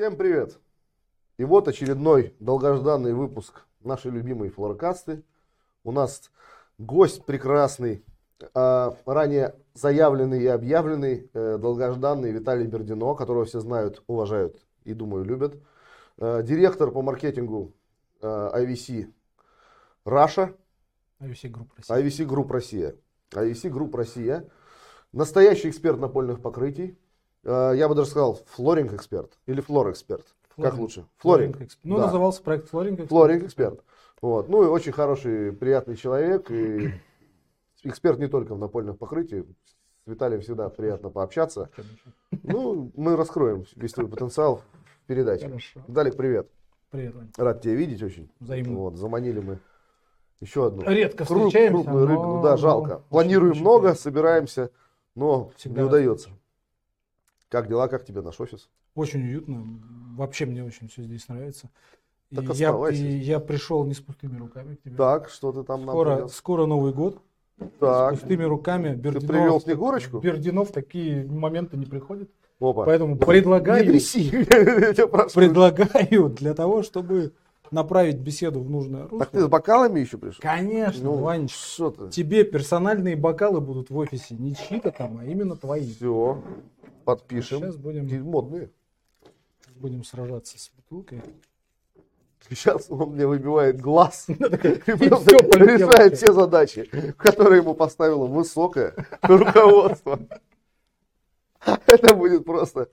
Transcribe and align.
Всем 0.00 0.16
привет! 0.16 0.58
И 1.36 1.44
вот 1.44 1.68
очередной 1.68 2.34
долгожданный 2.40 3.12
выпуск 3.12 3.66
нашей 3.80 4.10
любимой 4.10 4.48
флоркасты. 4.48 5.22
У 5.84 5.92
нас 5.92 6.30
гость 6.78 7.26
прекрасный, 7.26 8.02
а, 8.54 8.96
ранее 9.04 9.56
заявленный 9.74 10.42
и 10.42 10.46
объявленный, 10.46 11.28
э, 11.34 11.58
долгожданный 11.58 12.32
Виталий 12.32 12.66
Бердино, 12.66 13.14
которого 13.14 13.44
все 13.44 13.60
знают, 13.60 14.02
уважают 14.06 14.64
и, 14.84 14.94
думаю, 14.94 15.26
любят. 15.26 15.56
Э, 16.16 16.42
директор 16.42 16.90
по 16.90 17.02
маркетингу 17.02 17.74
э, 18.22 18.26
IVC 18.26 19.12
Раша, 20.06 20.54
IVC 21.20 21.52
Group 21.52 21.68
Россия. 21.76 21.94
IVC 21.98 22.26
Group 22.26 22.50
Россия. 22.50 22.96
IVC 23.32 23.70
Group 23.70 23.94
Россия. 23.94 24.48
Настоящий 25.12 25.68
эксперт 25.68 26.00
напольных 26.00 26.40
покрытий. 26.40 26.96
Э, 27.44 27.72
Я 27.74 27.88
бы 27.88 27.94
даже 27.94 28.10
сказал 28.10 28.34
флоринг 28.46 28.92
эксперт 28.92 29.32
или 29.46 29.60
флор 29.60 29.90
эксперт. 29.90 30.26
Как 30.56 30.76
лучше? 30.76 31.06
Флоринг. 31.18 31.56
Ну, 31.84 31.96
Да. 31.96 32.06
назывался 32.06 32.42
проект 32.42 32.68
Флоринг. 32.68 32.94
Эксперт. 32.94 33.08
Флоринг 33.08 33.44
эксперт. 33.44 33.80
Вот. 34.20 34.48
Ну 34.48 34.62
и 34.62 34.66
очень 34.66 34.92
хороший, 34.92 35.52
приятный 35.52 35.96
человек. 35.96 36.50
И 36.50 36.92
эксперт 37.84 38.18
не 38.18 38.26
только 38.28 38.54
в 38.54 38.58
напольных 38.58 38.98
покрытиях. 38.98 39.46
С 40.04 40.10
Виталием 40.10 40.42
всегда 40.42 40.68
приятно 40.68 41.08
пообщаться. 41.10 41.70
Ну, 42.42 42.90
мы 42.96 43.16
раскроем 43.16 43.64
весь 43.76 43.92
твой 43.92 44.08
потенциал 44.08 44.56
в 45.04 45.06
передаче. 45.06 45.46
Хорошо. 45.46 45.80
Виталик, 45.86 46.16
привет. 46.16 46.48
Привет, 46.90 47.14
Вань. 47.14 47.30
Рад 47.38 47.62
тебя 47.62 47.74
видеть 47.74 48.02
очень. 48.02 48.30
Взаимно. 48.40 48.76
Вот, 48.78 48.96
заманили 48.96 49.40
мы 49.40 49.58
еще 50.40 50.66
одну. 50.66 50.82
Редко 50.82 51.24
Кру- 51.24 51.46
встречаемся, 51.48 51.72
крупную 51.84 52.06
рыбу. 52.06 52.22
но- 52.22 52.42
Да, 52.42 52.50
но 52.52 52.56
жалко. 52.56 53.02
Планируем 53.10 53.52
очень 53.52 53.60
много, 53.62 53.94
собираемся, 53.94 54.70
но 55.14 55.50
Всегда 55.56 55.82
не 55.82 55.86
удается. 55.88 56.30
Как 57.50 57.68
дела, 57.68 57.88
как 57.88 58.04
тебе 58.04 58.22
наш 58.22 58.40
офис? 58.40 58.68
Очень 58.94 59.22
уютно. 59.26 59.66
Вообще 60.16 60.46
мне 60.46 60.62
очень 60.64 60.88
все 60.88 61.02
здесь 61.02 61.26
нравится. 61.28 61.68
И 62.30 62.36
Так 62.36 62.44
я, 62.54 62.68
оставайся. 62.68 63.02
и 63.02 63.16
я 63.18 63.40
пришел 63.40 63.84
не 63.84 63.92
с 63.94 64.00
пустыми 64.00 64.38
руками 64.38 64.76
к 64.76 64.82
тебе. 64.82 64.94
Так, 64.96 65.28
что 65.28 65.50
ты 65.50 65.64
там 65.64 65.80
нам 65.84 65.88
скоро, 65.90 66.14
принес? 66.16 66.34
скоро 66.34 66.66
Новый 66.66 66.92
год. 66.92 67.20
Так, 67.80 68.14
С 68.14 68.20
пустыми 68.20 68.44
руками. 68.44 68.94
Бердинов, 68.94 69.26
привел 69.28 69.60
Снегурочку? 69.60 70.20
Бердинов 70.20 70.70
такие 70.70 71.26
моменты 71.26 71.76
не 71.76 71.86
приходит. 71.86 72.30
опа. 72.60 72.84
Поэтому 72.84 73.16
Не 73.16 73.20
предлагаю, 73.20 73.84
я 73.94 75.06
предлагаю 75.08 76.28
для 76.28 76.54
того, 76.54 76.84
чтобы 76.84 77.32
направить 77.72 78.18
беседу 78.18 78.60
в 78.60 78.70
нужное 78.70 79.02
русло. 79.02 79.18
Так 79.18 79.30
ты 79.30 79.40
с 79.40 79.48
бокалами 79.48 79.98
еще 79.98 80.18
пришел? 80.18 80.38
Конечно, 80.40 81.02
Ну, 81.04 81.14
Ванечка. 81.16 81.58
что 81.58 81.90
ты? 81.90 82.10
Тебе 82.10 82.44
персональные 82.44 83.16
бокалы 83.16 83.60
будут 83.60 83.90
в 83.90 83.96
офисе. 83.96 84.36
Не 84.36 84.54
чьи-то 84.54 84.92
там, 84.92 85.18
а 85.18 85.24
именно 85.24 85.56
твои. 85.56 85.92
Все, 85.94 86.42
подпишем. 87.14 87.58
Сейчас 87.60 87.76
будем, 87.76 88.24
модные. 88.24 88.70
будем 89.76 90.04
сражаться 90.04 90.58
с 90.58 90.70
бутылкой. 90.70 91.22
Сейчас 92.48 92.90
он 92.90 93.10
мне 93.10 93.26
выбивает 93.26 93.80
глаз 93.80 94.24
и 94.28 94.34
всё, 94.34 94.96
полетело 94.96 95.90
решает 95.92 96.16
все 96.16 96.32
задачи, 96.32 96.88
которые 97.18 97.60
ему 97.60 97.74
поставило 97.74 98.26
высокое 98.26 98.94
руководство. 99.22 100.18
Это 101.86 102.14
будет 102.14 102.44
просто... 102.44 102.88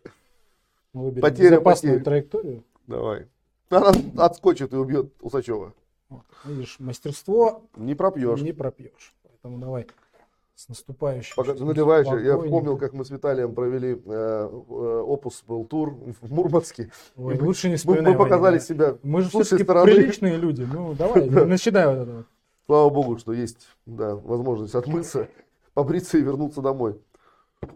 Выберем 0.93 1.21
Потеря 1.21 1.61
потерь. 1.61 2.03
траекторию. 2.03 2.63
Давай. 2.87 3.27
Она 3.69 3.91
отскочит 4.17 4.73
и 4.73 4.75
убьет 4.75 5.13
Усачева. 5.21 5.73
Видишь, 6.45 6.77
мастерство 6.79 7.63
Не 7.75 7.93
пропьешь. 7.95 8.41
не 8.41 8.53
пропьешь. 8.53 9.13
Поэтому 9.23 9.59
давай 9.59 9.85
с 10.57 10.67
наступающим. 10.69 11.35
Пока 11.35 11.53
наливаешь, 11.53 12.07
я 12.23 12.35
вспомнил, 12.35 12.77
как 12.77 12.91
мы 12.93 13.05
с 13.05 13.11
Виталием 13.11 13.53
провели 13.53 13.93
э, 13.93 13.99
э, 14.05 15.01
опус 15.05 15.43
был 15.47 15.65
тур 15.65 15.91
в 16.19 16.33
Мурманске. 16.33 16.89
Ой, 17.15 17.35
И 17.35 17.39
мы- 17.39 17.45
лучше 17.45 17.67
не 17.67 17.73
Мы, 17.73 17.77
вспоминай. 17.77 18.13
мы 18.13 18.17
показали 18.17 18.41
Ваня, 18.41 18.57
да. 18.57 18.63
себя 18.65 18.97
Мы 19.03 19.21
же 19.21 19.29
все-таки 19.29 19.63
стороны. 19.63 19.85
приличные 19.93 20.35
люди. 20.37 20.67
Ну, 20.69 20.95
давай, 20.95 21.29
начинай 21.45 21.85
вот 21.85 22.07
это. 22.07 22.25
Слава 22.65 22.89
богу, 22.89 23.19
что 23.19 23.33
есть 23.33 23.67
да, 23.85 24.15
возможность 24.15 24.73
отмыться, 24.73 25.27
побриться 25.75 26.17
и 26.17 26.21
вернуться 26.21 26.61
домой. 26.63 26.99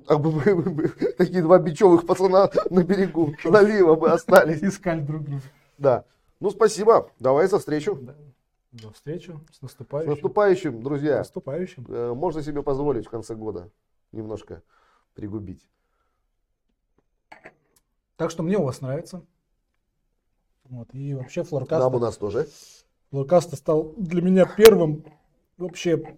А 0.08 0.18
бы 0.18 0.32
мы, 0.32 0.56
мы- 0.56 0.72
мы 0.74 0.88
такие 0.88 1.44
два 1.44 1.60
бичевых 1.60 2.08
пацана 2.08 2.50
на 2.72 2.84
берегу 2.84 3.36
залива 3.44 3.94
бы 3.96 4.10
остались. 4.10 4.64
Искали 4.64 5.02
друг 5.02 5.22
друга. 5.24 5.42
Да. 5.78 6.04
Ну, 6.40 6.50
спасибо. 6.50 7.12
Давай 7.20 7.48
за 7.48 7.60
встречу. 7.60 7.96
Да. 8.02 8.16
До 8.72 8.92
встречи. 8.92 9.38
С 9.52 9.58
С 9.58 9.62
наступающим. 9.62 10.12
наступающим, 10.12 10.80
С 10.80 10.84
друзья. 10.84 11.18
наступающим. 11.18 11.86
Э, 11.90 12.14
Можно 12.14 12.42
себе 12.42 12.64
позволить 12.64 13.06
в 13.06 13.10
конце 13.10 13.36
года 13.36 13.70
немножко 14.12 14.64
пригубить. 15.14 15.68
Так 18.16 18.32
что 18.32 18.44
мне 18.44 18.58
у 18.58 18.64
вас 18.64 18.82
нравится. 18.82 19.26
Вот. 20.66 20.88
И 20.94 21.14
вообще 21.14 21.44
флоркаст. 21.44 21.82
Нам 21.84 21.96
у 21.96 22.00
нас 22.00 22.18
тоже. 22.18 22.48
Луркаста 23.12 23.58
стал 23.58 23.94
для 23.98 24.22
меня 24.22 24.46
первым 24.46 25.04
вообще 25.58 26.18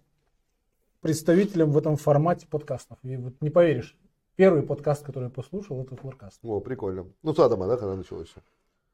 представителем 1.01 1.71
в 1.71 1.77
этом 1.77 1.97
формате 1.97 2.45
подкастов. 2.47 2.99
И 3.03 3.17
вот 3.17 3.33
не 3.41 3.49
поверишь, 3.49 3.97
первый 4.35 4.61
подкаст, 4.61 5.03
который 5.03 5.25
я 5.25 5.29
послушал, 5.31 5.81
это 5.81 5.95
Флоркаст. 5.95 6.39
О, 6.43 6.59
прикольно. 6.59 7.07
Ну, 7.23 7.33
с 7.33 7.39
Адама, 7.39 7.67
да, 7.67 7.77
когда 7.77 7.95
началось 7.95 8.27
все. 8.29 8.41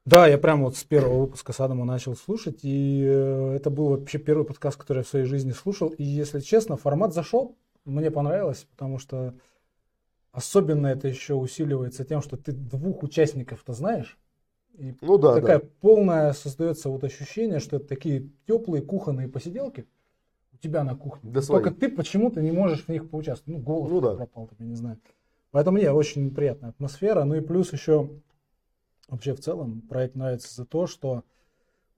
Да, 0.06 0.26
я 0.26 0.38
прямо 0.38 0.64
вот 0.64 0.76
с 0.76 0.84
первого 0.84 1.20
выпуска 1.20 1.52
с 1.52 1.60
Адамом 1.60 1.86
начал 1.86 2.16
слушать, 2.16 2.60
и 2.62 3.04
э, 3.06 3.52
это 3.56 3.70
был 3.70 3.88
вообще 3.90 4.18
первый 4.18 4.44
подкаст, 4.46 4.78
который 4.78 4.98
я 4.98 5.04
в 5.04 5.08
своей 5.08 5.26
жизни 5.26 5.52
слушал. 5.52 5.88
И 5.90 6.02
если 6.02 6.40
честно, 6.40 6.76
формат 6.76 7.12
зашел, 7.12 7.56
мне 7.84 8.10
понравилось, 8.10 8.66
потому 8.70 8.98
что 8.98 9.34
особенно 10.32 10.86
это 10.86 11.06
еще 11.08 11.34
усиливается 11.34 12.04
тем, 12.04 12.22
что 12.22 12.36
ты 12.36 12.52
двух 12.52 13.02
участников-то 13.02 13.72
знаешь. 13.72 14.18
И 14.78 14.94
Ну 15.02 15.18
да, 15.18 15.34
такая 15.34 15.58
да. 15.60 15.66
полная 15.80 16.32
создается 16.32 16.88
вот 16.88 17.04
ощущение, 17.04 17.58
что 17.60 17.76
это 17.76 17.86
такие 17.86 18.30
теплые 18.46 18.82
кухонные 18.82 19.28
посиделки 19.28 19.86
у 20.54 20.56
тебя 20.56 20.82
на 20.82 20.96
кухне. 20.96 21.30
Да 21.30 21.42
Только 21.42 21.70
свои. 21.70 21.78
ты 21.80 21.88
почему-то 21.94 22.40
не 22.40 22.52
можешь 22.52 22.84
в 22.84 22.88
них 22.88 23.10
поучаствовать. 23.10 23.58
Ну, 23.58 23.62
голос 23.62 23.90
Ну 23.90 24.00
да. 24.00 24.14
пропал, 24.14 24.48
я 24.58 24.64
не 24.64 24.74
знаю. 24.76 24.98
Поэтому 25.50 25.76
мне 25.76 25.90
очень 25.90 26.32
приятная 26.34 26.70
атмосфера. 26.70 27.24
Ну 27.24 27.34
и 27.34 27.40
плюс 27.40 27.72
еще 27.72 28.08
вообще 29.10 29.34
в 29.34 29.40
целом 29.40 29.82
проект 29.82 30.14
нравится 30.14 30.54
за 30.54 30.64
то, 30.64 30.86
что 30.86 31.24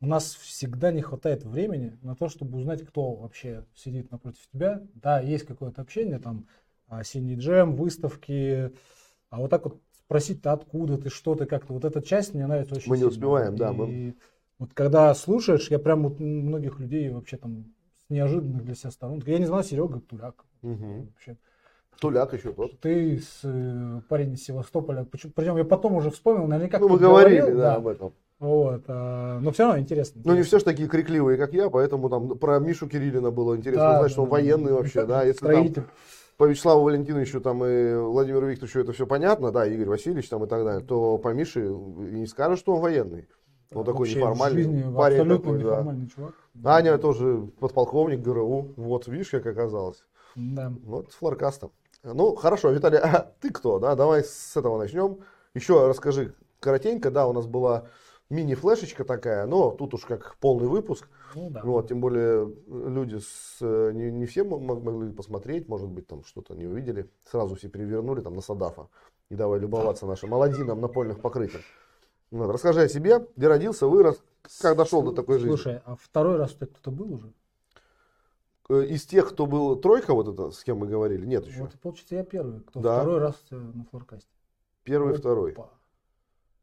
у 0.00 0.06
нас 0.06 0.34
всегда 0.34 0.91
не 0.91 1.00
хватает 1.03 1.45
времени 1.45 1.97
на 2.03 2.17
то, 2.17 2.28
чтобы 2.28 2.59
узнать, 2.59 2.83
кто 2.84 3.15
вообще 3.15 3.65
сидит 3.75 4.11
напротив 4.11 4.41
тебя. 4.53 4.83
Да, 4.95 5.21
есть 5.21 5.47
какое-то 5.47 5.81
общение, 5.83 6.19
там, 6.19 6.47
осенний 6.89 7.37
джем, 7.37 7.77
выставки, 7.77 8.72
а 9.31 9.39
вот 9.39 9.51
так 9.51 9.65
вот 9.65 9.81
спросить-то 10.05 10.53
откуда 10.53 10.99
ты, 10.99 11.09
что 11.09 11.34
ты, 11.34 11.47
как-то. 11.47 11.72
Вот 11.72 11.84
эта 11.84 12.03
часть 12.03 12.34
мне 12.34 12.47
нравится 12.47 12.75
очень 12.75 12.91
Мы 12.91 12.97
не 12.97 13.03
сильно. 13.03 13.12
успеваем, 13.15 13.56
да, 13.56 13.71
И 13.71 13.75
мы- 13.75 14.17
вот 14.59 14.75
когда 14.75 15.15
слушаешь, 15.15 15.71
я 15.71 15.78
прям 15.78 16.03
вот 16.03 16.19
многих 16.19 16.81
людей 16.81 17.09
вообще 17.11 17.37
там 17.37 17.72
с 18.06 18.11
неожиданных 18.11 18.65
для 18.65 18.75
себя 18.75 18.91
сторон. 18.91 19.22
Я 19.25 19.39
не 19.39 19.47
знал, 19.47 19.62
Серега 19.62 20.01
Туляк. 20.01 20.45
Мгм. 20.62 21.06
Вообще. 21.06 21.39
Туляк 22.00 22.32
еще 22.34 22.53
тот. 22.53 22.78
Ты 22.80 23.19
с, 23.19 23.41
э, 23.44 24.00
парень 24.08 24.32
из 24.34 24.44
Севастополя. 24.44 25.06
Причем 25.34 25.56
я 25.56 25.64
потом 25.64 25.94
уже 25.94 26.10
вспомнил, 26.10 26.47
наверняка 26.47 26.78
Ну, 26.78 26.88
мы 26.88 26.98
говорили, 26.98 27.41
говорил, 27.41 27.58
да, 27.58 27.75
об 27.76 27.86
этом. 27.86 28.12
Вот, 28.41 28.82
а, 28.88 29.38
но 29.38 29.53
все 29.53 29.62
равно 29.64 29.78
интересно. 29.78 30.20
Ну, 30.25 30.34
не 30.34 30.42
все 30.42 30.58
же 30.58 30.64
такие 30.64 30.88
крикливые, 30.88 31.38
как 31.38 31.53
я, 31.53 31.70
поэтому 31.70 32.10
там 32.10 32.36
про 32.38 32.58
Мишу 32.58 32.88
Кириллина 32.88 33.30
было 33.30 33.56
интересно 33.56 33.82
Да, 33.84 33.91
узнать, 33.91 34.03
да, 34.03 34.08
что 34.08 34.22
он 34.22 34.28
да. 34.28 34.32
военный 34.32 34.72
вообще, 34.72 35.06
да, 35.06 35.22
если 35.22 35.47
там 35.47 35.50
Строитель. 35.50 35.84
по 36.38 36.44
Вячеславу 36.47 36.82
Валентиновичу 36.82 37.41
там 37.41 37.64
и 37.64 37.94
Владимиру 37.94 38.48
Викторовичу 38.48 38.80
это 38.80 38.92
все 38.92 39.06
понятно, 39.06 39.53
да, 39.53 39.64
Игорь 39.64 39.86
Васильевич 39.91 40.28
там 40.28 40.42
и 40.42 40.48
так 40.48 40.64
далее, 40.64 40.84
то 40.84 41.19
по 41.19 41.28
Мише 41.32 41.66
и 41.66 41.70
не 42.19 42.26
скажешь, 42.26 42.59
что 42.59 42.74
он 42.74 42.80
военный. 42.80 43.28
Он 43.72 43.84
такой 43.84 44.00
Вообще 44.00 44.16
неформальный 44.19 44.62
жизни 44.64 44.82
парень 44.94 45.16
абсолютно 45.20 45.36
такой, 45.45 45.59
да. 45.59 45.71
неформальный 45.71 46.09
чувак. 46.09 46.34
Аня 46.65 46.98
тоже 46.98 47.48
подполковник 47.60 48.21
ГРУ, 48.22 48.72
вот 48.77 49.06
видишь, 49.06 49.30
как 49.30 49.47
оказалось. 49.47 50.03
Да. 50.34 50.72
Вот 50.84 51.12
с 51.12 51.15
флоркастом. 51.15 51.71
Ну, 52.03 52.34
хорошо, 52.34 52.71
Виталий, 52.71 52.99
а 52.99 53.33
ты 53.41 53.51
кто, 53.51 53.78
да, 53.78 53.95
давай 53.95 54.25
с 54.25 54.57
этого 54.57 54.78
начнем. 54.78 55.21
Еще 55.54 55.87
расскажи 55.87 56.34
коротенько, 56.59 57.10
да, 57.10 57.27
у 57.27 57.33
нас 57.33 57.47
была 57.47 57.87
мини-флешечка 58.28 59.04
такая, 59.04 59.47
но 59.47 59.71
тут 59.71 59.95
уж 59.95 60.04
как 60.04 60.37
полный 60.41 60.66
выпуск. 60.66 61.09
Ну 61.34 61.51
да. 61.51 61.63
Вот, 61.63 61.89
тем 61.89 62.01
более 62.01 62.53
люди 62.66 63.19
с, 63.19 63.59
э, 63.60 63.93
не, 63.95 64.10
не 64.10 64.27
все 64.27 64.43
мо- 64.43 64.59
могли 64.59 65.13
посмотреть, 65.13 65.69
может 65.69 65.89
быть, 65.89 66.07
там 66.07 66.25
что-то 66.25 66.54
не 66.54 66.66
увидели. 66.66 67.09
Сразу 67.31 67.54
все 67.54 67.69
перевернули 67.69 68.21
там 68.21 68.34
на 68.34 68.41
Садафа. 68.41 68.89
И 69.28 69.34
давай 69.34 69.60
любоваться 69.60 70.07
нашим 70.07 70.34
Аладдином 70.34 70.81
напольных 70.81 71.21
покрытий. 71.21 71.60
Вот, 72.31 72.51
расскажи 72.51 72.83
о 72.83 72.89
себе, 72.89 73.27
где 73.37 73.48
родился, 73.48 73.87
вырос, 73.87 74.22
как 74.60 74.77
дошел 74.77 75.03
до 75.03 75.13
такой 75.13 75.39
жизни. 75.39 75.55
Слушай, 75.55 75.81
а 75.84 75.97
второй 75.97 76.37
раз 76.37 76.53
тебя 76.53 76.66
кто-то 76.66 76.91
был 76.91 77.13
уже? 77.13 77.33
Э, 78.68 78.84
Из 78.84 79.04
тех, 79.04 79.28
кто 79.30 79.47
был 79.47 79.76
тройка, 79.76 80.14
вот 80.14 80.28
это, 80.28 80.50
с 80.50 80.62
кем 80.64 80.78
мы 80.78 80.86
говорили, 80.86 81.26
нет 81.26 81.47
еще. 81.47 81.60
Вот, 81.62 81.72
получается, 81.80 82.14
я 82.16 82.24
первый, 82.24 82.60
кто 82.60 82.80
Да. 82.80 83.00
второй 83.00 83.18
раз 83.18 83.36
тебя 83.48 83.59
на 83.60 83.84
флоркасте. 83.91 84.28
Первый, 84.84 85.10
Опа. 85.12 85.18
второй. 85.18 85.56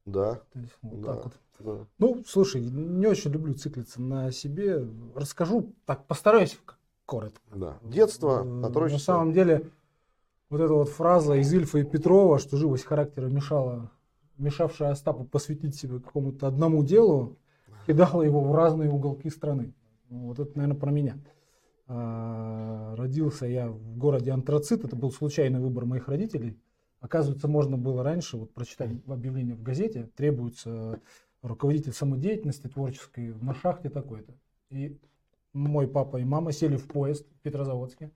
Да. 0.06 0.36
То 0.54 0.60
есть 0.60 0.74
вот 0.82 1.02
да, 1.02 1.14
так 1.16 1.24
вот. 1.26 1.34
да. 1.78 1.86
Ну, 2.00 2.24
слушай, 2.26 2.62
не 2.62 3.06
очень 3.06 3.32
люблю 3.32 3.54
циклиться 3.54 4.02
на 4.02 4.32
себе. 4.32 4.86
Расскажу, 5.16 5.74
так 5.86 6.06
постараюсь 6.06 6.58
коротко. 7.06 7.40
Да. 7.54 7.78
Детство, 7.84 8.44
Э, 8.46 8.66
отрочество. 8.68 9.14
На 9.14 9.18
самом 9.20 9.34
деле, 9.34 9.70
вот 10.50 10.62
эта 10.62 10.74
вот 10.74 10.90
фраза 10.90 11.34
из 11.36 11.54
Ильфа 11.54 11.80
и 11.80 11.84
Петрова, 11.84 12.40
что 12.40 12.58
живость 12.58 12.86
характера 12.86 13.28
мешала 13.28 13.92
мешавшая 14.38 14.92
Остапу 14.92 15.26
посвятить 15.26 15.76
себя 15.76 16.00
какому-то 16.00 16.48
одному 16.48 16.84
делу, 16.84 17.36
кидала 17.86 18.22
его 18.24 18.42
в 18.42 18.56
разные 18.56 18.90
уголки 18.90 19.30
страны. 19.30 19.74
Вот 20.10 20.40
это, 20.40 20.58
наверное, 20.58 20.80
про 20.80 20.92
меня. 20.92 21.18
А, 21.92 22.96
Родился 22.96 23.48
я 23.48 23.68
в 23.68 23.98
городе 23.98 24.32
Антрацит, 24.32 24.86
это 24.86 24.96
был 24.96 25.12
случайный 25.12 25.60
выбор 25.60 25.86
моих 25.86 26.08
родителей. 26.08 26.56
Оказывается, 27.02 27.48
можно 27.48 27.78
было 27.78 28.04
раньше 28.04 28.38
вот 28.38 28.54
прочитать 28.54 28.92
объявление 29.08 29.56
в 29.56 29.64
газете, 29.64 30.08
требуется 30.16 31.00
руководитель 31.42 31.94
самодеятельности 31.94 32.68
творческой 32.68 33.34
на 33.42 33.56
шахте 33.56 33.90
такой-то. 33.90 34.34
И 34.70 35.00
мой 35.54 35.88
папа 35.88 36.18
и 36.18 36.24
мама 36.24 36.52
сели 36.52 36.78
в 36.78 36.88
поезд 36.88 37.26
в 37.28 37.42
Петрозаводске 37.42 38.12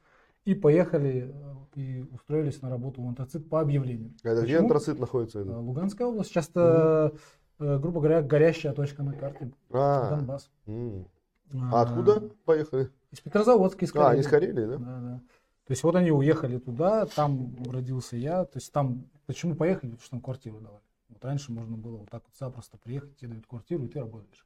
и 0.45 0.53
поехали 0.53 1.33
э, 1.33 1.79
и 1.79 2.05
устроились 2.11 2.61
на 2.61 2.69
работу 2.69 3.01
в 3.01 3.07
Антрацит 3.07 3.49
по 3.49 3.59
объявлению. 3.59 4.13
Это 4.21 4.41
где 4.41 4.57
Почему? 4.57 4.59
антрацит 4.63 4.99
находится? 4.99 5.39
Это? 5.39 5.57
Луганская 5.57 6.07
область. 6.07 6.35
Это, 6.35 7.13
э, 7.59 7.79
грубо 7.79 8.01
говоря, 8.01 8.21
горящая 8.21 8.73
точка 8.73 9.01
на 9.01 9.13
карте. 9.13 9.51
А, 9.71 10.09
Донбасс. 10.09 10.51
м. 10.67 11.07
а 11.53 11.81
откуда 11.81 12.29
поехали? 12.45 12.91
Из 13.13 13.19
Петрозаводска, 13.21 13.85
из 13.85 13.91
А, 13.91 13.93
Карелии. 13.93 14.11
они 14.11 14.21
из 14.21 14.27
Карелии, 14.27 14.65
да? 14.65 14.77
Да, 14.77 14.99
да. 14.99 15.21
То 15.67 15.71
есть 15.71 15.83
вот 15.83 15.95
они 15.95 16.11
уехали 16.11 16.57
туда, 16.57 17.05
там 17.05 17.55
родился 17.69 18.17
я. 18.17 18.43
То 18.45 18.57
есть 18.57 18.71
там, 18.73 19.05
почему 19.27 19.55
поехали? 19.55 19.91
Потому 19.91 20.01
что 20.01 20.09
там 20.11 20.21
квартиру 20.21 20.59
давали. 20.59 20.81
Вот 21.09 21.23
раньше 21.23 21.51
можно 21.51 21.77
было 21.77 21.97
вот 21.97 22.09
так 22.09 22.23
вот 22.25 22.35
запросто 22.37 22.77
приехать, 22.77 23.15
тебе 23.17 23.29
дают 23.29 23.45
квартиру, 23.45 23.85
и 23.85 23.87
ты 23.87 23.99
работаешь. 23.99 24.45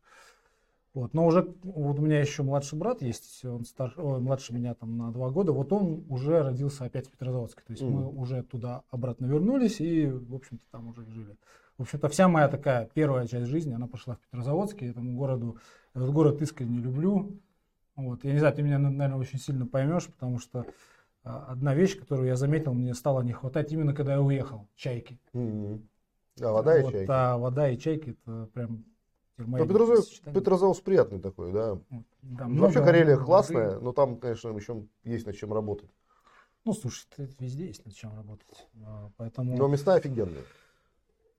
Вот. 0.94 1.14
Но 1.14 1.26
уже 1.26 1.54
вот 1.64 1.98
у 1.98 2.02
меня 2.02 2.20
еще 2.20 2.44
младший 2.44 2.78
брат 2.78 3.02
есть, 3.02 3.46
он 3.46 3.64
старше, 3.66 4.02
ой, 4.02 4.20
младше 4.20 4.54
меня 4.54 4.74
там 4.74 4.98
на 4.98 5.12
два 5.12 5.30
года, 5.30 5.54
вот 5.54 5.72
он 5.72 6.04
уже 6.10 6.44
родился 6.44 6.84
опять 6.86 7.08
в 7.08 7.12
Петрозаводске. 7.12 7.62
То 7.66 7.72
есть 7.72 7.84
мы 7.84 8.02
Мгм. 8.02 8.18
уже 8.20 8.44
туда 8.44 8.84
обратно 8.90 9.28
вернулись 9.28 9.80
и, 9.80 10.08
в 10.08 10.36
общем-то, 10.36 10.64
там 10.72 10.88
уже 10.90 11.06
жили. 11.06 11.38
В 11.78 11.84
общем-то, 11.84 12.10
вся 12.10 12.28
моя 12.28 12.48
такая 12.50 12.90
первая 12.94 13.28
часть 13.28 13.48
жизни, 13.48 13.74
она 13.74 13.88
пошла 13.88 14.16
в 14.16 14.20
Петрозаводске, 14.20 14.88
этому 14.90 15.16
городу, 15.16 15.58
этот 15.94 16.12
город 16.12 16.42
искренне 16.42 16.80
люблю. 16.80 17.32
Вот. 17.98 18.24
Я 18.24 18.32
не 18.34 18.40
знаю, 18.40 18.54
ты 18.56 18.62
меня, 18.62 18.78
наверное, 18.80 19.18
очень 19.18 19.40
сильно 19.40 19.66
поймешь, 19.66 20.06
потому 20.08 20.40
что 20.40 20.66
а, 21.24 21.48
одна 21.50 21.74
вещь, 21.74 22.00
которую 22.00 22.28
я 22.28 22.36
заметил, 22.36 22.74
мне 22.74 22.94
стало 22.94 23.22
не 23.22 23.34
хватать 23.34 23.72
именно 23.74 23.94
когда 23.94 24.14
я 24.14 24.22
уехал. 24.22 24.68
Чайки. 24.76 25.20
М. 25.34 25.90
А 26.40 26.52
вода 26.54 26.78
и 26.80 26.84
Вот, 26.84 26.92
чайки. 26.94 27.10
а, 27.12 27.38
вода 27.38 27.70
и 27.70 27.78
чайки 27.78 28.12
это 28.12 28.50
прям 28.54 28.86
мои 29.38 29.62
Ну, 29.62 29.68
Петрозаводск, 29.68 30.10
сочетания. 30.10 30.40
Петрозаводск 30.40 30.84
приятный 30.84 31.20
такой, 31.20 31.52
да. 31.52 31.76
Да, 32.22 32.46
Ну, 32.46 32.50
много- 32.50 32.62
Вообще 32.62 32.84
Карелия 32.84 33.16
много 33.16 33.26
классная, 33.26 33.70
воды. 33.72 33.84
но 33.84 33.92
там, 33.94 34.18
конечно, 34.20 34.50
еще 34.50 34.86
есть 35.04 35.26
над 35.26 35.36
чем 35.36 35.52
работать. 35.54 35.90
Ну, 36.66 36.74
слушай, 36.74 37.08
это 37.18 37.34
везде 37.40 37.66
есть 37.68 37.84
над 37.86 37.96
чем 37.96 38.16
работать. 38.16 38.68
А, 38.86 39.10
Поэтому. 39.18 39.58
Но 39.58 39.68
места 39.68 39.96
офигенные. 39.96 40.44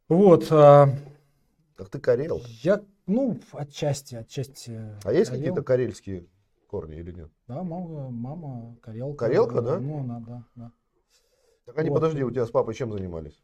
Вот. 0.08 0.48
а, 0.50 0.88
Как 1.76 1.88
ты 1.90 2.00
карел. 2.00 2.40
я, 2.62 2.82
ну, 3.06 3.38
отчасти, 3.52 4.16
отчасти. 4.16 4.80
А 5.04 5.12
есть 5.12 5.30
какие-то 5.30 5.62
карельские 5.62 6.26
корни 6.68 6.96
или 6.96 7.12
нет? 7.12 7.30
Да, 7.48 7.62
мама, 7.62 8.10
мама 8.10 8.76
карелка. 8.80 9.26
Карелка, 9.26 9.60
да? 9.62 9.80
Ну, 9.80 10.00
она, 10.00 10.20
да, 10.20 10.44
да. 10.54 10.72
Так 11.64 11.78
они, 11.78 11.90
Вот. 11.90 11.96
подожди, 11.96 12.22
у 12.22 12.30
тебя 12.30 12.46
с 12.46 12.50
папой 12.50 12.74
чем 12.74 12.92
занимались? 12.92 13.42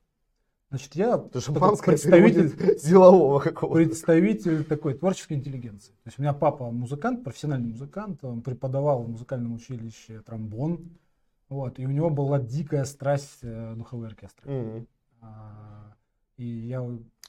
Значит, 0.71 0.95
я 0.97 1.19
Ты 1.19 1.41
же 1.41 1.53
представитель, 1.85 2.79
делового 2.83 3.39
какого-то. 3.41 3.77
представитель 3.85 4.65
такой 4.65 4.95
творческой 4.95 5.35
интеллигенции. 5.35 5.93
То 5.93 6.07
есть 6.09 6.19
у 6.19 6.23
меня 6.23 6.33
папа 6.33 6.71
музыкант, 6.71 7.23
профессиональный 7.23 7.69
музыкант, 7.69 8.25
он 8.25 8.43
преподавал 8.43 9.03
в 9.05 9.09
музыкальном 9.11 9.53
училище 9.55 10.21
тромбон. 10.23 10.89
Вот, 11.49 11.79
и 11.79 11.87
у 11.87 11.91
него 11.91 12.11
была 12.11 12.41
дикая 12.41 12.85
страсть 12.85 13.39
э, 13.43 13.75
духовые 13.77 14.09
оркестры. 14.09 14.51
М, 14.51 14.87
А, 15.21 15.95
И 16.37 16.45
я 16.45 16.83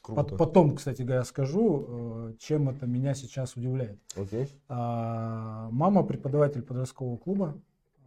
Круто. 0.06 0.22
пот- 0.22 0.38
потом, 0.38 0.76
кстати 0.76 1.02
говоря, 1.02 1.24
скажу, 1.24 1.84
э, 2.30 2.34
чем 2.38 2.68
это 2.68 2.86
меня 2.86 3.12
сейчас 3.14 3.56
удивляет. 3.56 3.98
Окей. 4.14 4.48
А, 4.68 5.68
Мама 5.72 6.04
преподаватель 6.04 6.62
подросткового 6.62 7.16
клуба, 7.16 7.60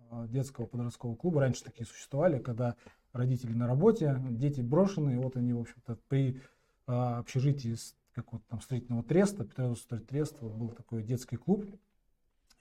а, 0.09 0.25
детского 0.27 0.65
подросткового 0.65 1.17
клуба. 1.17 1.41
Раньше 1.41 1.63
такие 1.63 1.85
существовали, 1.85 2.39
когда 2.39 2.75
родители 3.11 3.53
на 3.53 3.67
работе, 3.67 4.17
дети 4.29 4.61
брошены, 4.61 5.15
и 5.15 5.17
вот 5.17 5.35
они, 5.35 5.51
в 5.53 5.59
общем-то, 5.59 5.97
при 6.07 6.41
а, 6.87 7.19
общежитии 7.19 7.75
какого-то 8.15 8.45
там 8.49 8.61
строительного 8.61 9.03
треста, 9.03 9.43
Петрозаводский 9.43 9.83
стройтрест, 9.85 10.37
вот 10.41 10.53
был 10.53 10.69
такой 10.69 11.03
детский 11.03 11.35
клуб, 11.37 11.65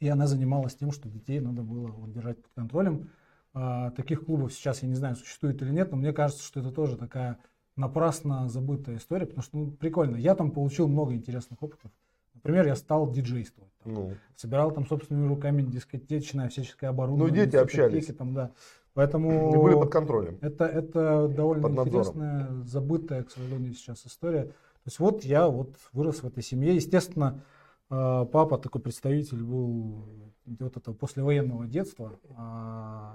и 0.01 0.09
она 0.09 0.27
занималась 0.27 0.75
тем, 0.75 0.91
что 0.93 1.09
детей 1.09 1.41
надо 1.41 1.63
было 1.63 1.89
вот 1.89 2.13
держать 2.13 2.43
под 2.43 2.53
контролем. 2.55 3.11
А, 3.55 3.91
Таких 3.93 4.25
клубов 4.25 4.53
сейчас, 4.53 4.83
я 4.83 4.89
не 4.89 4.95
знаю, 4.97 5.15
существует 5.17 5.63
или 5.63 5.71
нет, 5.71 5.91
но 5.93 5.97
мне 5.97 6.13
кажется, 6.13 6.43
что 6.43 6.61
это 6.61 6.71
тоже 6.73 6.97
такая 6.97 7.39
напрасно 7.79 8.49
забытая 8.49 8.97
история, 8.97 9.27
потому 9.27 9.43
что 9.43 9.57
ну, 9.57 9.71
прикольно. 9.71 10.17
Я 10.17 10.35
там 10.35 10.51
получил 10.51 10.89
много 10.89 11.15
интересных 11.15 11.63
опытов. 11.63 11.91
Например, 12.35 12.67
я 12.67 12.77
стал 12.77 13.11
диджействовать. 13.11 13.73
там. 13.83 13.95
Ну, 13.95 14.13
Собирал 14.37 14.71
там 14.71 14.87
собственными 14.87 15.29
руками 15.29 15.63
дискотечное 15.63 16.49
всяческое 16.49 16.91
оборудование. 16.91 17.45
Ну, 17.45 17.45
дети 17.45 17.57
общались. 17.57 18.07
Там, 18.07 18.35
да. 18.35 18.53
Поэтому 18.95 19.53
и 19.53 19.57
были 19.57 19.75
под 19.75 19.93
контролем. 19.93 20.39
это, 20.41 20.65
это 20.65 21.29
довольно 21.29 21.67
интересная, 21.69 22.49
забытая, 22.65 23.23
к 23.23 23.31
сожалению, 23.31 23.75
сейчас 23.75 24.05
история. 24.07 24.45
То 24.45 24.87
есть 24.87 24.99
вот 24.99 25.25
я 25.25 25.49
вот 25.49 25.77
вырос 25.93 26.23
в 26.23 26.27
этой 26.27 26.43
семье. 26.43 26.75
Естественно, 26.75 27.43
папа 27.89 28.59
такой 28.59 28.81
представитель 28.81 29.43
был 29.43 30.05
вот 30.47 30.77
этого 30.77 30.95
послевоенного 30.95 31.67
детства. 31.67 32.19
А, 32.37 33.15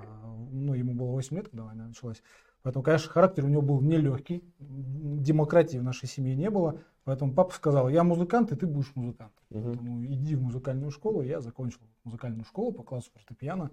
Ну, 0.51 0.73
ему 0.73 0.93
было 0.93 1.11
8 1.11 1.35
лет, 1.35 1.49
когда 1.49 1.63
война 1.63 1.87
началась. 1.87 2.21
Поэтому, 2.61 2.83
конечно, 2.83 3.11
характер 3.11 3.45
у 3.45 3.49
него 3.49 3.61
был 3.61 3.81
нелегкий. 3.81 4.43
Демократии 4.59 5.77
в 5.77 5.83
нашей 5.83 6.07
семье 6.07 6.35
не 6.35 6.49
было. 6.49 6.79
Поэтому 7.03 7.33
папа 7.33 7.53
сказал, 7.53 7.89
я 7.89 8.03
музыкант, 8.03 8.51
и 8.51 8.55
ты 8.55 8.65
будешь 8.65 8.91
музыкантом. 8.95 9.43
Мгм. 9.49 9.63
Поэтому 9.63 10.05
иди 10.05 10.35
в 10.35 10.41
музыкальную 10.41 10.91
школу. 10.91 11.21
Я 11.21 11.41
закончил 11.41 11.79
музыкальную 12.05 12.45
школу 12.45 12.71
по 12.71 12.83
классу 12.83 13.09
фортепиано. 13.13 13.71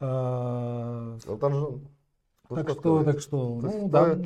А, 0.00 1.16
Элтон 1.26 1.52
Джон. 1.52 1.88
Ну, 2.50 2.56
так 2.56 2.68
что 2.68 2.80
что, 2.80 3.04
так 3.04 3.20
что, 3.20 3.60
То 3.60 3.66
ну 3.66 3.88
да. 3.88 4.18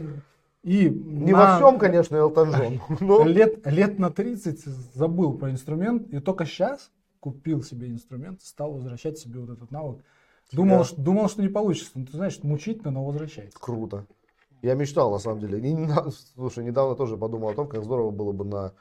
И 0.63 0.91
Не 0.91 1.33
на- 1.33 1.39
во 1.39 1.57
всем, 1.57 1.79
конечно, 1.79 2.17
Элтон 2.17 2.51
Джон. 2.51 2.81
Но 3.01 3.25
лет, 3.25 3.67
лет 3.67 3.99
на 3.99 4.11
30 4.11 4.61
забыл 4.95 5.39
про 5.39 5.51
инструмент, 5.51 6.09
и 6.13 6.19
только 6.21 6.45
сейчас 6.45 6.91
купил 7.19 7.63
себе 7.63 7.89
инструмент, 7.89 8.43
стал 8.43 8.73
возвращать 8.73 9.19
себе 9.19 9.41
вот 9.41 9.51
этот 9.51 9.71
навык. 9.71 10.05
Думал, 10.53 10.85
что, 10.85 11.01
думал, 11.01 11.29
что 11.29 11.43
не 11.43 11.49
получится. 11.49 11.93
Ну, 11.95 12.05
ты 12.07 12.13
знаешь, 12.17 12.39
мучительно, 12.43 12.91
но 12.91 13.05
возвращается. 13.05 13.59
круто. 13.59 14.07
Я 14.63 14.75
мечтал, 14.75 15.11
на 15.11 15.19
самом 15.19 15.41
деле. 15.41 15.61
Не- 15.61 15.89
слушай, 16.35 16.63
недавно 16.65 16.95
тоже 16.95 17.17
подумал 17.17 17.51
о 17.51 17.55
том, 17.55 17.67
как 17.69 17.83
здорово 17.85 18.11
было 18.11 18.33
бы 18.33 18.45
на... 18.45 18.73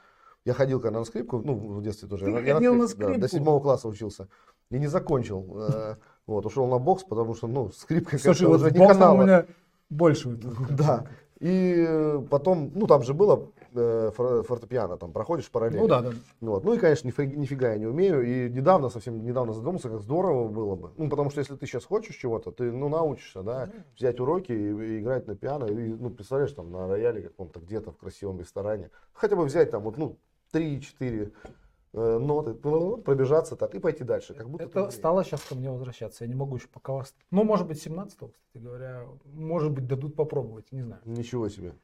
Я 0.44 0.52
ходил 0.54 0.80
когда 0.80 0.98
на 0.98 1.04
скрипку, 1.04 1.38
ну, 1.44 1.54
в 1.54 1.82
детстве 1.82 2.08
тоже. 2.08 2.24
Ты 2.26 2.30
Я 2.32 2.54
ходил 2.54 2.74
на 2.74 2.86
скрипке, 2.88 3.06
да, 3.06 3.12
скрипку? 3.12 3.20
до 3.20 3.28
седьмого 3.28 3.60
класса 3.60 3.88
учился. 3.88 4.28
И 4.70 4.78
не 4.78 4.86
закончил. 4.86 5.46
Э, 5.70 5.96
Вот, 6.26 6.44
ушел 6.46 6.66
на 6.66 6.78
бокс, 6.78 7.04
потому 7.04 7.34
что, 7.34 7.46
ну, 7.46 7.70
скрипка 7.72 8.18
Слушай, 8.18 8.46
вот 8.48 8.60
уже 8.60 8.70
не 8.70 8.86
канала. 8.86 9.18
у 9.18 9.22
меня 9.22 9.46
больше. 9.90 10.30
Да. 10.70 11.06
И 11.40 11.74
э, 11.88 12.22
потом, 12.28 12.70
ну, 12.74 12.86
там 12.86 13.02
же 13.02 13.14
было 13.14 13.48
э, 13.72 14.10
фор- 14.14 14.42
фортепиано, 14.42 14.98
там 14.98 15.10
проходишь 15.10 15.50
параллельно. 15.50 15.82
Ну 15.82 15.88
да, 15.88 16.02
да. 16.02 16.10
Вот. 16.42 16.64
Ну 16.64 16.74
и, 16.74 16.78
конечно, 16.78 17.08
нифи- 17.08 17.34
нифига 17.34 17.72
я 17.72 17.78
не 17.78 17.86
умею. 17.86 18.22
И 18.22 18.50
недавно, 18.50 18.90
совсем 18.90 19.24
недавно 19.24 19.54
задумался, 19.54 19.88
как 19.88 20.00
здорово 20.00 20.48
было 20.48 20.76
бы. 20.76 20.90
Ну, 20.98 21.08
потому 21.08 21.30
что 21.30 21.40
если 21.40 21.56
ты 21.56 21.66
сейчас 21.66 21.86
хочешь 21.86 22.16
чего-то, 22.16 22.50
ты, 22.50 22.70
ну, 22.70 22.90
научишься, 22.90 23.42
да, 23.42 23.70
взять 23.96 24.20
уроки 24.20 24.52
и, 24.52 24.68
и 24.68 25.00
играть 25.00 25.26
на 25.26 25.34
пиано. 25.34 25.64
И, 25.64 25.88
ну, 25.94 26.10
представляешь, 26.10 26.52
там, 26.52 26.70
на 26.70 26.86
рояле 26.86 27.22
каком-то 27.22 27.58
где-то 27.58 27.90
в 27.92 27.96
красивом 27.96 28.38
ресторане. 28.38 28.90
Хотя 29.14 29.34
бы 29.34 29.44
взять 29.44 29.70
там, 29.70 29.82
вот, 29.82 29.96
ну, 29.96 30.18
3-4 30.52 30.82
э, 31.00 31.48
ноты, 31.92 32.56
ну, 32.62 32.98
пробежаться 32.98 33.56
так 33.56 33.74
и 33.74 33.78
пойти 33.78 34.04
дальше. 34.04 34.34
Как 34.34 34.48
будто 34.48 34.64
Это 34.64 34.90
стало 34.90 35.24
сейчас 35.24 35.42
ко 35.42 35.54
мне 35.54 35.70
возвращаться. 35.70 36.24
Я 36.24 36.28
не 36.28 36.36
могу 36.36 36.56
еще 36.56 36.68
пока 36.68 36.92
вас... 36.92 37.14
Ну, 37.30 37.44
может 37.44 37.66
быть, 37.66 37.84
17-го, 37.84 38.28
кстати 38.28 38.62
говоря. 38.62 39.06
Может 39.24 39.72
быть, 39.72 39.86
дадут 39.86 40.14
попробовать. 40.14 40.70
Не 40.72 40.82
знаю. 40.82 41.02
Ничего 41.04 41.48
себе. 41.48 41.74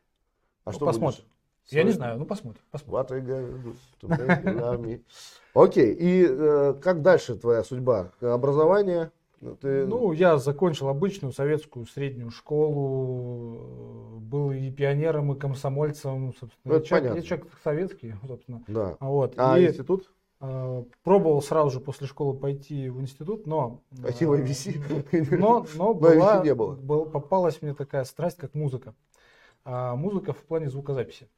А 0.64 0.70
Ну, 0.70 0.72
что 0.72 0.86
посмотрим. 0.86 1.24
будешь? 1.24 1.32
Я 1.72 1.82
не 1.82 1.90
знаю. 1.90 2.18
Ну, 2.18 2.26
посмотрим. 2.26 2.62
посмотрим. 2.70 3.02
Окей, 5.54 5.92
и 5.94 6.26
э, 6.28 6.74
как 6.80 7.02
дальше 7.02 7.34
твоя 7.36 7.64
судьба? 7.64 8.12
Образование? 8.20 9.10
Ты... 9.60 9.86
Ну, 9.86 10.12
я 10.12 10.38
закончил 10.38 10.88
обычную 10.88 11.32
советскую 11.32 11.86
среднюю 11.86 12.30
школу, 12.30 14.16
э, 14.16 14.18
был 14.20 14.50
и 14.50 14.70
пионером, 14.70 15.32
и 15.32 15.38
комсомольцем, 15.38 16.32
собственно. 16.40 16.52
Ну, 16.64 16.74
это 16.74 16.86
человек, 16.86 17.10
понятно. 17.10 17.20
я 17.20 17.26
человек 17.26 17.46
советский, 17.62 18.14
собственно. 18.26 18.62
да. 18.66 18.96
Вот. 19.00 19.34
А 19.36 19.58
и 19.58 19.66
институт? 19.66 20.10
э, 20.40 20.84
пробовал 21.02 21.42
сразу 21.42 21.70
же 21.70 21.80
после 21.80 22.06
школы 22.06 22.34
пойти 22.34 22.88
в 22.88 23.00
институт, 23.00 23.46
но... 23.46 23.82
Пойти 24.02 24.24
в 24.24 24.32
э, 24.32 24.42
IVC? 24.42 25.36
Но, 25.36 25.66
но 25.76 25.94
была, 25.94 26.42
не 26.42 26.54
было. 26.54 26.74
был- 26.74 27.06
попалась 27.06 27.60
мне 27.62 27.74
такая 27.74 28.04
страсть, 28.04 28.36
как 28.36 28.54
музыка. 28.54 28.94
А, 29.64 29.96
музыка 29.96 30.32
в 30.32 30.42
плане 30.44 30.70
звукозаписи. 30.70 31.28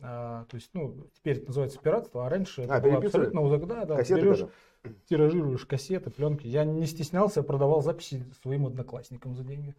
А, 0.00 0.44
то 0.44 0.56
есть, 0.56 0.70
ну, 0.74 1.06
теперь 1.14 1.38
это 1.38 1.46
называется 1.48 1.78
пиратство, 1.78 2.26
а 2.26 2.28
раньше 2.28 2.62
это 2.62 2.74
А, 2.76 2.80
было 2.80 2.92
переписывали? 3.00 3.26
абсолютно 3.26 3.40
узак- 3.40 3.86
да, 3.86 3.96
Кассеты 3.96 4.20
берешь, 4.20 4.38
когда? 4.82 4.96
тиражируешь 5.08 5.64
кассеты, 5.64 6.10
пленки. 6.10 6.46
Я 6.46 6.64
не 6.64 6.86
стеснялся, 6.86 7.40
я 7.40 7.44
продавал 7.44 7.82
записи 7.82 8.24
своим 8.42 8.66
одноклассникам 8.66 9.34
за 9.36 9.44
деньги. 9.44 9.74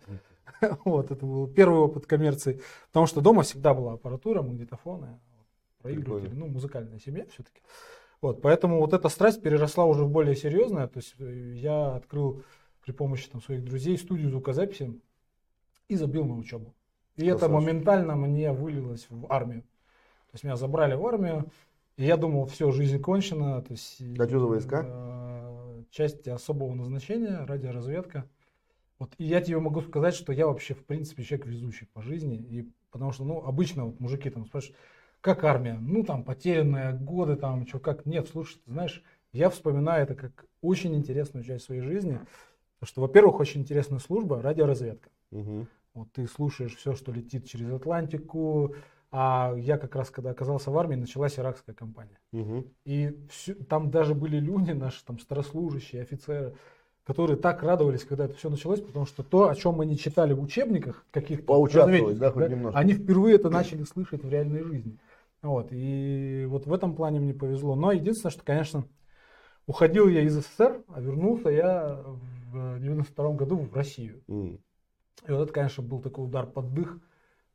Вот, 0.86 1.12
это 1.12 1.26
был 1.26 1.48
первый 1.48 1.80
опыт 1.80 2.06
коммерции. 2.08 2.62
Потому 2.88 3.06
что 3.06 3.22
дома 3.22 3.44
всегда 3.44 3.74
была 3.74 3.94
аппаратура, 3.94 4.42
магнитофоны, 4.42 5.20
проигрыватели, 5.82 6.34
ну, 6.34 6.48
музыкальная 6.48 7.00
семья 7.00 7.26
все-таки. 7.26 7.62
Вот, 8.22 8.42
поэтому 8.42 8.80
вот 8.80 8.94
эта 8.94 9.10
страсть 9.10 9.42
переросла 9.42 9.86
уже 9.86 10.04
в 10.04 10.10
более 10.10 10.36
серьезное. 10.36 10.88
То 10.88 10.98
есть 10.98 11.14
э, 11.20 11.54
я 11.58 11.96
открыл 11.96 12.44
при 12.84 12.92
помощи 12.92 13.30
там, 13.30 13.42
своих 13.42 13.64
друзей 13.64 13.98
студию 13.98 14.32
звукозаписи 14.32 15.00
и 15.90 15.96
забил 15.96 16.26
на 16.26 16.36
учебу. 16.36 16.74
И 17.18 17.26
это 17.28 17.40
Красавчик. 17.40 17.54
моментально 17.56 18.16
мне 18.16 18.52
вылилось 18.52 19.06
в 19.10 19.32
армию. 19.32 19.64
Есть 20.38 20.44
меня 20.44 20.56
забрали 20.56 20.94
в 20.94 21.04
армию, 21.04 21.50
и 21.96 22.06
я 22.06 22.16
думал, 22.16 22.46
все, 22.46 22.70
жизнь 22.70 23.02
кончена. 23.02 23.60
То 23.64 23.72
есть, 23.72 24.00
А 24.20 24.28
что 24.28 24.40
за 24.40 24.46
войска? 24.46 24.86
э, 24.86 25.84
Части 25.90 26.30
особого 26.30 26.76
назначения, 26.76 27.44
радиоразведка. 27.44 28.30
Вот, 29.00 29.16
и 29.18 29.26
я 29.26 29.42
тебе 29.42 29.58
могу 29.58 29.82
сказать, 29.82 30.14
что 30.14 30.32
я 30.32 30.46
вообще, 30.46 30.76
в 30.76 30.86
принципе, 30.86 31.24
человек 31.24 31.48
везучий 31.48 31.88
по 31.88 32.04
жизни. 32.04 32.38
И, 32.38 32.70
потому 32.92 33.14
что, 33.14 33.24
ну, 33.24 33.44
обычно 33.44 33.86
вот 33.86 34.00
мужики 34.00 34.30
там 34.30 34.46
спрашивают, 34.46 34.78
как 35.22 35.44
армия? 35.44 35.80
Ну, 35.82 36.04
там, 36.04 36.24
потерянные 36.24 36.94
годы, 36.94 37.36
там, 37.36 37.66
что, 37.66 37.80
как? 37.80 38.06
Нет, 38.06 38.28
слушай, 38.28 38.60
ты 38.64 38.72
знаешь, 38.72 39.04
я 39.34 39.50
вспоминаю 39.50 40.04
это 40.04 40.14
как 40.14 40.46
очень 40.62 40.94
интересную 40.94 41.44
часть 41.44 41.66
своей 41.66 41.82
жизни. 41.82 42.20
Потому 42.80 42.90
что, 42.90 43.02
во-первых, 43.02 43.40
очень 43.40 43.62
интересная 43.62 43.98
служба, 43.98 44.40
радиоразведка. 44.40 45.10
Мгм. 45.32 45.68
Вот 45.96 46.12
ты 46.12 46.28
слушаешь 46.28 46.76
все, 46.76 46.94
что 46.94 47.12
летит 47.12 47.48
через 47.48 47.72
Атлантику. 47.72 48.76
А 49.12 49.54
я 49.58 49.78
как 49.78 49.96
раз, 49.96 50.10
когда 50.10 50.32
оказался 50.32 50.70
в 50.70 50.78
армии, 50.78 50.96
началась 50.96 51.40
иракская 51.40 51.74
кампания. 51.74 52.20
Мгм. 52.32 52.66
И 52.86 53.18
всю- 53.30 53.56
там 53.56 53.90
даже 53.90 54.14
были 54.14 54.38
люди, 54.38 54.72
наши 54.72 55.04
там 55.06 55.18
старослужащие, 55.20 56.02
офицеры, 56.02 56.56
которые 57.06 57.38
так 57.38 57.64
радовались, 57.64 58.04
когда 58.04 58.26
это 58.26 58.36
все 58.36 58.50
началось, 58.50 58.82
потому 58.82 59.06
что 59.06 59.24
то, 59.24 59.48
о 59.48 59.56
чем 59.56 59.76
мы 59.76 59.86
не 59.86 59.98
читали 59.98 60.34
в 60.34 60.42
учебниках 60.42 61.06
каких-то 61.12 61.46
да, 62.20 62.32
хоть 62.32 62.50
немножко. 62.50 62.78
они 62.78 62.94
впервые 62.94 63.36
это 63.36 63.50
начали 63.50 63.84
слышать 63.84 64.24
в 64.24 64.30
реальной 64.30 64.64
жизни. 64.64 64.98
Вот, 65.42 65.70
и 65.72 66.46
вот 66.50 66.66
в 66.66 66.74
этом 66.74 66.96
плане 66.96 67.22
мне 67.22 67.34
повезло. 67.34 67.76
Но 67.76 67.94
единственное, 67.94 68.32
что, 68.32 68.44
конечно, 68.44 68.84
уходил 69.68 70.10
я 70.10 70.22
из 70.24 70.36
СССР, 70.36 70.84
а 70.90 71.00
вернулся 71.00 71.50
я 71.50 72.04
в 72.52 72.80
92 72.80 73.34
году 73.36 73.58
в 73.58 73.74
Россию. 73.74 74.22
М. 74.28 74.60
И 75.26 75.32
вот 75.32 75.44
это, 75.44 75.54
конечно, 75.54 75.84
был 75.84 76.02
такой 76.02 76.26
удар 76.26 76.46
под 76.46 76.74
дых, 76.74 77.00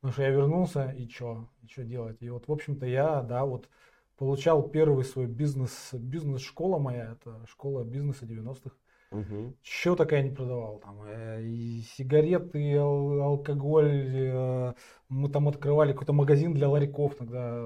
потому 0.03 0.11
что 0.13 0.23
я 0.23 0.29
вернулся, 0.31 0.89
и 0.91 1.07
что, 1.07 1.47
и 1.63 1.67
что 1.67 1.83
делать? 1.85 2.17
И 2.19 2.29
вот, 2.29 2.45
в 2.49 2.51
общем-то, 2.51 2.85
я, 2.85 3.21
да, 3.21 3.45
вот 3.45 3.69
получал 4.17 4.61
первый 4.63 5.05
свой 5.05 5.27
бизнес, 5.27 5.93
бизнес-школа 5.93 6.77
моя, 6.77 7.13
это 7.13 7.39
школа 7.47 7.85
бизнеса 7.85 8.25
90-х. 8.25 8.75
Мгм. 9.11 9.55
Что 9.61 9.95
такая 9.95 10.21
не 10.23 10.29
продавал? 10.31 10.79
Там 10.79 10.97
э, 11.05 11.41
и 11.43 11.83
сигареты, 11.95 12.61
и 12.61 12.73
ал- 12.75 13.21
алкоголь. 13.21 13.91
э, 14.13 14.73
Мы 15.07 15.29
там 15.29 15.47
открывали 15.47 15.93
какой-то 15.93 16.11
магазин 16.13 16.53
для 16.53 16.67
ларьков 16.67 17.15
тогда. 17.15 17.53
э, 17.59 17.65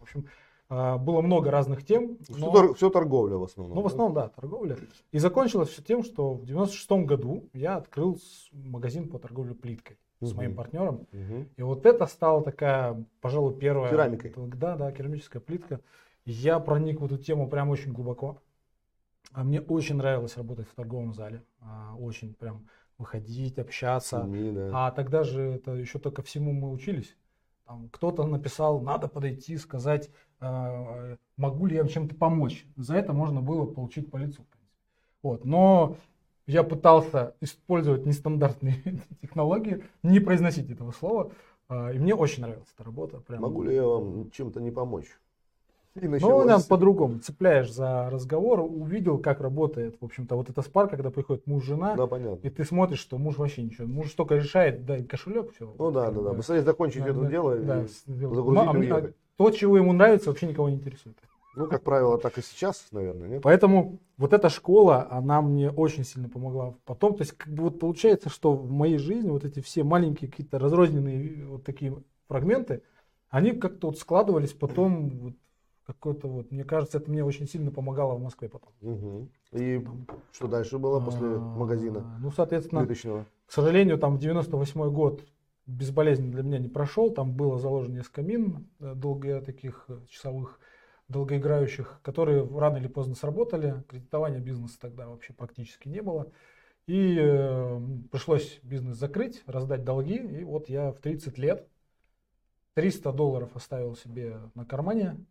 В 0.00 0.02
общем, 0.02 0.26
э, 0.70 0.96
было 0.96 1.20
много 1.20 1.50
разных 1.52 1.84
тем. 1.86 2.16
Все, 2.24 2.36
но- 2.38 2.50
тор- 2.50 2.74
все 2.74 2.90
торговля 2.90 3.36
в 3.36 3.44
основном. 3.44 3.76
ну, 3.76 3.82
в 3.82 3.84
да? 3.84 3.88
основном, 3.88 4.14
да, 4.14 4.28
торговля. 4.30 4.76
И 5.12 5.18
закончилось 5.18 5.68
все 5.68 5.82
тем, 5.82 6.02
что 6.02 6.32
в 6.34 6.44
96 6.44 7.04
году 7.04 7.44
я 7.52 7.76
открыл 7.76 8.18
магазин 8.52 9.08
по 9.08 9.18
торговле 9.20 9.54
плиткой 9.54 9.96
с 10.26 10.30
Мгм. 10.30 10.36
моим 10.36 10.54
партнером. 10.54 11.06
Мгм. 11.12 11.48
И 11.56 11.62
вот 11.62 11.86
это 11.86 12.06
стала 12.06 12.42
такая, 12.42 13.04
пожалуй, 13.20 13.58
первая... 13.58 13.90
Керамикой. 13.90 14.32
Да, 14.36 14.76
да, 14.76 14.92
керамическая 14.92 15.40
плитка. 15.40 15.80
Я 16.24 16.60
проник 16.60 17.00
в 17.00 17.04
эту 17.04 17.18
тему 17.18 17.48
прям 17.48 17.70
очень 17.70 17.92
глубоко. 17.92 18.40
А 19.32 19.44
мне 19.44 19.60
очень 19.60 19.96
нравилось 19.96 20.36
работать 20.36 20.68
в 20.68 20.74
торговом 20.74 21.14
зале. 21.14 21.42
А, 21.60 21.94
Очень 21.98 22.34
прям 22.34 22.66
выходить, 22.98 23.58
общаться. 23.58 24.22
Семи, 24.22 24.52
да. 24.52 24.70
А 24.86 24.90
тогда 24.90 25.24
же 25.24 25.40
это 25.42 25.72
еще 25.72 25.98
только 25.98 26.22
всему 26.22 26.52
мы 26.52 26.70
учились. 26.70 27.16
Там 27.66 27.88
кто-то 27.88 28.24
написал, 28.26 28.80
надо 28.80 29.08
подойти, 29.08 29.56
сказать, 29.56 30.10
э, 30.40 31.16
могу 31.36 31.66
ли 31.66 31.76
я 31.76 31.86
чем-то 31.86 32.14
помочь. 32.14 32.66
За 32.76 32.94
это 32.94 33.12
можно 33.12 33.40
было 33.40 33.64
получить 33.64 34.10
по 34.10 34.18
лицу. 34.18 34.44
Вот. 35.22 35.44
Но 35.44 35.96
я 36.52 36.62
пытался 36.62 37.34
использовать 37.40 38.06
нестандартные 38.06 38.76
технологии, 39.22 39.84
не 40.02 40.20
произносить 40.20 40.70
этого 40.70 40.92
слова. 40.92 41.30
а, 41.68 41.90
И 41.92 41.98
мне 41.98 42.14
очень 42.14 42.42
нравилась 42.42 42.68
эта 42.74 42.84
работа. 42.84 43.20
Прям. 43.20 43.42
Могу 43.42 43.62
ли 43.62 43.74
я 43.74 43.84
вам 43.84 44.30
чем-то 44.30 44.60
не 44.60 44.70
помочь? 44.70 45.06
И 45.94 46.08
Ну, 46.08 46.44
нам 46.44 46.62
по-другому. 46.62 47.18
Цепляешь 47.18 47.70
за 47.70 48.08
разговор, 48.10 48.60
увидел, 48.60 49.18
как 49.18 49.42
работает, 49.42 49.96
в 50.00 50.04
общем-то, 50.06 50.36
вот 50.36 50.48
эта 50.48 50.62
спарка, 50.62 50.96
когда 50.96 51.10
приходит 51.10 51.46
муж-жена, 51.46 51.96
Да, 51.96 52.06
понятно. 52.06 52.46
и 52.46 52.50
ты 52.50 52.64
смотришь, 52.64 53.00
что 53.00 53.18
муж 53.18 53.36
вообще 53.36 53.62
ничего. 53.62 53.86
Муж 53.86 54.10
только 54.12 54.36
решает, 54.36 54.86
дай 54.86 55.02
кошелек, 55.02 55.52
все. 55.54 55.70
Ну 55.78 55.90
да, 55.90 56.10
да, 56.10 56.22
да. 56.22 56.32
Быстрее 56.32 56.62
закончить 56.62 57.04
это 57.04 57.26
дело. 57.26 57.60
и- 57.60 57.64
да, 57.64 57.84
загрузить 58.06 58.90
а 58.90 58.96
а 58.96 59.10
то, 59.36 59.50
чего 59.50 59.76
ему 59.76 59.92
нравится, 59.92 60.30
вообще 60.30 60.46
никого 60.46 60.70
не 60.70 60.76
интересует. 60.76 61.16
Ну, 61.54 61.66
как 61.66 61.82
правило, 61.82 62.18
так 62.18 62.38
и 62.38 62.42
сейчас, 62.42 62.86
наверное, 62.92 63.28
нет? 63.28 63.42
Поэтому 63.42 63.98
вот 64.16 64.32
эта 64.32 64.48
школа, 64.48 65.06
она 65.10 65.42
мне 65.42 65.70
очень 65.70 66.04
сильно 66.04 66.28
помогла 66.28 66.74
потом. 66.84 67.14
То 67.14 67.22
есть, 67.22 67.32
как 67.32 67.52
бы 67.52 67.64
вот 67.64 67.78
получается, 67.78 68.28
что 68.30 68.52
в 68.54 68.70
моей 68.70 68.98
жизни 68.98 69.30
вот 69.30 69.44
эти 69.44 69.60
все 69.60 69.84
маленькие 69.84 70.30
какие-то 70.30 70.58
разрозненные 70.58 71.46
вот 71.46 71.64
такие 71.64 72.02
фрагменты, 72.26 72.82
они 73.28 73.52
как-то 73.52 73.88
вот 73.88 73.98
складывались 73.98 74.52
потом 74.52 75.10
вот 75.18 75.34
какой-то 75.86 76.28
вот, 76.28 76.50
мне 76.50 76.64
кажется, 76.64 76.98
это 76.98 77.10
мне 77.10 77.24
очень 77.24 77.48
сильно 77.48 77.70
помогало 77.70 78.14
в 78.14 78.22
Москве 78.22 78.48
потом. 78.48 78.72
Мгм. 78.80 79.28
И 79.52 79.84
что 80.32 80.46
дальше 80.48 80.78
было 80.78 81.00
после 81.00 81.26
А, 81.26 81.38
магазина 81.38 82.18
Ну, 82.20 82.30
соответственно, 82.30 82.80
плиточного? 82.82 83.26
к 83.46 83.52
сожалению, 83.52 83.98
там 83.98 84.16
в 84.16 84.18
98 84.18 84.90
год 84.90 85.24
безболезненно 85.66 86.32
для 86.32 86.42
меня 86.42 86.58
не 86.58 86.68
прошел. 86.68 87.10
Там 87.10 87.32
было 87.32 87.58
заложено 87.58 87.96
несколько 87.96 88.22
мин 88.22 88.68
э, 88.80 88.94
долго 88.94 89.40
таких 89.40 89.84
э, 89.88 89.98
часовых, 90.08 90.58
долгоиграющих, 91.08 92.00
которые 92.02 92.46
рано 92.58 92.78
или 92.78 92.88
поздно 92.88 93.14
сработали. 93.14 93.82
Кредитования 93.88 94.40
бизнеса 94.40 94.78
тогда 94.80 95.08
вообще 95.08 95.32
практически 95.32 95.88
не 95.88 96.00
было. 96.02 96.30
И 96.86 97.16
э, 97.20 97.80
пришлось 98.10 98.58
бизнес 98.62 98.96
закрыть, 98.96 99.42
раздать 99.46 99.84
долги. 99.84 100.16
И 100.16 100.44
вот 100.44 100.68
я 100.68 100.92
в 100.92 100.98
30 101.00 101.38
лет 101.38 101.68
300 102.74 103.12
долларов 103.12 103.54
оставил 103.54 103.94
себе 103.96 104.38
на 104.54 104.64
кармане 104.64 105.24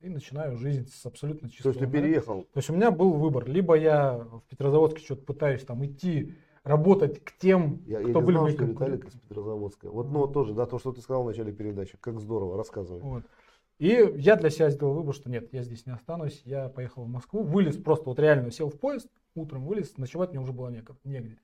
и 0.00 0.08
начинаю 0.08 0.56
жизнь 0.56 0.88
с 0.88 1.04
абсолютно 1.06 1.48
То 1.48 1.54
чистого. 1.54 1.72
есть 1.72 1.80
ты 1.80 1.90
переехал? 1.90 2.42
То 2.44 2.58
есть 2.58 2.70
у 2.70 2.74
меня 2.74 2.90
был 2.90 3.14
выбор. 3.14 3.48
Либо 3.48 3.74
я 3.74 4.18
в 4.18 4.42
Петрозаводске 4.48 5.02
что-то 5.04 5.22
пытаюсь 5.24 5.64
там 5.64 5.84
идти, 5.84 6.34
работать 6.62 7.24
к 7.24 7.36
тем, 7.38 7.82
Я, 7.86 8.00
я 8.00 8.08
кто 8.08 8.20
не 8.20 8.26
были 8.26 8.34
знал, 8.36 8.44
мои 8.44 8.52
что 8.54 8.64
Виталик 8.64 8.78
конкуренты. 8.78 9.08
из 9.08 9.20
Петрозаводска. 9.22 9.90
Вот, 9.90 10.10
ну, 10.10 10.26
тоже, 10.28 10.54
да, 10.54 10.66
то, 10.66 10.78
что 10.78 10.92
ты 10.92 11.00
сказал 11.00 11.24
в 11.24 11.26
начале 11.26 11.52
передачи. 11.52 11.96
Как 12.00 12.20
здорово, 12.20 12.56
рассказывай. 12.56 13.00
Вот. 13.00 13.24
И 13.78 14.12
я 14.16 14.34
для 14.36 14.50
себя 14.50 14.70
сделал 14.70 14.94
выбор, 14.94 15.14
что 15.14 15.30
нет, 15.30 15.52
я 15.52 15.62
здесь 15.62 15.86
не 15.86 15.92
останусь. 15.92 16.42
Я 16.44 16.68
поехал 16.68 17.04
в 17.04 17.08
Москву, 17.08 17.42
вылез 17.44 17.76
просто 17.76 18.06
вот 18.06 18.18
реально 18.18 18.50
сел 18.50 18.70
в 18.70 18.78
поезд, 18.78 19.08
утром 19.36 19.66
вылез, 19.66 19.96
ночевать 19.98 20.30
мне 20.30 20.40
уже 20.40 20.52
было 20.52 20.68
неко- 20.68 20.96
негде. 21.04 21.38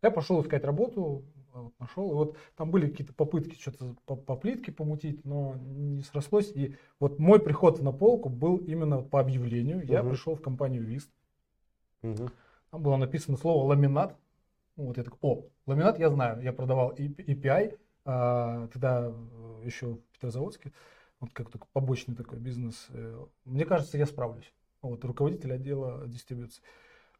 Я 0.00 0.10
пошел 0.12 0.40
искать 0.40 0.64
работу, 0.64 1.24
а 1.52 1.62
вот 1.62 1.72
нашел. 1.80 2.10
И 2.10 2.14
вот 2.14 2.36
там 2.56 2.70
были 2.70 2.88
какие-то 2.88 3.12
попытки 3.12 3.60
что-то 3.60 3.96
по, 4.06 4.14
по 4.14 4.36
плитке 4.36 4.70
помутить, 4.70 5.24
но 5.24 5.56
не 5.56 6.02
срослось. 6.02 6.52
И 6.54 6.76
вот 7.00 7.18
мой 7.18 7.40
приход 7.40 7.80
на 7.82 7.90
полку 7.92 8.28
был 8.28 8.58
именно 8.58 9.02
по 9.02 9.18
объявлению. 9.18 9.84
Я 9.84 10.02
Мгм. 10.02 10.10
пришел 10.10 10.36
в 10.36 10.42
компанию 10.42 10.84
ВИСТ. 10.84 11.10
Мгм. 12.02 12.28
Там 12.70 12.82
было 12.82 12.96
написано 12.96 13.36
слово 13.36 13.64
ламинат. 13.66 14.16
Ну, 14.76 14.86
Вот 14.86 14.96
я 14.96 15.04
такой, 15.04 15.18
о, 15.22 15.44
ламинат 15.66 15.98
я 15.98 16.10
знаю, 16.10 16.40
я 16.42 16.52
продавал 16.52 16.90
и- 16.90 17.08
EPI, 17.08 17.78
а, 18.04 18.68
тогда 18.68 19.10
э, 19.10 19.62
еще 19.64 19.94
в 19.94 19.98
Петрозаводске, 20.12 20.72
вот 21.24 21.32
как 21.32 21.50
такой 21.50 21.68
побочный 21.72 22.14
такой 22.14 22.38
бизнес. 22.38 22.86
Э, 22.90 23.24
Мне 23.44 23.64
кажется, 23.64 23.98
я 23.98 24.06
справлюсь. 24.06 24.52
Вот, 24.82 25.04
руководитель 25.04 25.52
отдела 25.52 26.06
дистрибьюции. 26.06 26.62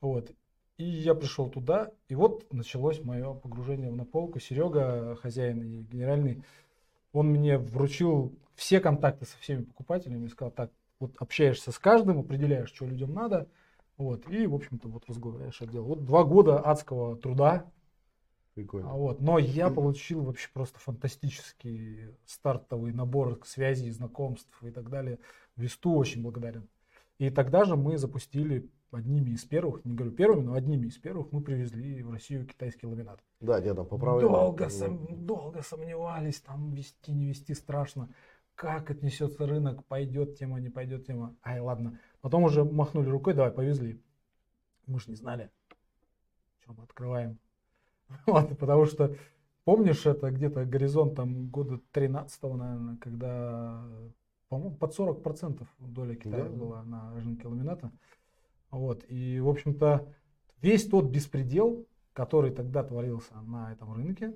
Вот. 0.01 0.31
И 0.77 0.85
я 0.85 1.15
пришел 1.15 1.49
туда, 1.49 1.93
и 2.09 2.15
вот 2.15 2.53
началось 2.53 3.03
мое 3.03 3.33
погружение 3.33 3.91
в 3.91 3.97
наполку. 3.97 4.41
Серега, 4.41 5.17
хозяин 5.17 5.63
и 5.63 5.83
генеральный, 5.83 6.43
он 7.13 7.29
мне 7.29 7.59
вручил 7.59 8.37
все 8.55 8.81
контакты 8.81 9.25
со 9.25 9.39
всеми 9.39 9.63
покупателями 9.63 10.27
и 10.27 10.29
сказал, 10.29 10.51
так, 10.51 10.71
вот 10.99 11.13
общаешься 11.19 11.73
с 11.73 11.79
каждым, 11.79 12.19
определяешь, 12.19 12.69
что 12.69 12.87
людям 12.87 13.15
надо, 13.15 13.49
вот, 13.97 14.29
и, 14.29 14.47
в 14.47 14.55
общем-то, 14.55 14.89
вот 14.89 15.05
возглавляешь 15.07 15.63
отдел. 15.63 15.85
Вот 15.85 16.05
два 16.05 16.25
года 16.25 16.59
адского 16.59 17.17
труда, 17.17 17.71
Прикольно. 18.55 18.91
а 18.91 18.95
вот, 18.95 19.21
но 19.21 19.39
я 19.39 19.69
получил 19.69 20.23
вообще 20.23 20.49
просто 20.53 20.79
фантастический 20.79 22.15
стартовый 22.25 22.93
набор 22.93 23.41
связей, 23.45 23.91
знакомств 23.91 24.63
и 24.63 24.71
так 24.71 24.89
далее. 24.91 25.19
Весту 25.57 25.93
очень 25.95 26.23
благодарен. 26.23 26.69
И 27.19 27.31
тогда 27.31 27.65
же 27.65 27.77
мы 27.77 27.99
запустили 27.99 28.69
одними 28.93 29.31
из 29.31 29.45
первых, 29.45 29.85
не 29.85 29.95
говорю 29.95 30.13
первыми, 30.15 30.45
но 30.45 30.55
одними 30.55 30.87
из 30.87 30.97
первых 30.99 31.33
мы 31.33 31.41
привезли 31.41 32.03
в 32.03 32.11
Россию 32.13 32.47
китайский 32.47 32.87
ламинат. 32.87 33.21
Да, 33.41 33.59
я 33.59 33.75
там 33.75 33.87
поправлял. 33.87 34.31
Долго, 34.31 34.67
сом- 34.67 35.17
долго 35.17 35.63
сомневались, 35.63 36.41
там 36.41 36.73
вести, 36.73 37.13
не 37.13 37.27
вести 37.27 37.55
страшно. 37.55 38.09
как 38.55 38.89
отнесется 38.91 39.47
рынок, 39.47 39.85
пойдет 39.87 40.37
тема, 40.39 40.61
не 40.61 40.71
пойдет 40.71 41.07
тема. 41.07 41.35
Ай, 41.43 41.59
ладно. 41.59 41.99
Потом 42.21 42.45
уже 42.45 42.63
махнули 42.65 43.09
рукой, 43.09 43.35
давай, 43.35 43.51
повезли. 43.51 44.01
Мы 44.87 45.01
же 45.01 45.11
не 45.11 45.17
знали, 45.17 45.51
что 46.61 46.73
мы 46.73 46.85
открываем. 46.85 47.39
Вот, 48.27 48.59
потому 48.59 48.87
что, 48.87 49.15
помнишь, 49.65 50.07
это 50.07 50.31
где-то 50.31 50.65
горизонт 50.65 51.17
там 51.17 51.49
года 51.49 51.81
13 51.93 52.43
наверное, 52.43 52.97
когда, 52.97 53.85
по-моему, 54.49 54.77
под 54.77 54.99
40% 54.99 55.67
доля 55.79 56.15
Китая 56.15 56.45
Да, 56.45 56.49
да. 56.49 56.57
была 56.57 56.83
на 56.83 57.15
рынке 57.15 57.47
ламината. 57.49 57.91
Вот, 58.71 59.05
и, 59.09 59.41
в 59.41 59.49
общем-то, 59.49 60.07
весь 60.61 60.87
тот 60.89 61.07
беспредел, 61.07 61.87
который 62.13 62.51
тогда 62.51 62.83
творился 62.83 63.35
на 63.43 63.73
этом 63.73 63.93
рынке, 63.95 64.35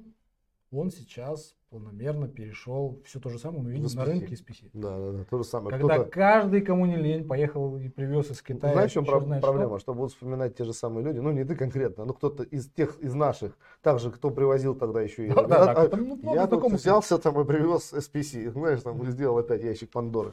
он 0.70 0.90
сейчас 0.90 1.54
планомерно 1.70 2.28
перешел, 2.28 2.98
все 3.04 3.20
то 3.20 3.28
же 3.28 3.38
самое 3.38 3.62
мы 3.62 3.70
видим 3.72 3.88
на 3.94 4.04
рынке 4.04 4.34
SPC. 4.34 4.70
Да, 4.72 4.96
да, 4.98 5.12
да, 5.12 5.24
то 5.24 5.38
же 5.38 5.44
самое. 5.44 5.76
Когда 5.78 5.94
Кто-то- 5.96 6.10
каждый, 6.10 6.60
кому 6.62 6.86
не 6.86 6.96
лень, 6.96 7.26
поехал 7.26 7.76
и 7.76 7.88
привез 7.88 8.30
из 8.30 8.40
Китая. 8.40 8.72
Знаешь, 8.72 8.90
в 8.90 8.94
чем 8.94 9.04
про- 9.04 9.20
знает 9.20 9.42
проблема? 9.42 9.78
что. 9.78 9.92
Что 9.92 9.94
будут 9.94 10.12
вспоминать 10.12 10.56
те 10.56 10.64
же 10.64 10.72
самые 10.72 11.04
люди, 11.04 11.18
ну 11.18 11.30
не 11.30 11.44
ты 11.44 11.54
конкретно, 11.56 12.04
но 12.06 12.14
кто-то 12.14 12.42
из 12.42 12.68
тех, 12.70 12.98
из 13.00 13.12
наших, 13.14 13.52
также 13.82 14.10
кто 14.10 14.30
привозил 14.30 14.74
тогда 14.74 15.02
еще 15.02 15.26
и... 15.26 15.28
Да, 15.28 15.42
да, 15.42 15.64
да, 15.66 15.72
а 15.72 15.84
это, 15.84 15.96
ну, 15.98 16.34
я 16.34 16.46
тут 16.46 16.72
взялся 16.72 17.18
там 17.18 17.38
и 17.40 17.44
привез 17.44 17.92
SPC, 17.92 18.50
знаешь, 18.50 18.80
там 18.82 19.04
сделал 19.10 19.36
опять 19.38 19.62
ящик 19.62 19.90
Пандоры, 19.90 20.32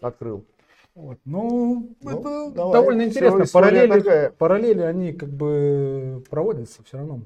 открыл. 0.00 0.44
Вот. 0.94 1.18
Ну, 1.24 1.90
Ну, 2.02 2.10
это 2.10 2.50
давай. 2.52 2.72
довольно 2.72 3.02
интересно. 3.02 3.44
Параллели, 3.52 3.98
такая. 4.00 4.30
параллели, 4.30 4.80
они 4.80 5.12
как 5.12 5.28
бы 5.28 6.22
проводятся 6.30 6.82
все 6.84 6.98
равно. 6.98 7.20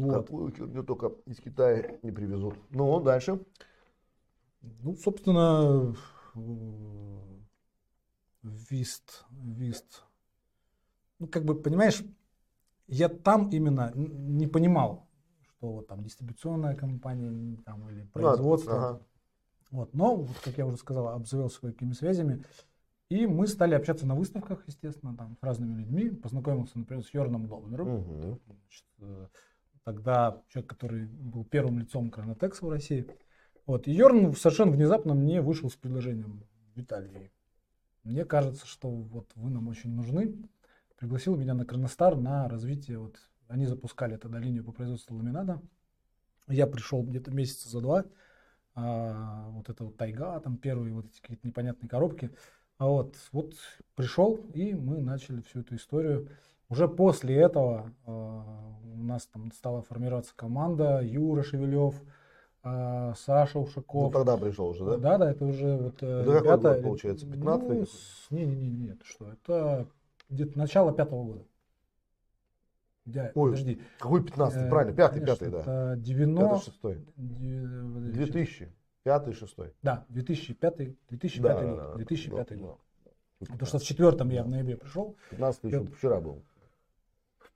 Вот. 0.00 0.26
Какую 0.26 0.52
херню 0.52 0.82
только 0.82 1.12
из 1.26 1.38
Китая 1.40 1.98
не 2.02 2.10
привезут. 2.10 2.54
Ну, 2.70 3.00
дальше. 3.00 3.40
Ну, 4.62 4.96
собственно, 4.96 5.94
Вист, 8.42 9.24
Вист. 9.30 10.04
Ну, 11.18 11.26
как 11.26 11.44
бы, 11.44 11.54
понимаешь, 11.54 12.02
я 12.86 13.08
там 13.08 13.50
именно 13.50 13.92
не 13.94 14.46
понимал, 14.46 15.06
что 15.42 15.72
вот 15.72 15.88
там 15.88 16.02
дистрибуционная 16.02 16.74
компания 16.74 17.58
там, 17.64 17.88
или 17.90 18.04
производство. 18.06 18.70
Ну, 18.70 18.78
ага. 18.78 19.02
Вот, 19.70 19.94
но, 19.94 20.16
вот, 20.16 20.36
как 20.42 20.56
я 20.58 20.66
уже 20.66 20.78
сказал, 20.78 21.08
обзавелся 21.08 21.60
какими 21.60 21.92
связями. 21.92 22.42
И 23.10 23.26
мы 23.26 23.46
стали 23.46 23.74
общаться 23.74 24.06
на 24.06 24.14
выставках, 24.14 24.62
естественно, 24.66 25.16
там, 25.16 25.36
с 25.36 25.42
разными 25.42 25.78
людьми. 25.78 26.10
Познакомился, 26.10 26.78
например, 26.78 27.04
с 27.04 27.12
Йорном. 27.12 27.46
Значит, 27.46 28.86
э, 29.00 29.26
тогда 29.84 30.42
человек, 30.48 30.70
который 30.70 31.06
был 31.06 31.44
первым 31.44 31.78
лицом 31.78 32.10
Кронотекса 32.10 32.64
в 32.66 32.70
России. 32.70 33.06
Вот. 33.66 33.86
И 33.88 33.92
Йорн 33.92 34.34
совершенно 34.34 34.72
внезапно 34.72 35.14
мне 35.14 35.40
вышел 35.40 35.70
с 35.70 35.76
предложением, 35.76 36.44
Виталий, 36.74 37.30
мне 38.04 38.24
кажется, 38.24 38.66
что 38.66 38.88
вот 38.88 39.30
вы 39.34 39.50
нам 39.50 39.68
очень 39.68 39.90
нужны. 39.90 40.34
Пригласил 40.96 41.36
меня 41.36 41.54
на 41.54 41.64
Кроностар 41.64 42.16
на 42.16 42.48
развитие. 42.48 42.98
Вот 42.98 43.16
они 43.48 43.66
запускали 43.66 44.16
тогда 44.16 44.38
линию 44.38 44.64
по 44.64 44.72
производству 44.72 45.16
ламината. 45.16 45.60
Я 46.48 46.66
пришел 46.66 47.02
где-то 47.02 47.30
месяца 47.30 47.68
за 47.68 47.80
два. 47.80 48.04
А, 48.74 49.48
вот 49.50 49.68
это 49.68 49.84
вот 49.84 49.96
тайга, 49.96 50.40
там 50.40 50.56
первые 50.56 50.94
вот 50.94 51.06
эти 51.06 51.20
какие-то 51.20 51.46
непонятные 51.46 51.88
коробки. 51.88 52.30
А 52.78 52.86
вот, 52.86 53.16
вот 53.32 53.54
пришел, 53.94 54.36
и 54.54 54.72
мы 54.74 55.00
начали 55.00 55.42
всю 55.42 55.60
эту 55.60 55.76
историю. 55.76 56.28
Уже 56.70 56.88
после 56.88 57.34
этого 57.36 57.92
а, 58.06 58.44
у 58.94 59.02
нас 59.02 59.26
там 59.26 59.50
стала 59.52 59.82
формироваться 59.82 60.32
команда. 60.36 61.00
Юра 61.02 61.42
Шевелев, 61.42 62.00
а, 62.62 63.12
Саша 63.16 63.58
Ну, 63.58 63.64
Ушаков. 63.64 64.12
тогда 64.12 64.36
пришел 64.36 64.68
уже, 64.68 64.84
да? 64.84 64.96
Да, 64.96 65.18
да, 65.18 65.30
это 65.32 65.44
уже 65.44 65.76
вот 65.76 66.00
э, 66.02 66.06
Это 66.06 66.24
какой 66.32 66.40
ребята. 66.42 66.74
год, 66.74 66.82
получается, 66.84 67.26
15-й 67.26 67.36
Ну, 67.38 67.58
какой? 67.58 67.86
не, 68.30 68.44
не, 68.46 68.56
не, 68.56 68.70
не, 68.70 68.88
это 68.92 69.04
что? 69.04 69.32
Это 69.32 69.86
где-то 70.28 70.56
начало 70.56 70.92
пятого 70.92 71.24
года. 71.24 71.44
Я- 73.06 73.32
Ой, 73.34 73.50
подожди. 73.50 73.82
Какой 73.98 74.22
15 74.22 74.62
Э, 74.62 74.68
правильно, 74.68 74.96
пятый, 74.96 75.14
конечно, 75.20 75.34
пятый, 75.46 75.50
да. 75.50 75.60
Это 75.62 75.96
Пятый, 75.96 76.02
90... 76.04 76.58
шестой. 76.64 77.04
де- 77.16 77.66
подожди, 77.94 78.12
2000, 78.12 78.72
пятый, 79.02 79.32
шестой. 79.34 79.72
Да, 79.82 80.04
2005, 80.10 80.76
2005 81.08 81.42
Да, 81.42 81.66
год. 81.66 81.76
да, 81.78 81.88
да, 81.88 81.94
2005 81.96 82.48
да, 82.50 82.56
год. 82.56 82.78
да. 83.40 83.46
Потому 83.46 83.66
что 83.66 83.78
в 83.78 83.82
четвертом 83.82 84.28
я 84.28 84.44
в 84.44 84.48
ноябре 84.48 84.76
пришел. 84.76 85.16
15 85.30 85.64
еще 85.64 85.84
вчера 85.86 86.20
был. 86.20 86.42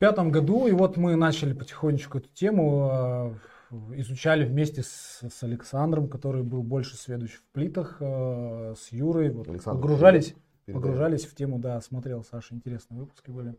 Пятом 0.05 0.31
году, 0.31 0.67
и 0.67 0.73
вот 0.73 0.99
мы 0.99 1.17
начали 1.17 1.55
потихонечку 1.55 2.19
эту 2.19 2.29
тему, 2.29 3.39
э, 3.71 3.77
изучали 3.95 4.45
вместе 4.45 4.83
с, 4.83 5.23
с 5.23 5.43
Александром, 5.43 6.09
который 6.09 6.43
был 6.43 6.63
больше 6.63 6.95
сведущ 6.99 7.37
в 7.37 7.43
плитах, 7.55 7.97
э, 8.01 8.75
с 8.77 8.93
Юрой, 8.93 9.31
вот, 9.31 9.49
Александр, 9.49 9.81
погружались, 9.81 10.35
погружались 10.67 11.25
в 11.25 11.35
тему, 11.35 11.59
да, 11.59 11.81
смотрел 11.81 12.23
Саша, 12.23 12.55
интересные 12.55 13.01
выпуски 13.01 13.31
были. 13.31 13.57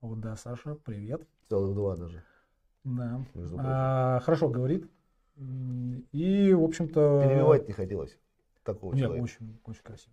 Вот, 0.00 0.18
да, 0.18 0.34
Саша, 0.34 0.74
привет. 0.74 1.22
Целых 1.48 1.76
два 1.76 1.94
даже. 1.94 2.24
Да. 2.82 3.24
А, 3.58 4.18
хорошо 4.24 4.48
говорит. 4.48 4.90
И, 5.36 6.52
в 6.54 6.64
общем-то... 6.64 7.22
Перебивать 7.24 7.68
не 7.68 7.72
хотелось 7.72 8.18
такого 8.64 8.94
Нет, 8.94 9.04
человека. 9.04 9.22
очень, 9.22 9.60
очень 9.64 9.82
красиво. 9.84 10.12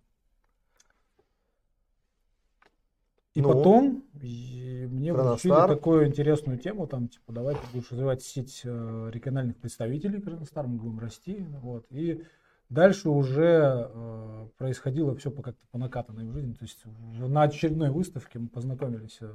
И 3.36 3.42
Ну, 3.42 3.48
потом 3.52 4.02
и 4.22 4.88
мне 4.90 5.12
вручили 5.12 5.52
такую 5.68 6.06
интересную 6.08 6.58
тему, 6.58 6.86
там, 6.86 7.08
типа, 7.08 7.32
давай 7.32 7.54
ты 7.54 7.60
будешь 7.72 7.90
развивать 7.92 8.22
сеть 8.22 8.62
э, 8.64 9.10
региональных 9.12 9.56
представителей 9.56 10.20
Кроностар, 10.22 10.66
мы 10.66 10.78
будем 10.78 10.98
расти, 10.98 11.44
вот, 11.60 11.84
и 11.90 12.22
дальше 12.70 13.10
уже 13.10 13.90
э, 13.92 14.46
происходило 14.56 15.14
все 15.16 15.30
по 15.30 15.42
как-то 15.42 15.66
по 15.70 15.76
накатанной 15.78 16.24
в 16.24 16.32
жизни, 16.32 16.54
то 16.54 16.62
есть 16.64 16.82
на 17.18 17.42
очередной 17.42 17.90
выставке 17.90 18.38
мы 18.38 18.48
познакомились 18.48 19.18
э, 19.20 19.28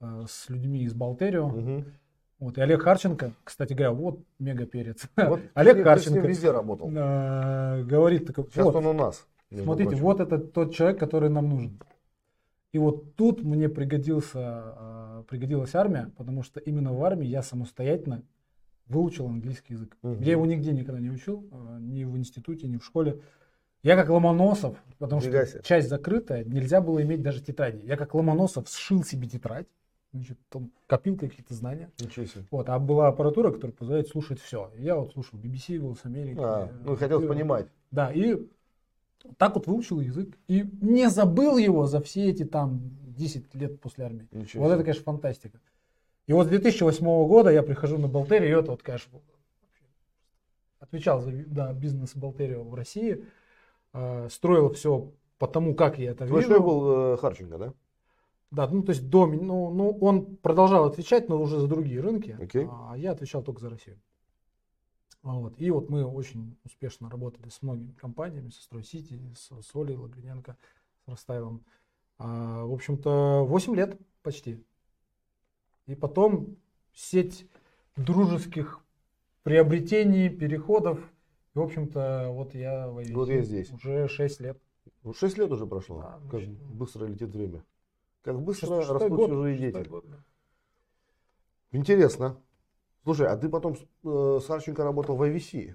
э, 0.00 0.24
с 0.28 0.50
людьми 0.50 0.82
из 0.82 0.92
Болтерио, 0.92 1.48
Мгм. 1.48 1.84
вот, 2.38 2.58
и 2.58 2.60
Олег 2.60 2.82
Харченко, 2.82 3.32
кстати 3.44 3.72
говоря, 3.72 3.92
вот 3.92 4.20
мега 4.38 4.66
перец, 4.66 5.06
Вот 5.16 5.40
Олег 5.54 5.76
ты 5.78 5.84
Харченко. 5.84 6.26
везде 6.26 6.50
работал. 6.50 6.90
э, 6.94 7.82
говорит 7.84 8.26
такой, 8.26 8.44
Сейчас 8.52 8.64
вот, 8.66 8.74
он 8.76 8.86
у 8.86 8.92
нас. 8.92 9.26
Смотрите, 9.50 9.90
прочим. 9.90 10.04
вот 10.04 10.20
это 10.20 10.38
тот 10.38 10.74
человек, 10.74 10.98
который 10.98 11.30
нам 11.30 11.48
нужен. 11.48 11.78
И 12.72 12.78
вот 12.78 13.16
тут 13.16 13.42
мне 13.42 13.68
пригодился, 13.68 14.38
а, 14.38 15.24
пригодилась 15.28 15.74
армия, 15.74 16.10
потому 16.16 16.42
что 16.42 16.58
именно 16.58 16.92
в 16.92 17.04
армии 17.04 17.26
я 17.26 17.42
самостоятельно 17.42 18.22
выучил 18.86 19.26
английский 19.26 19.74
язык. 19.74 19.96
Мгм. 20.02 20.22
Я 20.22 20.32
его 20.32 20.46
нигде 20.46 20.72
никогда 20.72 20.98
не 20.98 21.10
учил, 21.10 21.46
а, 21.52 21.78
ни 21.78 22.04
в 22.04 22.16
институте, 22.16 22.66
ни 22.68 22.78
в 22.78 22.84
школе. 22.84 23.20
Я 23.82 23.96
как 23.96 24.08
Ломоносов, 24.08 24.76
потому 24.98 25.20
Нифига 25.20 25.42
что 25.42 25.52
себе. 25.54 25.62
часть 25.64 25.88
закрытая, 25.88 26.44
нельзя 26.44 26.80
было 26.80 27.02
иметь 27.02 27.20
даже 27.20 27.42
тетради. 27.42 27.84
Я 27.84 27.96
как 27.96 28.14
Ломоносов 28.14 28.68
сшил 28.68 29.04
себе 29.04 29.28
тетрадь, 29.28 29.66
значит, 30.12 30.38
там 30.48 30.70
копил 30.86 31.18
какие-то 31.18 31.52
знания. 31.52 31.90
Ничего 32.00 32.24
себе. 32.24 32.44
Вот, 32.50 32.68
а 32.70 32.78
была 32.78 33.08
аппаратура, 33.08 33.50
которая 33.50 33.74
позволяет 33.74 34.08
слушать 34.08 34.40
все. 34.40 34.70
Я 34.78 34.96
вот 34.96 35.12
слушал 35.12 35.38
BBC, 35.38 35.78
Голос 35.78 35.98
Америки. 36.04 36.38
А, 36.40 36.70
ну, 36.84 36.96
хотелось 36.96 37.24
э, 37.24 37.28
понимать. 37.28 37.66
да, 37.90 38.10
и 38.12 38.46
так 39.38 39.54
вот 39.54 39.66
выучил 39.66 40.00
язык. 40.00 40.36
И 40.48 40.64
не 40.80 41.08
забыл 41.10 41.56
его 41.56 41.86
за 41.86 42.00
все 42.00 42.28
эти 42.30 42.44
там 42.44 42.80
10 43.16 43.54
лет 43.54 43.80
после 43.80 44.04
армии. 44.04 44.28
Ничего 44.32 44.62
Вот 44.62 44.68
себе. 44.68 44.74
это, 44.76 44.84
конечно, 44.84 45.04
фантастика. 45.04 45.60
И 46.26 46.32
вот 46.32 46.46
с 46.46 46.50
2008 46.50 47.04
года 47.04 47.50
я 47.50 47.62
прихожу 47.62 47.98
на 47.98 48.08
Болтерию, 48.08 48.56
и 48.56 48.60
это 48.60 48.70
вот, 48.70 48.82
конечно, 48.82 49.18
отвечал 50.78 51.20
за 51.20 51.32
да, 51.46 51.72
бизнес 51.72 52.14
Болтерио 52.14 52.62
в 52.62 52.74
России, 52.74 53.24
э, 53.92 54.28
строил 54.30 54.72
все 54.72 55.12
по 55.38 55.46
тому, 55.46 55.74
как 55.74 55.98
я 55.98 56.10
это 56.12 56.26
Твой 56.26 56.42
вижу. 56.42 56.62
был 56.62 57.14
э, 57.14 57.16
Харченко, 57.16 57.58
да? 57.58 57.74
Да, 58.50 58.68
ну 58.68 58.82
то 58.82 58.90
есть 58.90 59.08
до 59.08 59.26
ну, 59.26 59.70
ну 59.70 59.90
он 60.00 60.36
продолжал 60.36 60.84
отвечать, 60.84 61.28
но 61.28 61.40
уже 61.40 61.58
за 61.58 61.66
другие 61.66 62.00
рынки, 62.00 62.36
Окей. 62.40 62.68
а 62.70 62.94
я 62.96 63.12
отвечал 63.12 63.42
только 63.42 63.60
за 63.60 63.70
Россию. 63.70 63.98
Вот. 65.22 65.54
И 65.60 65.70
вот 65.70 65.88
мы 65.88 66.04
очень 66.04 66.56
успешно 66.64 67.08
работали 67.08 67.48
с 67.48 67.62
многими 67.62 67.92
компаниями, 67.92 68.50
со 68.50 68.62
Стройсити, 68.62 69.20
с 69.36 69.50
Солей, 69.62 69.96
Лагриненко, 69.96 70.56
с 71.04 71.08
Ростайлом. 71.08 71.64
А, 72.18 72.64
в 72.64 72.72
общем-то, 72.72 73.44
8 73.44 73.74
лет 73.76 73.98
почти. 74.22 74.64
И 75.86 75.94
потом 75.94 76.56
сеть 76.92 77.46
дружеских 77.96 78.80
приобретений, 79.42 80.28
переходов. 80.28 80.98
И, 81.54 81.58
в 81.58 81.62
общем-то, 81.62 82.28
вот 82.30 82.54
я 82.54 82.88
в 82.88 83.02
Вот 83.12 83.28
я 83.28 83.42
здесь. 83.42 83.70
уже 83.72 84.08
6 84.08 84.40
лет. 84.40 84.58
Ну, 85.04 85.12
6 85.12 85.38
лет 85.38 85.50
уже 85.50 85.66
прошло. 85.66 86.00
Да, 86.00 86.20
как 86.24 86.34
очень. 86.34 86.56
быстро 86.56 87.06
летит 87.06 87.30
время. 87.30 87.64
Как 88.22 88.40
быстро 88.40 88.78
растут 88.84 89.10
год, 89.12 89.30
чужие 89.30 89.58
дети. 89.58 89.88
год, 89.88 90.04
да. 90.08 90.24
Интересно. 91.72 92.36
Слушай, 93.04 93.26
а 93.28 93.36
ты 93.36 93.48
потом 93.48 93.74
э, 94.04 94.38
с 94.42 94.46
Харченко 94.46 94.84
работал 94.84 95.16
в 95.16 95.22
IVC? 95.22 95.74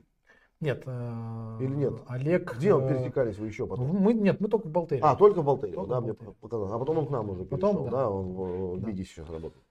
Нет. 0.60 0.84
э, 0.86 1.58
Или 1.62 1.76
нет? 1.76 1.94
Олег. 2.08 2.56
Где 2.58 2.74
вы 2.74 2.84
э, 2.84 2.90
пересекались 2.90 3.38
вы 3.38 3.48
еще 3.48 3.68
потом? 3.68 3.88
Мы, 3.88 4.14
нет, 4.14 4.40
мы 4.40 4.48
только 4.48 4.68
в 4.68 4.72
Болтере. 4.72 5.02
А, 5.04 5.16
только 5.16 5.42
в 5.42 5.46
Болтере, 5.46 5.74
Только 5.74 5.90
да, 5.90 6.00
в 6.00 6.04
мне 6.04 6.14
показалось. 6.14 6.72
А 6.72 6.80
потом 6.80 7.00
он 7.00 7.08
к 7.08 7.10
нам 7.12 7.30
уже 7.30 7.44
Потом, 7.46 7.76
перешел, 7.76 7.86
да. 7.86 7.92
да, 7.92 8.10
он 8.10 8.26
в, 8.34 8.76
в 8.76 8.80
Да. 8.82 8.92
Сейчас 8.92 9.30
работает. 9.30 9.64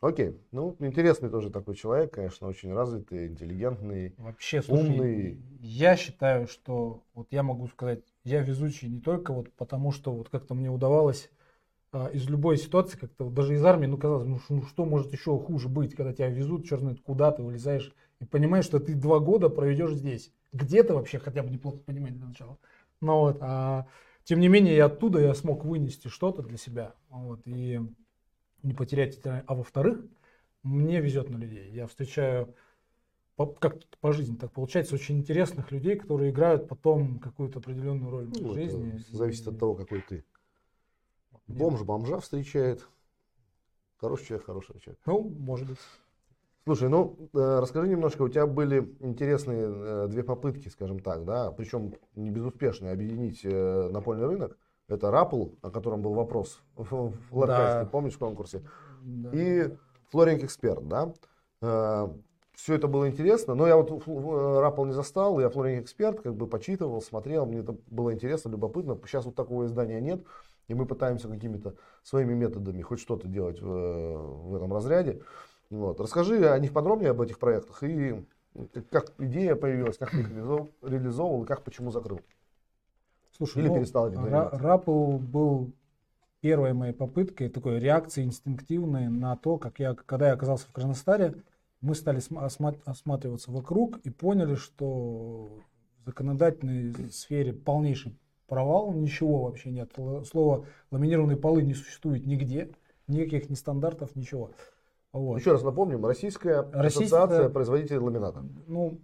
Окей. 0.00 0.40
Ну, 0.50 0.74
интересный 0.78 1.28
тоже 1.28 1.50
такой 1.50 1.74
человек, 1.74 2.14
конечно, 2.14 2.48
очень 2.48 2.72
развитый, 2.72 3.26
интеллигентный. 3.26 4.14
Вообще, 4.16 4.62
слушай, 4.62 4.88
Умный. 4.98 5.42
я 5.60 5.94
считаю, 5.96 6.46
что 6.46 7.02
вот 7.12 7.28
я 7.30 7.42
могу 7.42 7.68
сказать, 7.68 8.02
я 8.24 8.40
везучий 8.40 8.88
не 8.88 9.00
только 9.00 9.34
вот 9.34 9.52
потому, 9.52 9.92
что 9.92 10.12
вот 10.12 10.30
как-то 10.30 10.54
мне 10.54 10.70
удавалось 10.70 11.30
из 12.12 12.28
любой 12.28 12.56
ситуации, 12.56 12.96
как-то 12.96 13.30
даже 13.30 13.54
из 13.54 13.64
армии, 13.64 13.86
ну 13.86 13.98
казалось, 13.98 14.26
ну, 14.26 14.40
ну 14.48 14.62
что 14.62 14.84
может 14.84 15.12
еще 15.12 15.38
хуже 15.38 15.68
быть, 15.68 15.94
когда 15.94 16.12
тебя 16.12 16.28
везут, 16.28 16.66
черт 16.66 16.82
знает 16.82 17.00
куда 17.00 17.32
ты 17.32 17.42
вылезаешь 17.42 17.92
и 18.20 18.24
понимаешь, 18.24 18.64
что 18.64 18.78
ты 18.78 18.94
два 18.94 19.18
года 19.18 19.48
проведешь 19.48 19.94
здесь. 19.94 20.32
Где 20.52 20.82
ты 20.82 20.94
вообще 20.94 21.18
хотя 21.18 21.42
бы 21.42 21.50
неплохо 21.50 21.78
понимать 21.78 22.16
для 22.16 22.26
начала. 22.26 22.58
Ну 23.00 23.20
вот, 23.20 23.38
а 23.40 23.86
тем 24.24 24.40
не 24.40 24.48
менее, 24.48 24.76
и 24.76 24.80
оттуда 24.80 25.20
я 25.20 25.34
смог 25.34 25.64
вынести 25.64 26.08
что-то 26.08 26.42
для 26.42 26.58
себя. 26.58 26.94
Вот, 27.08 27.40
и 27.46 27.80
не 28.62 28.74
потерять 28.74 29.18
это. 29.18 29.42
А 29.46 29.54
во-вторых, 29.54 30.04
мне 30.62 31.00
везет 31.00 31.30
на 31.30 31.36
людей. 31.36 31.70
Я 31.72 31.86
встречаю 31.86 32.54
как 33.58 33.78
по 34.00 34.12
жизни 34.12 34.36
так 34.36 34.52
получается 34.52 34.94
очень 34.94 35.18
интересных 35.18 35.72
людей, 35.72 35.96
которые 35.96 36.30
играют 36.30 36.68
потом 36.68 37.18
какую-то 37.18 37.58
определенную 37.58 38.10
роль 38.10 38.26
в 38.26 38.38
Ну, 38.38 38.52
это 38.52 38.60
жизни. 38.60 38.98
зависит 39.08 39.46
И 39.46 39.50
от 39.50 39.58
того, 39.58 39.74
какой 39.74 40.02
ты. 40.02 40.24
Бомж 41.58 41.82
бомжа 41.82 42.20
встречает. 42.20 42.86
Хороший 44.00 44.26
человек, 44.26 44.46
хороший 44.46 44.80
человек. 44.80 45.00
Ну, 45.06 45.22
может 45.38 45.68
быть. 45.68 45.78
Слушай, 46.64 46.88
ну 46.88 47.16
э, 47.34 47.58
расскажи 47.60 47.88
немножко, 47.88 48.22
у 48.22 48.28
тебя 48.28 48.46
были 48.46 48.94
интересные 49.00 49.64
э, 49.66 50.06
две 50.08 50.22
попытки, 50.22 50.68
скажем 50.68 51.00
так, 51.00 51.24
да, 51.24 51.50
причем 51.52 51.94
не 52.14 52.30
безуспешные, 52.30 52.92
объединить 52.92 53.40
э, 53.44 53.88
напольный 53.90 54.26
рынок. 54.26 54.56
Это 54.86 55.10
Раппл, 55.10 55.48
о 55.62 55.70
котором 55.70 56.02
был 56.02 56.12
вопрос 56.12 56.60
в, 56.76 57.14
Ларкасте, 57.30 57.84
Да. 57.84 57.88
помнишь, 57.90 58.14
в 58.14 58.18
конкурсе, 58.18 58.62
Да. 59.02 59.30
и 59.32 59.74
Флоринг 60.10 60.44
Эксперт, 60.44 60.86
да. 60.86 61.12
все 62.52 62.74
это 62.74 62.88
было 62.88 63.08
интересно, 63.08 63.54
но 63.54 63.66
я 63.66 63.76
вот 63.76 63.90
Раппл 64.06 64.84
не 64.84 64.92
застал, 64.92 65.40
я 65.40 65.48
Флоринг 65.48 65.84
Эксперт 65.84 66.20
как 66.20 66.34
бы 66.34 66.46
почитывал, 66.46 67.00
смотрел, 67.00 67.46
мне 67.46 67.60
это 67.60 67.76
было 67.86 68.12
интересно, 68.12 68.50
любопытно. 68.50 68.98
Сейчас 69.06 69.24
вот 69.24 69.34
такого 69.34 69.66
издания 69.66 70.00
нет, 70.00 70.24
и 70.70 70.74
мы 70.74 70.86
пытаемся 70.86 71.28
какими-то 71.28 71.74
своими 72.04 72.32
методами 72.32 72.80
хоть 72.80 73.00
что-то 73.00 73.26
делать 73.26 73.60
в, 73.60 73.66
в 73.66 74.54
этом 74.54 74.72
разряде. 74.72 75.20
Вот. 75.68 76.00
Расскажи 76.00 76.48
о 76.48 76.58
них 76.60 76.72
подробнее 76.72 77.10
об 77.10 77.20
этих 77.20 77.38
проектах 77.40 77.82
и 77.82 78.24
как 78.90 79.12
идея 79.18 79.56
появилась, 79.56 79.98
как 79.98 80.10
ты 80.10 80.20
их 80.20 80.30
реализов- 80.30 80.68
реализовывал 80.82 81.42
и 81.42 81.46
как 81.46 81.62
почему 81.62 81.90
закрыл. 81.90 82.20
Слушай, 83.36 83.62
Или 83.62 83.68
ну, 83.68 83.74
перестал 83.76 84.08
этим 84.08 84.20
Ра- 84.20 84.24
заниматься. 84.24 84.58
Раппл 84.58 85.18
был 85.18 85.72
первой 86.40 86.72
моей 86.72 86.92
попыткой, 86.92 87.48
такой 87.48 87.80
реакции 87.80 88.22
инстинктивной 88.22 89.08
на 89.08 89.36
то, 89.36 89.58
как 89.58 89.80
я, 89.80 89.94
когда 89.94 90.28
я 90.28 90.34
оказался 90.34 90.68
в 90.68 90.72
Красностаре, 90.72 91.34
мы 91.80 91.94
стали 91.96 92.18
сма- 92.20 92.44
осма- 92.46 92.80
осматриваться 92.84 93.50
вокруг 93.50 93.98
и 93.98 94.10
поняли, 94.10 94.54
что 94.54 95.48
в 95.98 96.06
законодательной 96.06 97.10
сфере 97.10 97.52
полнейший 97.52 98.16
провал, 98.50 98.92
ничего 98.92 99.44
вообще 99.44 99.70
нет. 99.70 99.92
Слово 100.26 100.66
ламинированные 100.90 101.36
полы 101.38 101.62
не 101.62 101.72
существует 101.74 102.26
нигде, 102.26 102.68
никаких 103.06 103.48
ни 103.48 103.54
стандартов, 103.54 104.14
ничего. 104.16 104.50
Вот. 105.12 105.38
Еще 105.38 105.52
раз 105.52 105.62
напомним, 105.62 106.04
Российская 106.04 106.62
Российская- 106.72 107.16
ассоциация 107.22 107.48
производителей 107.48 107.98
ламината. 107.98 108.44
Ну, 108.66 108.98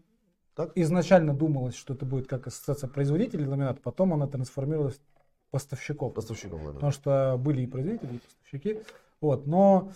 Так? 0.54 0.72
изначально 0.74 1.32
думалось, 1.35 1.74
что 1.76 1.94
это 1.94 2.04
будет 2.04 2.26
как 2.28 2.46
ассоциация 2.46 2.88
производителей 2.88 3.46
ламината, 3.46 3.80
потом 3.82 4.12
она 4.12 4.26
трансформировалась 4.26 4.96
в 4.96 5.50
поставщиков. 5.52 6.12
Поставщиков 6.14 6.54
ламината. 6.59 6.74
Потому 6.74 6.92
что 6.92 7.40
были 7.42 7.62
и 7.62 7.66
производители, 7.66 8.16
и 8.16 8.18
поставщики. 8.18 8.80
Вот, 9.20 9.46
но 9.46 9.90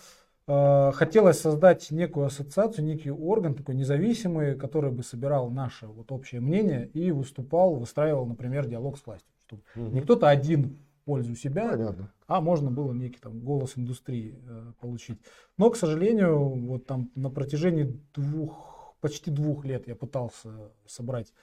э, 0.47 0.91
хотелось 0.93 1.39
создать 1.39 1.91
некую 1.91 2.25
ассоциацию, 2.25 2.83
некий 2.85 3.11
орган 3.11 3.53
такой 3.53 3.75
независимый, 3.75 4.55
который 4.55 4.91
бы 4.91 5.03
собирал 5.03 5.49
наше 5.49 5.87
вот 5.87 6.11
общее 6.11 6.41
мнение 6.41 6.87
и 6.87 7.11
выступал, 7.11 7.75
выстраивал, 7.75 8.25
например, 8.25 8.65
диалог 8.67 8.97
с 8.97 9.05
властью. 9.05 9.27
Чтобы 9.51 9.63
Мгм. 9.75 9.93
не 9.95 10.01
кто-то 10.01 10.29
один 10.29 10.77
в 11.01 11.03
пользу 11.05 11.35
себя, 11.35 11.69
Понятно. 11.69 12.13
а 12.27 12.39
можно 12.41 12.71
было 12.71 12.93
некий 12.93 13.19
там 13.19 13.41
голос 13.41 13.73
индустрии 13.75 14.39
э, 14.47 14.73
получить. 14.79 15.19
Но, 15.57 15.69
к 15.69 15.75
сожалению, 15.75 16.39
вот 16.67 16.85
там 16.85 17.11
на 17.15 17.29
протяжении 17.29 17.99
двух, 18.13 18.95
почти 19.01 19.31
двух 19.31 19.65
лет 19.65 19.87
я 19.87 19.95
пытался 19.95 20.71
собрать 20.85 21.33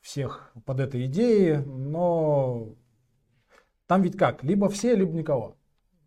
всех 0.00 0.52
под 0.66 0.80
этой 0.80 1.06
идеей, 1.06 1.58
но 1.58 2.74
там 3.86 4.02
ведь 4.02 4.16
как, 4.16 4.42
либо 4.44 4.68
все, 4.68 4.94
либо 4.94 5.12
никого. 5.12 5.56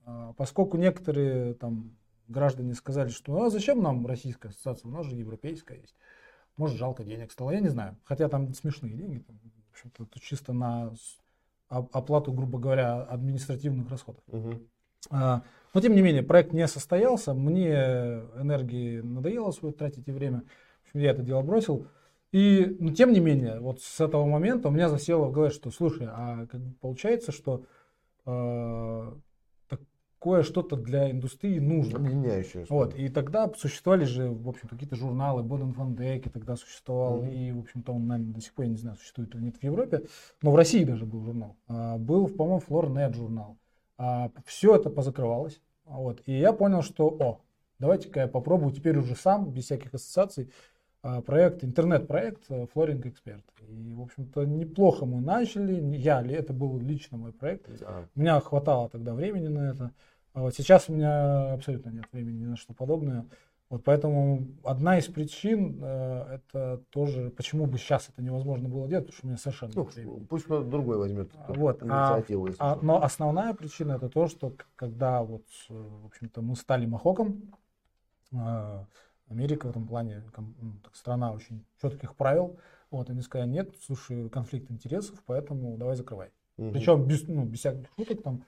А, 0.06 0.34
Поскольку 0.34 0.78
некоторые 0.78 1.54
там 1.54 1.96
граждане 2.28 2.74
сказали, 2.74 3.10
что 3.10 3.44
а 3.44 3.50
зачем 3.50 3.82
нам 3.82 4.06
российская 4.06 4.50
ассоциация, 4.50 4.90
у 4.90 4.92
нас 4.92 5.06
же 5.06 5.16
европейская 5.16 5.80
есть. 5.80 5.96
Может, 6.58 6.78
жалко 6.78 7.04
денег 7.04 7.32
стало, 7.32 7.52
я 7.52 7.60
не 7.60 7.70
знаю. 7.70 7.98
Хотя 8.04 8.30
там 8.30 8.54
смешные 8.54 8.94
деньги, 8.94 9.20
там, 9.20 9.40
в 9.40 9.72
общем-то, 9.72 10.20
чисто 10.20 10.54
на 10.54 10.94
оплату, 11.78 12.32
грубо 12.32 12.60
говоря, 12.60 13.02
административных 13.04 13.90
расходов. 13.90 14.24
А, 15.10 15.42
Но, 15.74 15.82
тем 15.82 15.96
не 15.96 16.02
менее, 16.02 16.24
проект 16.24 16.54
не 16.54 16.68
состоялся, 16.68 17.34
мне 17.34 17.74
энергии 18.38 19.02
надоело 19.02 19.52
свое 19.52 19.74
тратить 19.74 20.08
и 20.08 20.12
время, 20.12 20.44
в 20.84 20.88
общем, 20.88 21.00
я 21.00 21.12
это 21.12 21.24
дело 21.24 21.42
бросил. 21.42 21.88
И, 22.32 22.76
но 22.80 22.94
тем 22.94 23.12
не 23.12 23.20
менее, 23.20 23.60
вот 23.60 23.82
с 23.82 24.02
этого 24.02 24.26
момента 24.26 24.70
у 24.70 24.72
меня 24.72 24.90
засело 24.90 25.26
в 25.26 25.32
голове, 25.32 25.52
что, 25.52 25.70
слушай, 25.70 26.08
а 26.10 26.48
как 26.48 26.62
бы 26.62 26.74
получается, 26.82 27.32
что 27.32 27.64
э, 28.26 29.14
такое 30.24 30.44
что-то 30.44 30.78
для 30.78 31.12
индустрии 31.12 31.60
нужно. 31.60 32.00
Объединяющее. 32.00 32.66
Вот, 32.70 32.96
и 32.96 33.10
тогда 33.10 33.52
существовали 33.58 34.06
же, 34.06 34.30
в 34.30 34.48
общем, 34.48 34.70
какие-то 34.70 34.96
журналы, 34.96 35.44
Боден 35.44 35.74
Фан 35.74 35.96
Дейк, 35.96 36.28
и 36.28 36.30
тогда 36.30 36.56
существовал, 36.56 37.18
Мгм. 37.24 37.30
и, 37.32 37.52
в 37.52 37.60
общем-то, 37.60 37.92
он, 37.92 38.08
наверное, 38.08 38.34
до 38.36 38.40
сих 38.42 38.54
пор, 38.54 38.64
я 38.66 38.72
не 38.72 38.78
знаю, 38.78 38.96
существует 38.96 39.36
или 39.36 39.42
нет 39.44 39.58
в 39.58 39.64
Европе, 39.64 40.04
но 40.42 40.52
в 40.52 40.56
России 40.56 40.86
даже 40.86 41.06
был 41.06 41.26
журнал. 41.26 41.58
А, 41.68 41.98
Был, 41.98 42.30
по-моему, 42.30 42.60
Флорнет 42.62 43.14
журнал. 43.16 43.58
Все 44.46 44.76
это 44.76 44.90
позакрывалось, 44.90 45.60
вот, 45.86 46.22
и 46.26 46.32
я 46.40 46.54
понял, 46.54 46.84
что, 46.84 47.08
о, 47.10 47.42
давайте-ка 47.80 48.22
я 48.22 48.28
попробую 48.30 48.72
теперь 48.72 48.98
уже 48.98 49.16
сам, 49.18 49.50
без 49.52 49.66
всяких 49.66 49.94
ассоциаций, 49.94 50.50
а, 51.02 51.22
проект, 51.22 51.66
интернет-проект 51.66 52.44
Флоринг 52.72 53.06
Эксперт. 53.06 53.44
И, 53.68 53.94
в 53.94 54.02
общем-то, 54.02 54.46
неплохо 54.46 55.06
мы 55.06 55.20
начали, 55.20 55.74
я, 55.98 56.22
это 56.26 56.54
был 56.54 56.80
лично 56.80 57.18
мой 57.18 57.34
проект, 57.34 57.66
Да. 57.82 58.06
у 58.16 58.20
меня 58.20 58.40
хватало 58.40 58.88
тогда 58.90 59.14
времени 59.14 59.48
на 59.48 59.70
это. 59.70 59.92
А 60.34 60.42
вот 60.42 60.56
сейчас 60.56 60.90
у 60.90 60.94
меня 60.94 61.54
абсолютно 61.54 61.90
нет 61.90 62.06
времени 62.12 62.40
ни 62.42 62.46
на 62.46 62.58
что 62.58 62.74
подобное. 62.74 63.26
Вот 63.70 63.84
поэтому 63.84 64.48
одна 64.64 65.00
из 65.00 65.08
причин 65.08 65.80
э, 65.82 66.40
это 66.40 66.84
тоже, 66.92 67.32
почему 67.32 67.66
бы 67.66 67.78
сейчас 67.78 68.10
это 68.10 68.22
невозможно 68.22 68.70
было 68.70 68.88
делать, 68.88 69.06
потому 69.06 69.18
что 69.18 69.26
у 69.26 69.30
меня 69.30 69.38
совершенно 69.38 69.72
Ну, 69.76 69.84
нет 69.86 69.96
времени. 69.96 70.26
пусть 70.26 70.46
кто-то 70.46 70.70
другой 70.70 70.98
возьмет 70.98 71.32
А, 71.36 71.54
вот, 71.54 71.82
а- 71.82 71.86
инициативу. 71.86 72.48
А, 72.60 72.76
что. 72.76 72.86
но 72.86 73.04
основная 73.04 73.54
причина 73.54 73.94
это 73.94 74.10
то, 74.10 74.28
что 74.28 74.56
когда 74.76 75.24
вот, 75.24 75.46
э, 75.70 75.74
в 75.74 76.06
общем-то, 76.06 76.42
мы 76.42 76.56
стали 76.56 76.86
Махоком, 76.86 77.52
э, 78.32 78.86
Америка 79.30 79.68
в 79.68 79.70
этом 79.72 79.88
плане 79.88 80.24
ну, 80.38 80.74
так, 80.84 80.96
страна 80.96 81.32
очень 81.32 81.66
четких 81.82 82.16
правил. 82.16 82.58
Вот, 82.92 83.10
они 83.10 83.22
сказали, 83.22 83.50
нет, 83.50 83.72
слушай, 83.84 84.30
конфликт 84.30 84.70
интересов, 84.70 85.24
поэтому 85.26 85.78
давай 85.78 85.96
закрывай. 85.96 86.30
Мгм. 86.58 86.74
Причем 86.74 87.08
без, 87.08 87.28
ну, 87.28 87.44
без 87.46 87.60
всяких 87.60 87.88
шуток 87.96 88.22
там. 88.22 88.44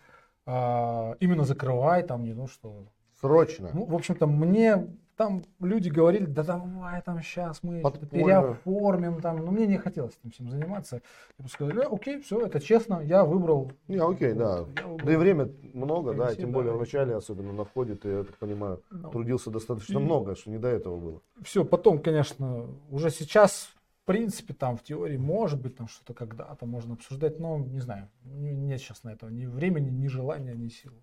А, 0.45 1.15
именно 1.19 1.43
закрывай, 1.43 2.03
там 2.03 2.23
не 2.23 2.33
то, 2.33 2.47
что. 2.47 2.85
Срочно. 3.21 3.69
Ну, 3.73 3.85
в 3.85 3.95
общем-то, 3.95 4.27
мне 4.27 4.87
там 5.15 5.43
люди 5.61 5.87
говорили, 5.87 6.25
да 6.25 6.43
давай 6.43 7.01
там 7.01 7.21
сейчас 7.21 7.63
мы 7.63 7.81
переоформим 8.11 9.21
там. 9.21 9.37
Но 9.45 9.51
мне 9.51 9.65
не 9.65 9.77
хотелось 9.77 10.13
этим 10.19 10.31
всем 10.31 10.49
заниматься. 10.49 11.01
Я 11.39 11.47
сказал, 11.47 11.73
«Да, 11.75 11.87
окей, 11.89 12.19
все, 12.21 12.45
это 12.45 12.59
честно, 12.59 13.01
я 13.01 13.23
выбрал. 13.23 13.71
Не, 13.87 13.97
окей, 13.97 14.33
вот, 14.33 14.37
да. 14.37 14.61
выбрал». 14.63 14.97
Да 15.03 15.13
и 15.13 15.15
время 15.15 15.49
много, 15.73 16.13
да, 16.13 16.25
Принеси, 16.25 16.41
тем 16.41 16.51
да. 16.51 16.55
более 16.55 16.73
в 16.73 16.79
начале, 16.79 17.15
особенно 17.15 17.53
на 17.53 17.63
входе, 17.63 17.95
ты, 17.95 18.09
я 18.09 18.23
так 18.23 18.35
понимаю, 18.37 18.81
Ну, 18.91 19.09
трудился 19.09 19.49
достаточно 19.49 19.99
И- 19.99 20.01
много, 20.01 20.35
что 20.35 20.49
не 20.51 20.57
до 20.57 20.67
этого 20.67 20.97
было. 20.97 21.21
все, 21.43 21.63
потом, 21.63 21.99
конечно, 21.99 22.65
уже 22.91 23.09
сейчас, 23.09 23.69
принципе, 24.05 24.53
там 24.53 24.77
в 24.77 24.83
теории, 24.83 25.17
может 25.17 25.61
быть, 25.61 25.75
там 25.75 25.87
что-то 25.87 26.13
когда-то 26.13 26.65
можно 26.65 26.93
обсуждать, 26.93 27.39
но 27.39 27.57
не 27.57 27.79
знаю, 27.79 28.09
не- 28.23 28.53
нет 28.53 28.79
сейчас 28.79 29.03
на 29.03 29.09
это 29.09 29.27
ни 29.27 29.45
времени, 29.45 29.89
ни 29.89 30.07
желания, 30.07 30.53
ни 30.55 30.67
сил. 30.69 30.93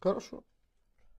Хорошо. 0.00 0.42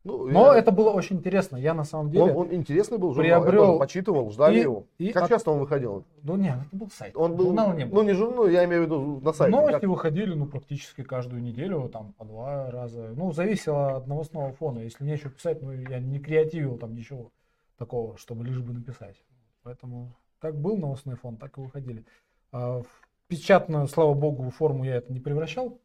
Ну, 0.04 0.28
Но 0.28 0.54
я- 0.54 0.60
это 0.60 0.71
было 0.71 0.91
очень 0.91 1.15
интересно. 1.15 1.58
Я 1.58 1.73
на 1.73 1.84
самом 1.84 2.12
деле. 2.12 2.25
он, 2.25 2.38
он 2.38 2.54
интересный 2.54 2.99
был, 2.99 3.13
журнал, 3.15 3.25
я 3.28 3.39
приобрел- 3.39 3.65
тоже 3.65 3.80
почитывал, 3.80 4.30
ждали 4.30 4.58
и- 4.58 4.62
его. 4.62 4.86
и 4.99 5.12
как 5.12 5.23
от- 5.23 5.30
часто 5.30 5.49
он 5.49 5.60
выходил? 5.60 6.06
Ну 6.21 6.36
нет, 6.36 6.58
это 6.67 6.75
был 6.78 6.91
сайт. 6.91 7.17
Он 7.17 7.36
был, 7.36 7.45
Журнала 7.45 7.73
не 7.73 7.86
было. 7.86 7.95
ну 8.04 8.08
не 8.08 8.13
журнал, 8.13 8.47
я 8.47 8.65
имею 8.65 8.84
в 8.84 8.86
виду 8.86 9.19
на 9.21 9.34
сайте. 9.34 9.56
Новости 9.56 9.80
Как- 9.80 9.89
выходили, 9.89 10.36
ну, 10.36 10.45
практически 10.45 11.01
каждую 11.01 11.41
неделю, 11.41 11.89
там, 11.89 12.13
по 12.13 12.23
два 12.25 12.69
раза. 12.69 13.13
Ну, 13.15 13.32
зависело 13.32 13.95
от 13.97 14.06
новостного 14.06 14.51
фона. 14.54 14.80
Если 14.82 15.04
нечего 15.04 15.32
писать, 15.32 15.63
ну, 15.63 15.71
я 15.71 15.99
не 15.99 16.19
креативил 16.19 16.78
там 16.78 16.93
ничего 16.93 17.32
такого, 17.78 18.15
чтобы 18.17 18.45
лишь 18.45 18.62
бы 18.62 18.73
написать. 18.73 19.23
Поэтому 19.63 20.15
как 20.45 20.62
был 20.62 20.77
новостной 20.77 21.15
фон, 21.15 21.38
так 21.38 21.58
и 21.58 21.62
выходили. 21.62 22.05
А 22.51 22.84
в 22.84 22.88
печатную, 23.27 23.88
слава 23.88 24.13
богу, 24.13 24.51
форму 24.51 24.84
я 24.84 24.97
это 24.97 25.12
не 25.12 25.19
превращал. 25.19 25.81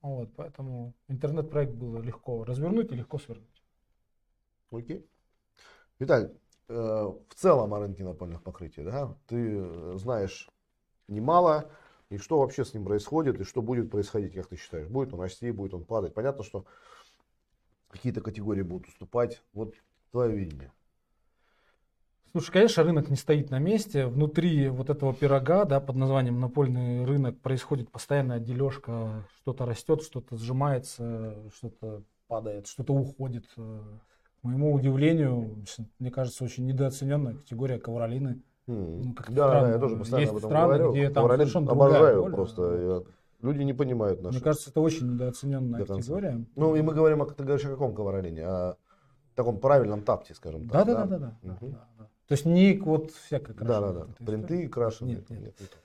Вот, 0.00 0.32
поэтому 0.36 0.94
интернет-проект 1.08 1.74
было 1.74 2.00
легко 2.00 2.44
развернуть 2.44 2.92
и 2.92 2.94
легко 2.94 3.18
свернуть. 3.18 3.64
Окей. 4.70 5.04
Виталь, 5.98 6.32
э, 6.68 6.74
в 6.74 7.34
целом 7.34 7.74
о 7.74 7.80
рынке 7.80 8.04
напольных 8.04 8.44
покрытий, 8.44 8.84
да, 8.84 9.16
ты 9.26 9.58
э, 9.58 9.94
знаешь 9.96 10.48
немало, 11.08 11.68
и 12.08 12.18
что 12.18 12.38
вообще 12.38 12.64
с 12.64 12.74
ним 12.74 12.84
происходит, 12.84 13.40
и 13.40 13.44
что 13.44 13.60
будет 13.60 13.90
происходить, 13.90 14.34
как 14.34 14.46
ты 14.46 14.56
считаешь? 14.56 14.86
Будет 14.86 15.12
он 15.12 15.20
расти, 15.20 15.50
будет 15.50 15.74
он 15.74 15.84
падать? 15.84 16.14
Понятно, 16.14 16.44
что 16.44 16.64
какие-то 17.88 18.20
категории 18.20 18.62
будут 18.62 18.86
уступать. 18.86 19.42
Вот 19.52 19.74
твое 20.12 20.36
видение. 20.36 20.70
Слушай, 22.32 22.52
конечно, 22.52 22.82
рынок 22.82 23.08
не 23.08 23.16
стоит 23.16 23.50
на 23.50 23.58
месте. 23.58 24.06
Внутри 24.06 24.68
вот 24.68 24.90
этого 24.90 25.14
пирога, 25.14 25.64
да, 25.64 25.80
под 25.80 25.96
названием 25.96 26.38
напольный 26.38 27.04
рынок, 27.04 27.40
происходит 27.40 27.90
постоянная 27.90 28.40
дележка. 28.40 29.24
Что-то 29.40 29.64
растет, 29.64 30.02
что-то 30.02 30.36
сжимается, 30.36 31.34
что-то 31.56 32.02
падает, 32.28 32.66
что-то 32.66 32.92
уходит. 32.92 33.46
К 33.54 34.42
моему 34.42 34.74
удивлению, 34.74 35.64
мне 35.98 36.10
кажется, 36.10 36.44
очень 36.44 36.66
недооцененная 36.66 37.34
категория 37.34 37.78
ковролины. 37.78 38.42
М, 38.68 38.98
Ну, 39.00 39.14
Да, 39.14 39.22
странно. 39.22 39.66
я 39.72 39.78
тоже 39.78 39.96
постоянно 39.96 40.20
Есть 40.22 40.32
об 40.32 40.36
этом 40.38 40.50
страны, 40.50 40.66
говорю. 40.66 40.90
где 40.90 41.04
там 41.10 41.22
Ковролин 41.22 41.38
совершенно 41.46 41.66
другая 41.66 41.88
обожаю 41.88 42.20
доля. 42.22 42.32
просто. 42.34 42.62
Я- 42.76 43.02
Люди 43.42 43.62
не 43.62 43.74
понимают 43.74 44.22
наши. 44.22 44.36
Мне 44.38 44.44
кажется, 44.44 44.70
это 44.70 44.80
очень 44.80 45.12
недооцененная 45.12 45.84
категория. 45.84 46.44
Ну, 46.56 46.74
и 46.74 46.82
мы 46.82 46.92
говорим, 46.94 47.22
о, 47.22 47.26
ты 47.26 47.44
говоришь 47.44 47.64
о 47.66 47.70
каком 47.70 47.94
ковролине? 47.94 48.46
О 48.46 48.76
таком 49.34 49.58
правильном 49.60 50.02
тапте, 50.02 50.34
скажем 50.34 50.68
так. 50.68 50.84
да, 50.86 50.94
да, 50.94 51.06
да, 51.06 51.18
да, 51.18 51.38
да, 51.42 51.52
Мгм. 51.52 51.70
да, 51.72 51.88
да. 51.98 52.08
То 52.26 52.32
есть 52.32 52.44
не 52.44 52.76
вот 52.78 53.12
всякая 53.12 53.54
Да, 53.54 53.64
крашеная 53.64 53.92
да, 53.92 54.04
да. 54.04 54.12
эта 54.12 54.24
Принты 54.24 54.68
крашеные. 54.68 55.16
Нет, 55.16 55.30
нет. 55.30 55.60
не 55.60 55.66
то. 55.66 55.76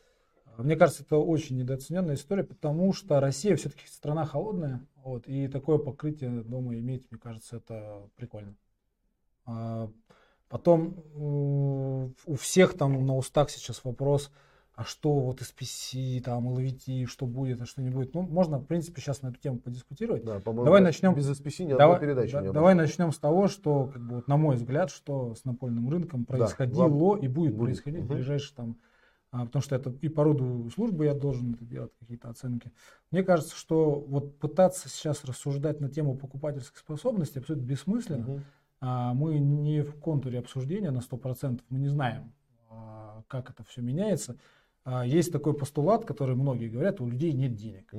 Мне 0.57 0.75
кажется, 0.75 1.03
это 1.03 1.17
очень 1.17 1.57
недооцененная 1.57 2.15
история, 2.15 2.43
потому 2.43 2.93
что 2.93 3.19
Россия 3.19 3.55
все-таки 3.55 3.87
страна 3.87 4.25
холодная, 4.25 4.85
вот, 4.95 5.27
и 5.27 5.47
такое 5.47 5.77
покрытие 5.77 6.41
дома 6.43 6.75
иметь, 6.75 7.09
мне 7.09 7.19
кажется, 7.19 7.57
это 7.57 8.09
прикольно. 8.15 8.55
А, 9.45 9.89
потом 10.49 11.03
у 11.15 12.35
всех 12.35 12.77
там 12.77 13.05
на 13.05 13.15
устах 13.15 13.49
сейчас 13.49 13.83
вопрос, 13.83 14.31
а 14.81 14.83
что 14.83 15.13
вот 15.19 15.41
из 15.41 15.53
PC, 15.53 16.21
там, 16.21 16.49
LVT, 16.49 17.05
что 17.05 17.27
будет, 17.27 17.61
а 17.61 17.65
что 17.65 17.81
не 17.83 17.91
будет. 17.91 18.15
Ну, 18.15 18.23
можно, 18.23 18.57
в 18.57 18.65
принципе, 18.65 18.99
сейчас 18.99 19.21
на 19.21 19.27
эту 19.27 19.39
тему 19.39 19.59
подискутировать. 19.59 20.23
Да, 20.25 20.39
Давай 20.43 20.81
начнем. 20.81 21.13
Без 21.13 21.29
SPC 21.29 21.65
ни 21.65 21.73
Давай, 21.77 21.99
передачи 21.99 22.31
да- 22.33 22.39
не 22.41 22.45
было. 22.47 22.53
давай 22.55 22.73
начнем 22.75 23.11
с 23.11 23.19
того, 23.19 23.47
что, 23.47 23.87
как 23.93 24.01
бы, 24.01 24.15
вот, 24.15 24.27
на 24.27 24.37
мой 24.37 24.55
взгляд, 24.55 24.89
что 24.89 25.35
с 25.35 25.45
напольным 25.45 25.87
рынком 25.89 26.25
происходило 26.25 26.87
и 27.17 27.27
будет, 27.27 27.31
будет. 27.31 27.57
происходить 27.57 28.01
в 28.01 28.05
Мгм. 28.05 28.15
ближайшие 28.15 28.55
там, 28.55 28.77
а, 29.31 29.45
потому 29.45 29.61
что 29.61 29.75
это 29.75 29.93
и 30.01 30.09
по 30.09 30.23
роду 30.23 30.69
службы 30.73 31.05
я 31.05 31.13
должен 31.13 31.53
это 31.53 31.63
делать 31.63 31.91
какие-то 31.99 32.29
оценки. 32.29 32.71
Мне 33.11 33.23
кажется, 33.23 33.55
что 33.55 33.99
вот 33.99 34.39
пытаться 34.39 34.89
сейчас 34.89 35.23
рассуждать 35.25 35.79
на 35.79 35.89
тему 35.89 36.15
покупательской 36.17 36.79
способности 36.79 37.37
абсолютно 37.37 37.65
бессмысленно. 37.67 38.25
Мгм. 38.27 38.43
А, 38.81 39.13
мы 39.13 39.37
не 39.37 39.81
в 39.83 39.99
контуре 39.99 40.39
обсуждения 40.39 40.89
на 40.89 41.01
100%, 41.01 41.63
мы 41.69 41.77
не 41.77 41.87
знаем, 41.87 42.33
а, 42.71 43.21
как 43.27 43.51
это 43.51 43.63
все 43.63 43.81
меняется. 43.81 44.37
А, 44.83 45.05
есть 45.05 45.31
такой 45.31 45.53
постулат, 45.53 46.05
который 46.05 46.35
многие 46.35 46.69
говорят, 46.69 47.01
у 47.01 47.07
людей 47.07 47.33
нет 47.33 47.55
денег. 47.55 47.93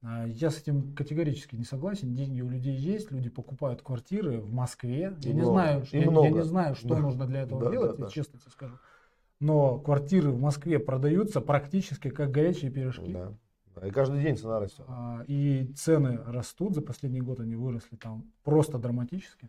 А, 0.00 0.26
Я 0.26 0.50
с 0.50 0.58
этим 0.60 0.94
категорически 0.94 1.56
не 1.56 1.64
согласен. 1.64 2.14
Деньги 2.14 2.40
у 2.40 2.48
людей 2.48 2.76
есть, 2.76 3.10
люди 3.10 3.28
покупают 3.28 3.82
квартиры 3.82 4.38
в 4.40 4.52
Москве. 4.52 5.16
И 5.20 5.28
я, 5.28 5.34
не 5.34 5.40
много. 5.40 5.52
знаю, 5.52 5.84
И 5.90 5.96
я, 5.96 6.02
я 6.04 6.10
много. 6.10 6.28
не 6.28 6.42
знаю, 6.44 6.74
что 6.76 6.88
Да. 6.88 7.00
нужно 7.00 7.26
для 7.26 7.42
этого 7.42 7.64
Да, 7.64 7.70
делать, 7.70 7.90
да, 7.92 7.96
я 7.96 8.04
да. 8.04 8.10
честно 8.10 8.38
тебе 8.38 8.50
скажу. 8.52 8.78
Но 9.40 9.78
квартиры 9.78 10.30
в 10.30 10.40
Москве 10.40 10.78
продаются 10.78 11.40
практически 11.40 12.10
как 12.10 12.30
горячие 12.30 12.70
пирожки. 12.70 13.12
Да. 13.12 13.32
И 13.86 13.90
каждый 13.90 14.22
день 14.22 14.36
цена 14.36 14.58
растет. 14.60 14.84
А, 14.88 15.24
И 15.28 15.72
цены 15.76 16.18
растут, 16.26 16.74
за 16.74 16.82
последний 16.82 17.20
год 17.20 17.40
они 17.40 17.54
выросли 17.56 17.96
там 17.96 18.24
просто 18.42 18.78
драматически. 18.78 19.48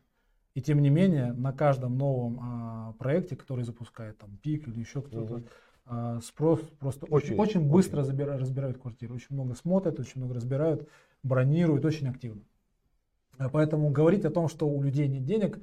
И 0.56 0.62
тем 0.62 0.82
не 0.82 0.90
менее, 0.90 1.34
на 1.34 1.54
каждом 1.54 1.98
новом 1.98 2.40
а, 2.42 2.94
проекте, 3.00 3.36
который 3.36 3.64
запускает 3.64 4.18
там 4.18 4.36
ПИК 4.38 4.68
или 4.68 4.80
еще 4.80 5.02
кто-то, 5.02 5.36
Мгм. 5.36 5.46
А, 5.92 6.20
спрос 6.22 6.62
просто 6.80 7.06
очень, 7.08 7.36
очень 7.36 7.68
быстро 7.68 8.02
очередь. 8.02 8.16
забира- 8.20 8.38
разбирают 8.38 8.78
квартиры. 8.78 9.16
Очень 9.16 9.36
много 9.36 9.56
смотрят, 9.56 10.00
очень 10.00 10.22
много 10.22 10.36
разбирают, 10.36 10.88
бронируют, 11.24 11.84
очень 11.84 12.08
активно. 12.08 12.42
А 13.40 13.50
Поэтому 13.50 13.90
говорить 13.90 14.24
о 14.26 14.30
том, 14.30 14.48
что 14.50 14.68
у 14.70 14.82
людей 14.84 15.08
нет 15.08 15.26
денег, 15.26 15.60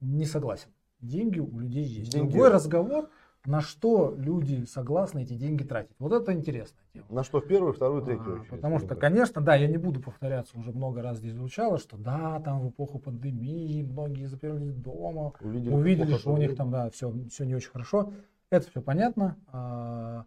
не 0.00 0.24
согласен. 0.24 0.68
Деньги 1.00 1.38
у 1.38 1.58
людей 1.60 1.84
есть. 1.84 2.10
Деньги- 2.10 2.30
Другой 2.32 2.50
разговор, 2.50 3.08
на 3.46 3.60
что 3.60 4.14
люди 4.18 4.64
согласны 4.64 5.22
эти 5.22 5.34
деньги 5.34 5.62
тратить. 5.62 5.94
Вот 6.00 6.12
это 6.12 6.32
интересная 6.32 6.82
тема. 6.92 7.06
На 7.10 7.22
что 7.22 7.40
в 7.40 7.46
первую, 7.46 7.72
вторую, 7.72 8.02
третью 8.02 8.24
А, 8.26 8.32
очередь. 8.34 8.50
Потому 8.50 8.78
что, 8.80 8.96
конечно, 8.96 9.40
да, 9.40 9.54
я 9.54 9.68
не 9.68 9.76
буду 9.76 10.00
повторяться, 10.00 10.58
уже 10.58 10.72
много 10.72 11.02
раз 11.02 11.18
здесь 11.18 11.34
звучало, 11.34 11.78
что 11.78 11.96
да, 11.96 12.40
там 12.40 12.60
в 12.60 12.70
эпоху 12.70 12.98
пандемии 12.98 13.82
многие 13.84 14.26
заперлись 14.26 14.74
дома, 14.74 15.34
увидели, 15.40 15.72
увидели, 15.72 16.14
что 16.16 16.32
у 16.32 16.36
них 16.38 16.56
там, 16.56 16.70
да, 16.72 16.90
все, 16.90 17.14
все 17.30 17.44
не 17.44 17.54
очень 17.54 17.70
хорошо. 17.70 18.12
Это 18.50 18.70
все 18.70 18.80
понятно. 18.80 19.36
А, 19.48 20.24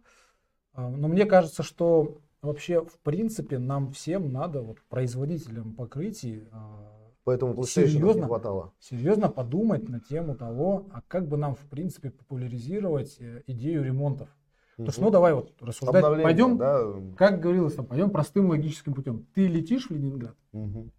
а, 0.74 0.88
Но 0.88 1.08
мне 1.08 1.24
кажется, 1.26 1.62
что 1.62 2.18
вообще, 2.40 2.84
в 2.84 2.98
принципе, 3.00 3.58
нам 3.58 3.90
всем 3.92 4.32
надо, 4.32 4.62
вот, 4.62 4.80
производителям 4.88 5.74
покрытий, 5.74 6.48
а, 6.52 6.88
Поэтому 7.24 7.52
PlayStation 7.54 7.82
не 7.82 7.88
Серьезно? 7.88 8.26
хватало. 8.26 8.72
серьезно 8.80 9.28
подумать 9.28 9.88
на 9.88 10.00
тему 10.00 10.34
того, 10.34 10.88
а 10.92 11.02
как 11.06 11.28
бы 11.28 11.36
нам, 11.36 11.54
в 11.54 11.64
принципе, 11.68 12.10
популяризировать 12.10 13.16
э, 13.20 13.42
идею 13.46 13.84
ремонтов. 13.84 14.28
Потому 14.76 14.90
что, 14.92 15.02
ну, 15.02 15.10
давай 15.10 15.32
вот 15.34 15.52
рассуждать. 15.62 15.96
Обновление, 16.02 16.24
Пойдем, 16.24 16.56
да. 16.58 16.84
как 17.16 17.38
говорилось 17.38 17.74
там, 17.74 17.86
пойдем 17.86 18.10
простым 18.10 18.48
логическим 18.48 18.92
путем. 18.94 19.24
Ты 19.34 19.46
летишь 19.46 19.86
в 19.88 19.92
Ленинград, 19.92 20.34
Мгм. 20.50 20.90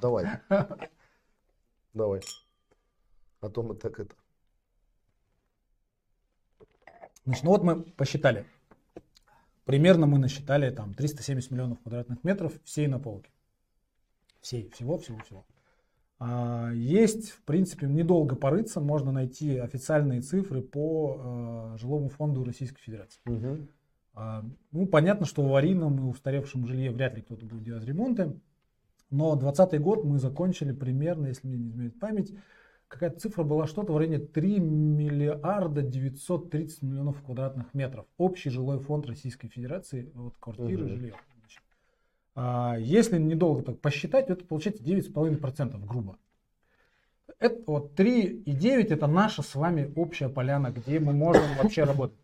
Давай. 0.00 0.26
Давай. 1.92 2.20
А 3.40 3.48
то 3.48 3.62
мы 3.64 3.74
так 3.74 3.98
это. 3.98 4.14
Значит, 7.28 7.44
ну 7.44 7.50
вот 7.50 7.62
мы 7.62 7.82
посчитали. 7.82 8.46
Примерно 9.66 10.06
мы 10.06 10.18
насчитали 10.18 10.70
там 10.70 10.94
370 10.94 11.50
миллионов 11.50 11.78
квадратных 11.80 12.24
метров 12.24 12.54
всей 12.64 12.86
наполки. 12.86 13.30
Всей, 14.40 14.70
всего, 14.70 14.96
всего, 14.96 15.18
всего. 15.18 15.44
А, 16.18 16.70
есть, 16.72 17.32
в 17.32 17.42
принципе, 17.42 17.86
недолго 17.86 18.34
порыться, 18.34 18.80
можно 18.80 19.12
найти 19.12 19.58
официальные 19.58 20.22
цифры 20.22 20.62
по 20.62 21.74
э, 21.74 21.78
жилому 21.78 22.08
фонду 22.08 22.44
Российской 22.44 22.80
Федерации. 22.80 23.20
Мгм. 23.26 23.68
А, 24.14 24.42
Ну, 24.72 24.86
понятно, 24.86 25.26
что 25.26 25.42
в 25.42 25.48
аварийном 25.48 25.98
и 25.98 26.10
устаревшем 26.10 26.66
жилье 26.66 26.92
вряд 26.92 27.14
ли 27.14 27.20
кто-то 27.20 27.44
будет 27.44 27.64
делать 27.64 27.84
ремонты. 27.84 28.40
Но 29.10 29.36
2020 29.36 29.78
год 29.82 30.02
мы 30.02 30.18
закончили 30.18 30.72
примерно, 30.72 31.26
если 31.26 31.46
мне 31.46 31.58
не 31.58 31.68
изменяет 31.68 32.00
память, 32.00 32.32
какая-то 32.88 33.20
цифра 33.20 33.44
была 33.44 33.66
что-то 33.66 33.92
в 33.92 33.98
районе 33.98 34.18
3 34.18 34.58
миллиарда 34.60 35.82
930 35.82 36.82
миллионов 36.82 37.22
квадратных 37.22 37.72
метров. 37.74 38.06
Общий 38.16 38.50
жилой 38.50 38.78
фонд 38.80 39.06
Российской 39.06 39.48
Федерации, 39.48 40.10
вот 40.14 40.34
квартиры, 40.40 40.84
Мгм. 40.84 40.88
жилье. 40.88 41.14
Значит, 41.38 41.62
а, 42.34 42.76
если 42.78 43.18
недолго 43.18 43.62
так 43.62 43.80
посчитать, 43.80 44.30
это 44.30 44.44
получается 44.44 44.82
9,5% 44.82 45.84
грубо. 45.86 46.16
Это 47.38 47.62
вот 47.66 47.94
3,9 47.94 48.90
это 48.90 49.06
наша 49.06 49.42
с 49.42 49.54
вами 49.54 49.92
общая 49.94 50.28
поляна, 50.28 50.70
где 50.72 50.98
мы 50.98 51.12
можем 51.12 51.54
вообще 51.56 51.84
работать. 51.84 52.18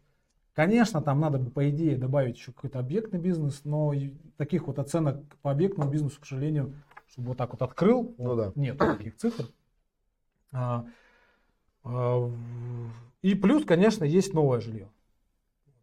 Конечно, 0.55 1.03
там 1.03 1.20
надо 1.20 1.38
бы, 1.38 1.50
по 1.50 1.68
идее, 1.68 1.96
добавить 1.96 2.37
еще 2.37 2.53
какой-то 2.53 2.79
объектный 2.79 3.18
бизнес, 3.20 3.62
но 3.64 3.92
таких 4.37 4.66
вот 4.66 4.79
оценок 4.79 5.22
по 5.42 5.50
объектному 5.50 5.90
бизнесу, 5.90 6.20
к 6.20 6.27
сожалению, 6.27 6.74
чтобы 7.09 7.29
вот 7.29 7.38
так 7.38 7.53
вот 7.53 7.62
открыл, 7.62 8.14
Ну 8.18 8.24
вот 8.35 8.37
да. 8.37 8.53
нет 8.55 8.79
таких 8.79 9.16
цифр. 9.16 9.46
А, 10.55 10.87
а, 11.83 12.31
и 13.23 13.35
плюс, 13.35 13.64
конечно, 13.64 14.05
есть 14.05 14.33
новое 14.33 14.61
жилье. 14.61 14.88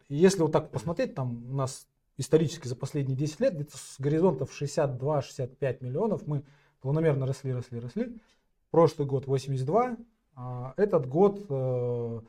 Если 0.09 0.41
вот 0.41 0.51
так 0.51 0.71
посмотреть, 0.71 1.13
там 1.13 1.51
у 1.51 1.55
нас 1.55 1.87
исторически 2.17 2.67
за 2.67 2.75
последние 2.75 3.17
10 3.17 3.39
лет 3.39 3.55
где-то 3.55 3.77
с 3.77 3.95
горизонтов 3.99 4.51
62-65 4.59 5.83
миллионов 5.83 6.27
мы 6.27 6.43
планомерно 6.81 7.25
росли, 7.25 7.53
росли, 7.53 7.79
росли. 7.79 8.17
Прошлый 8.71 9.07
год 9.07 9.27
82, 9.27 9.97
а 10.35 10.73
этот 10.77 11.07
год 11.07 11.45
э, 11.49 12.21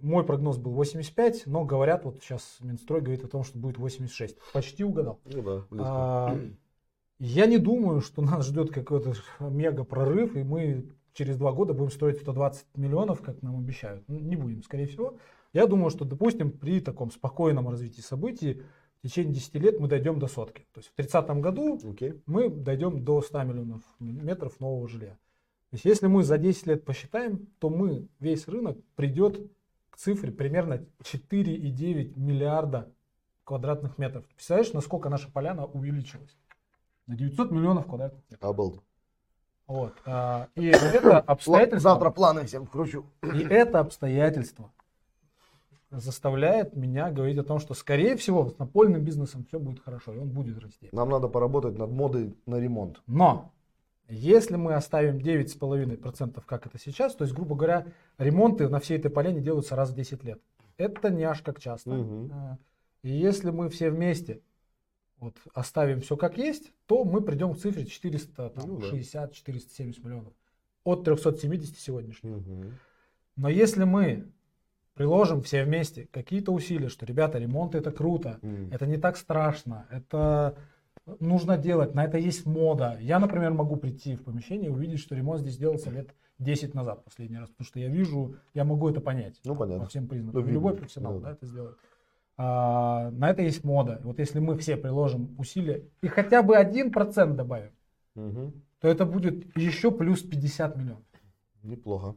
мой 0.00 0.24
прогноз 0.24 0.58
был 0.58 0.72
85, 0.72 1.46
но 1.46 1.64
говорят, 1.64 2.04
вот 2.04 2.18
сейчас 2.20 2.58
Минстрой 2.60 3.00
говорит 3.00 3.24
о 3.24 3.28
том, 3.28 3.44
что 3.44 3.58
будет 3.58 3.78
86. 3.78 4.36
Почти 4.52 4.84
угадал. 4.84 5.20
Ну 5.24 5.42
да, 5.42 5.64
близко. 5.70 5.88
А, 5.88 6.38
я 7.18 7.46
не 7.46 7.58
думаю, 7.58 8.00
что 8.00 8.22
нас 8.22 8.46
ждет 8.46 8.72
какой-то 8.72 9.14
мега 9.40 9.84
прорыв, 9.84 10.36
и 10.36 10.42
мы 10.42 10.84
через 11.16 11.38
два 11.38 11.52
года 11.52 11.72
будем 11.72 11.90
строить 11.90 12.20
120 12.20 12.66
миллионов, 12.76 13.22
как 13.22 13.42
нам 13.42 13.56
обещают. 13.58 14.04
Ну, 14.06 14.18
Не 14.18 14.36
будем, 14.36 14.62
скорее 14.62 14.86
всего. 14.86 15.18
Я 15.52 15.66
думаю, 15.66 15.90
что, 15.90 16.04
допустим, 16.04 16.52
при 16.52 16.80
таком 16.80 17.10
спокойном 17.10 17.68
развитии 17.68 18.02
событий 18.02 18.62
в 19.02 19.08
течение 19.08 19.34
10 19.34 19.54
лет 19.54 19.80
мы 19.80 19.88
дойдем 19.88 20.18
до 20.18 20.26
сотки. 20.26 20.66
То 20.72 20.80
есть 20.80 20.90
в 20.90 20.94
30 20.94 21.28
году 21.40 21.80
Окей. 21.82 22.22
мы 22.26 22.50
дойдем 22.50 23.02
до 23.04 23.22
100 23.22 23.42
миллионов 23.44 23.82
метров 23.98 24.60
нового 24.60 24.86
жилья. 24.88 25.12
То 25.70 25.74
есть 25.74 25.84
если 25.84 26.06
мы 26.06 26.22
за 26.22 26.38
10 26.38 26.66
лет 26.66 26.84
посчитаем, 26.84 27.46
то 27.58 27.70
мы, 27.70 28.08
весь 28.20 28.46
рынок 28.46 28.78
придет 28.94 29.50
к 29.90 29.96
цифре 29.96 30.30
примерно 30.30 30.84
4,9 31.02 32.18
миллиарда 32.18 32.92
квадратных 33.44 33.96
метров. 33.96 34.26
Представляешь, 34.26 34.72
насколько 34.74 35.08
наша 35.08 35.30
поляна 35.30 35.64
увеличилась? 35.64 36.36
На 37.06 37.16
900 37.16 37.50
миллионов 37.52 37.86
квадратных 37.86 38.22
метров. 38.30 38.50
Обалденно. 38.50 38.82
Вот. 39.66 39.94
а, 40.04 40.48
И 40.54 40.66
это 40.66 41.18
обстоятельство, 41.18 41.90
Завтра 41.90 42.10
планы 42.10 42.46
всем 42.46 42.66
вкручу. 42.66 43.04
и 43.22 43.40
это 43.40 43.80
обстоятельство 43.80 44.70
заставляет 45.90 46.76
меня 46.76 47.10
говорить 47.10 47.38
о 47.38 47.44
том, 47.44 47.58
что, 47.58 47.74
скорее 47.74 48.16
всего, 48.16 48.48
с 48.48 48.58
напольным 48.58 49.02
бизнесом 49.02 49.44
все 49.48 49.58
будет 49.58 49.82
хорошо, 49.82 50.12
и 50.12 50.18
он 50.18 50.28
будет 50.28 50.58
расти. 50.58 50.88
Нам 50.92 51.08
надо 51.08 51.28
поработать 51.28 51.78
над 51.78 51.90
модой 51.90 52.36
на 52.46 52.56
ремонт. 52.56 53.00
Но 53.06 53.52
если 54.08 54.56
мы 54.56 54.74
оставим 54.74 55.18
9,5%, 55.18 56.42
как 56.44 56.66
это 56.66 56.78
сейчас, 56.78 57.14
то 57.14 57.24
есть, 57.24 57.34
грубо 57.34 57.56
говоря, 57.56 57.86
ремонты 58.18 58.68
на 58.68 58.78
всей 58.80 58.98
этой 58.98 59.10
поляне 59.10 59.40
делаются 59.40 59.74
раз 59.76 59.90
в 59.90 59.94
10 59.94 60.22
лет. 60.24 60.40
Это 60.76 61.10
не 61.10 61.24
аж 61.24 61.40
как 61.42 61.60
часто. 61.60 61.90
А, 62.32 62.58
И 63.02 63.10
если 63.10 63.50
мы 63.50 63.68
все 63.68 63.90
вместе 63.90 64.40
вот, 65.18 65.36
оставим 65.54 66.00
все 66.00 66.16
как 66.16 66.36
есть, 66.38 66.72
то 66.86 67.04
мы 67.04 67.20
придем 67.22 67.54
к 67.54 67.58
цифре 67.58 67.82
Ну 67.84 67.88
да. 68.78 68.86
460-470 68.90 70.04
миллионов. 70.04 70.32
От 70.84 71.04
370 71.04 71.76
сегодняшних. 71.78 72.36
Мгм. 72.36 72.72
Но 73.36 73.48
если 73.48 73.84
мы 73.84 74.26
приложим 74.94 75.42
все 75.42 75.64
вместе 75.64 76.08
какие-то 76.12 76.52
усилия, 76.52 76.88
что, 76.88 77.04
ребята, 77.06 77.38
ремонт 77.38 77.74
это 77.74 77.90
круто, 77.90 78.38
Мгм. 78.42 78.70
это 78.72 78.86
не 78.86 78.96
так 78.96 79.16
страшно, 79.16 79.86
это 79.90 80.56
нужно 81.20 81.56
делать, 81.58 81.94
на 81.94 82.04
это 82.04 82.18
есть 82.18 82.46
мода. 82.46 82.96
Я, 83.00 83.18
например, 83.18 83.52
могу 83.52 83.76
прийти 83.76 84.16
в 84.16 84.24
помещение 84.24 84.70
и 84.70 84.72
увидеть, 84.72 85.00
что 85.00 85.14
ремонт 85.14 85.40
здесь 85.40 85.56
делался 85.58 85.90
лет 85.90 86.14
10 86.38 86.74
назад 86.74 87.04
последний 87.04 87.38
раз, 87.38 87.48
потому 87.50 87.66
что 87.66 87.78
я 87.80 87.88
вижу, 87.88 88.36
я 88.54 88.64
могу 88.64 88.88
это 88.88 89.00
понять 89.00 89.40
Ну, 89.44 89.54
понятно. 89.56 89.84
по 89.84 89.88
всем 89.88 90.06
признакам. 90.08 90.42
Ну, 90.42 90.46
Любой 90.50 90.76
профессионал 90.76 91.14
да. 91.20 91.26
да, 91.28 91.32
это 91.32 91.46
сделает. 91.46 91.76
А, 92.38 93.10
на 93.12 93.30
это 93.30 93.42
есть 93.42 93.64
мода. 93.64 94.00
Вот 94.04 94.18
если 94.18 94.40
мы 94.40 94.58
все 94.58 94.76
приложим 94.76 95.34
усилия 95.38 95.84
и 96.02 96.08
хотя 96.08 96.42
бы 96.42 96.56
1% 96.56 97.34
добавим, 97.34 97.70
Мгм. 98.14 98.52
то 98.80 98.88
это 98.88 99.06
будет 99.06 99.56
еще 99.56 99.90
плюс 99.90 100.22
50 100.22 100.76
миллионов. 100.76 101.02
Неплохо. 101.62 102.14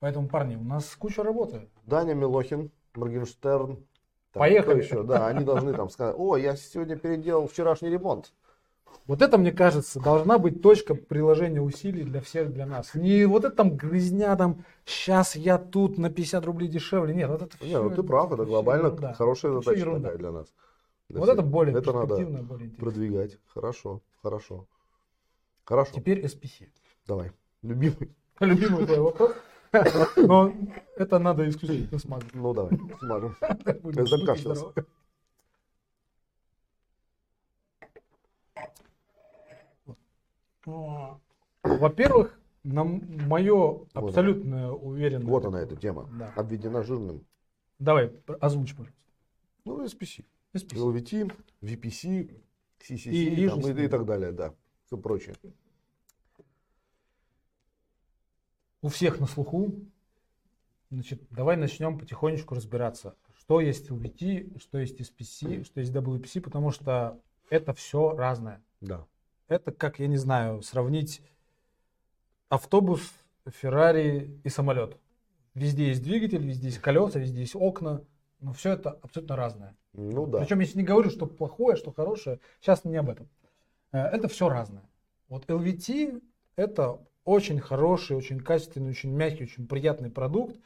Поэтому, 0.00 0.28
парни, 0.28 0.54
у 0.56 0.62
нас 0.62 0.94
куча 0.96 1.22
работы. 1.24 1.68
Даня 1.86 2.14
Милохин, 2.14 2.70
Моргенштерн. 2.94 3.76
Там, 4.32 4.40
Поехали. 4.40 4.82
еще? 4.82 5.02
Да, 5.02 5.26
они 5.26 5.44
должны 5.44 5.72
там 5.74 5.88
сказать, 5.90 6.14
о, 6.16 6.36
я 6.36 6.54
сегодня 6.54 6.96
переделал 6.96 7.48
вчерашний 7.48 7.88
ремонт. 7.90 8.32
Вот 9.06 9.22
это, 9.22 9.38
мне 9.38 9.52
кажется, 9.52 10.00
должна 10.00 10.38
быть 10.38 10.60
точка 10.60 10.94
приложения 10.94 11.62
усилий 11.62 12.04
для 12.04 12.20
всех, 12.20 12.52
для 12.52 12.66
нас. 12.66 12.94
Не 12.94 13.24
вот 13.24 13.44
это 13.44 13.56
там 13.56 13.74
грызня, 13.76 14.36
там, 14.36 14.64
сейчас 14.84 15.34
я 15.34 15.56
тут 15.56 15.96
на 15.96 16.10
50 16.10 16.44
рублей 16.44 16.68
дешевле. 16.68 17.14
Нет, 17.14 17.30
вот 17.30 17.40
это 17.42 17.56
Не, 17.64 17.68
всё- 17.70 17.82
ну 17.84 17.90
ты 17.96 18.02
прав, 18.02 18.30
это 18.32 18.44
глобально 18.44 18.86
ерунда. 18.88 19.14
хорошая 19.14 19.52
Это 19.52 19.60
задача 19.62 19.80
ерунда. 19.80 20.00
такая 20.02 20.18
для 20.18 20.30
нас. 20.32 20.46
Для 21.08 21.20
Вот 21.20 21.24
всех. 21.26 21.38
это 21.38 21.42
более 21.42 21.74
Это 21.78 21.92
надо 21.92 22.06
более 22.16 22.26
интересно. 22.66 22.68
продвигать. 22.78 23.38
Хорошо, 23.54 24.02
хорошо. 24.22 24.66
Хорошо, 25.64 25.92
Теперь 25.94 26.22
SPC. 26.24 26.68
давай. 27.06 27.32
Любимый. 27.62 28.14
Любимый 28.40 28.84
твой 28.84 28.98
вопрос. 29.00 29.32
Но 30.16 30.52
это 30.96 31.18
надо 31.18 31.48
исключительно 31.48 31.98
смазать. 31.98 32.34
Ну 32.34 32.52
давай, 32.52 32.78
смажем. 33.00 33.36
Закашлялся. 34.06 34.54
здоровы. 34.54 34.84
А, 38.56 38.64
Во-первых, 41.62 42.38
на 42.62 42.84
мое 42.84 43.86
абсолютное 43.94 44.70
уверенное... 44.70 45.26
Вот 45.26 45.44
она 45.44 45.60
эта 45.60 45.76
тема. 45.76 46.08
Да. 46.18 46.32
Обведена 46.36 46.82
жирным. 46.82 47.24
Давай, 47.78 48.12
озвучь, 48.40 48.72
пожалуйста. 48.74 48.94
Ну, 49.64 49.84
SPC. 49.84 50.24
SPC. 50.54 50.76
LVT, 50.76 51.32
VPC, 51.62 52.40
CCC 52.80 53.10
И- 53.10 53.44
и 53.44 53.48
там, 53.48 53.60
и, 53.60 53.84
и 53.84 53.88
так 53.88 54.04
далее, 54.04 54.32
да. 54.32 54.54
Все 54.86 54.96
прочее. 54.96 55.34
У 58.80 58.88
всех 58.88 59.20
на 59.20 59.26
слуху. 59.26 59.74
Значит, 60.90 61.22
давай 61.30 61.56
начнем 61.56 61.98
потихонечку 61.98 62.54
разбираться, 62.54 63.14
что 63.36 63.60
есть 63.60 63.90
LVT, 63.90 64.58
что 64.58 64.78
есть 64.78 64.98
SPC, 65.00 65.64
что 65.64 65.80
есть 65.80 65.92
WPC, 65.92 66.40
потому 66.40 66.70
что 66.70 67.20
это 67.50 67.74
все 67.74 68.16
разное. 68.16 68.62
Да. 68.80 69.04
Это 69.48 69.72
как, 69.72 69.98
я 69.98 70.06
не 70.06 70.16
знаю, 70.16 70.62
сравнить 70.62 71.22
автобус, 72.48 73.00
Феррари 73.46 74.38
и 74.44 74.48
самолет. 74.48 74.96
Везде 75.54 75.88
есть 75.88 76.02
двигатель, 76.02 76.44
везде 76.44 76.68
есть 76.68 76.78
колеса, 76.78 77.18
везде 77.18 77.40
есть 77.40 77.56
окна, 77.56 78.02
но 78.40 78.52
все 78.52 78.72
это 78.72 78.90
абсолютно 79.02 79.36
разное. 79.36 79.74
Ну 79.94 80.26
да. 80.26 80.40
Причем, 80.40 80.60
если 80.60 80.78
не 80.78 80.84
говорю, 80.84 81.10
что 81.10 81.26
плохое, 81.26 81.76
что 81.76 81.92
хорошее, 81.92 82.40
сейчас 82.60 82.84
не 82.84 82.96
об 82.96 83.10
этом. 83.10 83.28
Э, 83.92 84.02
Это 84.02 84.28
все 84.28 84.48
разное. 84.48 84.84
Вот 85.28 85.46
LVT 85.46 86.22
это 86.56 86.98
очень 87.24 87.60
хороший, 87.60 88.16
очень 88.16 88.40
качественный, 88.40 88.90
очень 88.90 89.10
мягкий, 89.10 89.44
очень 89.44 89.66
приятный 89.66 90.10
продукт, 90.10 90.56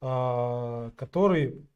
а, 0.00 0.90
который 0.96 1.66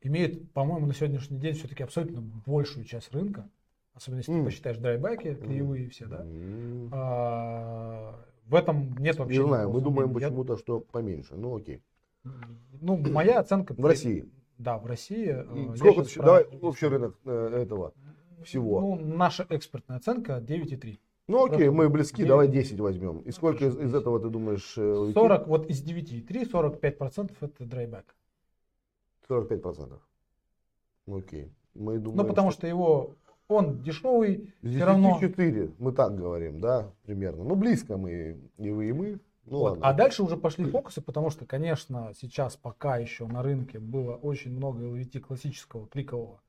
имеет, 0.00 0.50
по-моему, 0.52 0.86
на 0.86 0.94
сегодняшний 0.94 1.38
день 1.38 1.54
все-таки 1.54 1.82
абсолютно 1.82 2.22
большую 2.46 2.84
часть 2.86 3.12
рынка. 3.12 3.48
Особенно 3.96 4.18
если 4.18 4.32
М. 4.32 4.40
ты 4.40 4.44
посчитаешь 4.44 4.76
драйбеки, 4.76 5.34
клеевые 5.34 5.88
все, 5.88 6.04
да. 6.06 6.20
М. 6.20 6.90
А, 6.92 8.14
в 8.46 8.54
этом 8.54 8.94
нет 8.98 9.16
вообще 9.18 9.38
Не 9.38 9.46
знаю, 9.46 9.70
мы 9.70 9.80
думаем. 9.80 10.08
Я- 10.10 10.14
почему-то, 10.14 10.58
что 10.58 10.80
поменьше. 10.80 11.34
Ну 11.34 11.56
окей. 11.56 11.82
Ну, 12.82 12.96
моя 12.98 13.40
оценка... 13.40 13.72
В 13.74 13.84
России. 13.86 14.28
Да, 14.58 14.78
в 14.78 14.86
России. 14.86 15.28
э, 15.28 15.76
сколько 15.76 16.02
ты- 16.04 16.20
давай 16.22 16.44
общий 16.60 16.86
рынок 16.86 17.16
э, 17.24 17.62
этого 17.62 17.94
всего. 18.44 18.80
Ну, 18.80 18.96
наша 18.96 19.46
экспертная 19.48 19.96
оценка 19.96 20.38
9,3. 20.40 20.98
Ну 21.28 21.44
окей, 21.46 21.70
мы 21.70 21.88
близки, 21.88 22.24
давай 22.24 22.48
10 22.48 22.78
возьмем. 22.80 23.20
И 23.20 23.30
сколько 23.32 23.64
из, 23.64 23.76
из 23.78 23.94
этого 23.94 24.20
ты 24.20 24.28
думаешь? 24.28 24.74
э, 24.76 24.82
LVT? 24.82 25.12
40, 25.14 25.46
вот 25.48 25.66
из 25.70 25.82
9,3, 25.82 26.44
45% 26.50 27.32
это 27.40 27.64
драйбэк. 27.64 28.14
45 29.28 29.62
процентов. 29.62 30.00
Окей. 31.06 31.50
Мы 31.74 31.98
думаем, 31.98 32.22
Ну, 32.22 32.28
потому 32.28 32.50
что 32.50 32.66
его, 32.66 33.14
он 33.48 33.82
дешевый, 33.82 34.52
Из 34.62 34.74
все 34.74 34.84
равно. 34.84 35.18
4, 35.20 35.70
мы 35.78 35.92
так 35.92 36.16
говорим, 36.16 36.60
да, 36.60 36.90
примерно. 37.04 37.44
Ну, 37.44 37.54
близко 37.54 37.96
мы, 37.96 38.38
и 38.58 38.70
вы, 38.70 38.88
и 38.88 38.92
мы. 38.92 39.20
Ну, 39.44 39.58
Вот. 39.58 39.70
ладно. 39.70 39.86
А 39.86 39.92
дальше 39.92 40.24
уже 40.24 40.36
пошли 40.36 40.64
фокусы, 40.64 41.00
потому 41.00 41.30
что, 41.30 41.46
конечно, 41.46 42.12
сейчас 42.18 42.56
пока 42.56 42.96
еще 42.96 43.26
на 43.28 43.42
рынке 43.42 43.78
было 43.78 44.14
очень 44.16 44.50
много 44.56 44.82
LVT 44.82 45.20
классического, 45.20 45.86
кликового. 45.86 46.40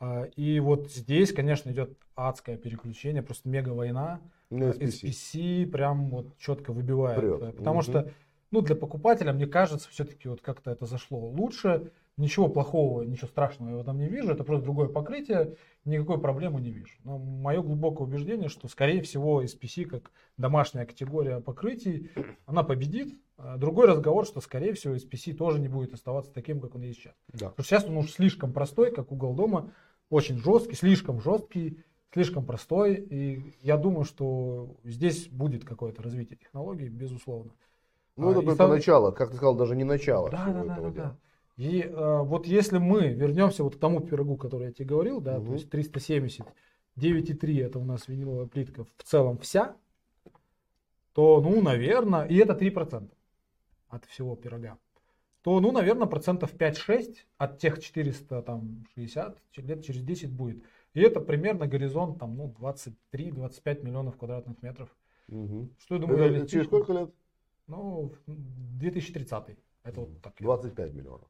А, 0.00 0.24
И 0.36 0.60
вот 0.60 0.90
здесь, 0.92 1.32
конечно, 1.32 1.70
идет 1.70 1.96
адское 2.14 2.56
переключение, 2.58 3.22
просто 3.22 3.48
мега 3.48 3.70
война. 3.70 4.20
Ну, 4.50 4.68
SPC. 4.68 5.08
SPC 5.08 5.66
прям 5.66 6.10
вот 6.10 6.36
четко 6.38 6.72
выбивает. 6.72 7.18
Прет. 7.18 7.42
Э, 7.42 7.52
Потому 7.52 7.76
Мгм. 7.76 7.82
что, 7.82 8.10
ну, 8.50 8.60
для 8.60 8.76
покупателя, 8.76 9.32
мне 9.32 9.46
кажется, 9.46 9.88
все-таки 9.90 10.28
вот 10.28 10.40
как-то 10.42 10.70
это 10.70 10.84
зашло 10.86 11.18
лучше. 11.30 11.90
Ничего 12.16 12.48
плохого, 12.48 13.02
ничего 13.02 13.28
страшного 13.28 13.70
я 13.70 13.76
в 13.76 13.80
этом 13.80 13.98
не 13.98 14.08
вижу. 14.08 14.30
Это 14.32 14.42
просто 14.42 14.64
другое 14.64 14.88
покрытие, 14.88 15.56
никакой 15.84 16.18
проблемы 16.18 16.62
не 16.62 16.70
вижу. 16.70 16.94
Но 17.04 17.18
мое 17.18 17.60
глубокое 17.60 18.08
убеждение, 18.08 18.48
что, 18.48 18.68
скорее 18.68 19.02
всего, 19.02 19.42
SPC, 19.42 19.84
как 19.84 20.10
домашняя 20.38 20.86
категория 20.86 21.40
покрытий, 21.40 22.10
она 22.46 22.62
победит. 22.62 23.14
А 23.36 23.58
Другой 23.58 23.86
разговор, 23.86 24.24
что, 24.24 24.40
скорее 24.40 24.72
всего, 24.72 24.94
SPC 24.94 25.34
тоже 25.34 25.60
не 25.60 25.68
будет 25.68 25.92
оставаться 25.92 26.32
таким, 26.32 26.58
как 26.60 26.74
он 26.74 26.80
есть 26.82 27.00
сейчас. 27.00 27.12
Да. 27.34 27.50
Потому 27.50 27.52
что 27.52 27.62
сейчас 27.64 27.84
он 27.84 27.96
уж 27.98 28.10
слишком 28.10 28.54
простой, 28.54 28.92
как 28.94 29.12
угол 29.12 29.34
дома, 29.34 29.70
очень 30.08 30.38
жесткий, 30.38 30.74
слишком 30.74 31.20
жесткий, 31.20 31.80
слишком 32.14 32.46
простой. 32.46 32.94
И 32.94 33.54
я 33.60 33.76
думаю, 33.76 34.04
что 34.04 34.74
здесь 34.84 35.28
будет 35.28 35.66
какое-то 35.66 36.02
развитие 36.02 36.38
технологий, 36.38 36.88
безусловно. 36.88 37.52
Ну, 38.16 38.28
А, 38.28 38.30
это 38.32 38.40
и 38.40 38.44
только 38.46 38.56
сам- 38.56 38.70
начало, 38.70 39.10
как 39.10 39.28
ты 39.28 39.36
сказал, 39.36 39.54
даже 39.54 39.76
не 39.76 39.84
начало 39.84 40.30
Да, 40.30 40.38
всего 40.44 40.52
да, 40.54 40.64
да, 40.64 40.72
этого 40.72 40.88
да, 40.88 40.94
дела. 40.94 41.06
да. 41.08 41.16
И 41.56 41.80
э, 41.80 42.22
вот 42.22 42.46
если 42.46 42.78
мы 42.78 43.08
вернемся 43.08 43.64
вот 43.64 43.76
к 43.76 43.78
тому 43.78 44.00
пирогу, 44.00 44.36
который 44.36 44.66
я 44.66 44.72
тебе 44.72 44.86
говорил, 44.86 45.20
да, 45.20 45.38
Мгм. 45.38 45.46
то 45.46 45.52
есть 45.54 45.70
370, 45.70 46.46
9,3 46.96 47.64
это 47.64 47.78
у 47.78 47.84
нас 47.84 48.08
виниловая 48.08 48.46
плитка 48.46 48.84
в 48.84 49.02
целом 49.04 49.38
вся, 49.38 49.76
то, 51.14 51.40
ну, 51.40 51.62
наверное, 51.62 52.26
и 52.26 52.36
это 52.36 52.52
3% 52.54 53.10
от 53.88 54.04
всего 54.04 54.36
пирога, 54.36 54.76
то, 55.40 55.58
ну, 55.60 55.72
наверное, 55.72 56.06
процентов 56.06 56.52
5-6 56.52 57.26
от 57.38 57.58
тех 57.58 57.80
460 57.80 59.38
лет 59.56 59.84
через 59.84 60.02
10 60.02 60.30
будет. 60.30 60.62
И 60.92 61.00
это 61.00 61.20
примерно 61.20 61.66
горизонт 61.66 62.18
там, 62.18 62.36
ну, 62.36 62.54
23-25 62.58 63.82
миллионов 63.82 64.18
квадратных 64.18 64.60
метров. 64.62 64.94
Мгм. 65.28 65.70
Что 65.78 65.94
я 65.94 66.00
думаю, 66.02 66.34
Это 66.34 66.46
через 66.48 66.66
сколько 66.66 66.92
лет? 66.92 67.10
Ну, 67.66 68.12
2030. 68.26 69.56
Это 69.84 70.00
вот 70.00 70.20
так. 70.20 70.38
я 70.38 70.44
25 70.44 70.92
миллионов. 70.92 71.28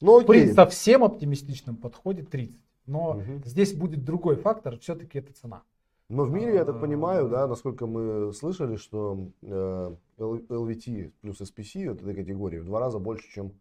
Ну, 0.00 0.24
При 0.24 0.42
окей. 0.42 0.54
совсем 0.54 1.02
оптимистичном 1.04 1.76
подходе 1.76 2.22
30. 2.22 2.60
Но 2.86 3.14
Мгм. 3.14 3.42
здесь 3.44 3.74
будет 3.74 4.04
другой 4.04 4.36
фактор, 4.36 4.78
все-таки 4.78 5.18
это 5.18 5.32
цена. 5.32 5.62
Но 6.08 6.24
в 6.24 6.30
мире, 6.30 6.54
я 6.54 6.64
так 6.64 6.76
А. 6.76 6.78
понимаю, 6.78 7.28
да, 7.28 7.46
насколько 7.46 7.86
мы 7.86 8.32
слышали, 8.32 8.76
что 8.76 9.28
э, 9.42 9.94
LVT 10.18 11.12
плюс 11.20 11.40
SPC 11.40 11.88
вот 11.90 12.00
этой 12.00 12.14
категории 12.14 12.58
в 12.60 12.64
два 12.64 12.80
раза 12.80 12.98
больше, 12.98 13.28
чем 13.30 13.52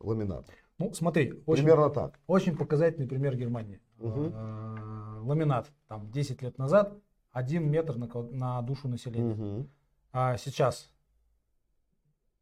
ламинат. 0.00 0.46
Ну, 0.78 0.92
смотри, 0.92 1.42
очень, 1.46 1.64
Примерно 1.64 1.90
так. 1.90 2.18
очень 2.26 2.56
показательный 2.56 3.08
пример 3.08 3.36
Германии. 3.36 3.80
Э, 3.98 5.20
Ламинат 5.24 5.70
там 5.88 6.10
10 6.10 6.42
лет 6.42 6.58
назад 6.58 6.96
1 7.32 7.68
метр 7.70 7.96
на, 7.96 8.08
на 8.30 8.62
душу 8.62 8.88
населения. 8.88 9.34
Мгм. 9.34 9.68
А 10.12 10.36
сейчас 10.36 10.92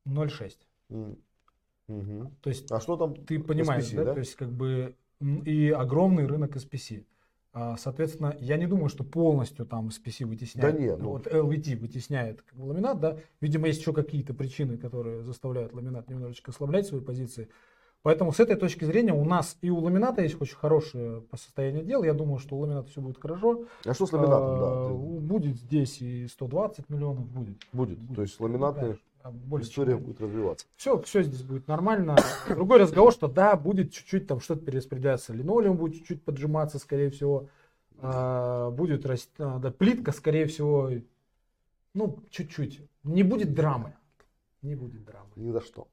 0,6. 0.07 0.57
М. 0.91 1.17
Мгм. 1.91 2.31
То 2.43 2.51
есть 2.51 2.71
А 2.71 2.81
что 2.81 2.97
там? 2.97 3.15
ты 3.15 3.39
понимаешь, 3.41 3.85
SPC, 3.85 3.97
да? 3.97 4.05
да? 4.05 4.13
То 4.15 4.19
есть 4.21 4.37
как 4.37 4.51
бы 4.51 4.95
и 5.45 5.71
огромный 5.71 6.27
рынок 6.27 6.57
SPC. 6.57 7.05
А, 7.53 7.77
Соответственно, 7.77 8.37
я 8.39 8.57
не 8.57 8.67
думаю, 8.69 8.89
что 8.89 9.03
полностью 9.03 9.67
там 9.67 9.89
SPC 9.89 10.25
вытесняет. 10.25 10.73
Да 10.75 10.81
нет, 10.81 10.99
ну. 11.01 11.11
Вот 11.11 11.27
LVT 11.27 11.77
вытесняет 11.77 12.43
как 12.43 12.57
бы, 12.59 12.67
ламинат, 12.67 13.01
да. 13.01 13.17
Видимо, 13.41 13.67
есть 13.67 13.81
еще 13.81 13.93
какие-то 13.93 14.35
причины, 14.35 14.79
которые 14.79 15.25
заставляют 15.25 15.73
ламинат 15.75 16.09
немножечко 16.09 16.53
ослаблять 16.53 16.87
свои 16.87 17.01
позиции. 17.01 17.49
Поэтому 18.03 18.33
с 18.33 18.41
этой 18.41 18.57
точки 18.57 18.85
зрения 18.85 19.13
у 19.13 19.25
нас 19.25 19.59
и 19.61 19.69
у 19.69 19.79
ламината 19.79 20.23
есть 20.23 20.41
очень 20.41 20.57
хорошее 20.57 21.21
по 21.23 21.37
состоянию 21.37 21.85
дел. 21.85 22.03
Я 22.03 22.15
думаю, 22.15 22.39
что 22.39 22.57
у 22.57 22.61
ламината 22.61 22.89
все 22.89 23.01
будет 23.03 23.21
хорошо. 23.21 23.67
А 23.85 23.93
что 23.95 24.07
с 24.07 24.13
ламинатом? 24.13 24.59
Да, 24.59 24.67
А, 24.73 24.89
ты- 24.89 24.95
Будет 25.21 25.57
здесь 25.57 26.01
и 26.01 26.27
120 26.29 26.89
миллионов 26.89 27.27
будет. 27.29 27.59
будет. 27.75 27.99
будет. 27.99 28.17
То 28.17 28.23
есть 28.23 28.41
а 28.41 28.97
больше, 29.29 29.69
история 29.69 29.93
чем- 29.95 30.03
будет 30.05 30.21
развиваться. 30.21 30.67
все, 30.77 31.01
все 31.03 31.23
здесь 31.23 31.43
будет 31.43 31.69
нормально. 31.69 32.17
Другой 32.49 32.79
разговор, 32.79 33.13
что 33.13 33.29
да, 33.29 33.57
будет 33.57 33.93
чуть-чуть 33.93 34.27
там 34.27 34.41
что-то 34.41 34.65
перераспределяться. 34.65 35.33
Линолеум 35.33 35.77
будет 35.77 35.95
чуть-чуть 35.97 36.23
поджиматься, 36.25 36.79
скорее 36.79 37.11
всего. 37.11 37.49
А, 38.03 38.71
будет 38.71 39.05
расти, 39.05 39.31
а, 39.39 39.59
да, 39.59 39.71
плитка, 39.71 40.13
скорее 40.13 40.47
всего, 40.47 40.91
ну, 41.93 42.19
чуть-чуть. 42.31 42.81
Не 43.05 43.23
будет 43.23 43.53
драмы. 43.55 43.95
Не 44.63 44.75
будет 44.75 45.05
драмы. 45.05 45.29
Ни 45.37 45.51
за 45.51 45.61
что. 45.61 45.87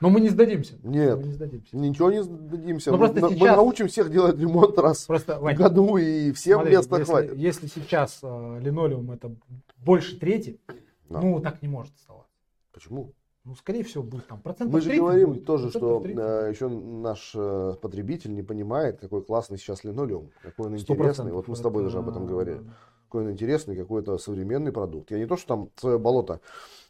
Но 0.00 0.10
мы 0.10 0.20
не 0.20 0.28
сдадимся. 0.28 0.74
Нет. 0.82 1.16
Мы 1.18 1.24
не 1.24 1.32
сдадимся. 1.32 1.76
Ничего 1.76 2.10
не 2.10 2.22
сдадимся. 2.22 2.90
Ну, 2.90 2.96
мы, 2.98 3.04
просто 3.06 3.20
на- 3.20 3.28
мы 3.28 3.34
сейчас- 3.36 3.56
научим 3.56 3.88
всех 3.88 4.10
делать 4.10 4.38
ремонт 4.38 4.78
раз 4.78 5.04
Просто, 5.06 5.38
в 5.38 5.42
Вань, 5.42 5.56
году, 5.56 5.96
и 5.96 6.32
всем 6.32 6.60
смотри, 6.60 6.76
места 6.76 6.98
если, 6.98 7.10
хватит. 7.12 7.36
если 7.36 7.66
сейчас 7.68 8.18
а, 8.22 8.58
линолеум 8.58 9.10
это 9.12 9.34
больше 9.78 10.18
трети, 10.18 10.60
Да. 11.08 11.20
ну, 11.20 11.40
так 11.40 11.62
не 11.62 11.68
может 11.68 11.94
оставаться. 11.94 12.33
Почему? 12.74 13.14
Ну, 13.44 13.54
скорее 13.54 13.84
всего, 13.84 14.02
будет 14.02 14.26
там 14.26 14.40
процентов 14.40 14.72
Мы 14.72 14.80
же 14.80 14.88
30 14.88 15.00
говорим 15.00 15.28
будет, 15.32 15.44
тоже, 15.44 15.70
что 15.70 16.00
30. 16.00 16.18
э, 16.18 16.50
еще 16.50 16.68
наш 16.68 17.32
э, 17.34 17.74
потребитель 17.80 18.34
не 18.34 18.42
понимает, 18.42 18.98
какой 19.00 19.22
классный 19.22 19.58
сейчас 19.58 19.84
линолеум, 19.84 20.30
какой 20.42 20.66
он 20.66 20.76
интересный. 20.76 21.30
Вот 21.30 21.46
мы 21.46 21.54
с 21.54 21.60
тобой 21.60 21.82
Это, 21.82 21.90
даже 21.90 21.98
об 21.98 22.08
этом 22.08 22.26
говорили. 22.26 22.60
Какой 23.04 23.24
он 23.26 23.32
интересный, 23.32 23.76
какой-то 23.76 24.16
современный 24.18 24.72
продукт. 24.72 25.10
Я 25.10 25.18
не 25.18 25.26
то, 25.26 25.36
что 25.36 25.46
там 25.46 25.70
свое 25.76 25.98
болото 25.98 26.40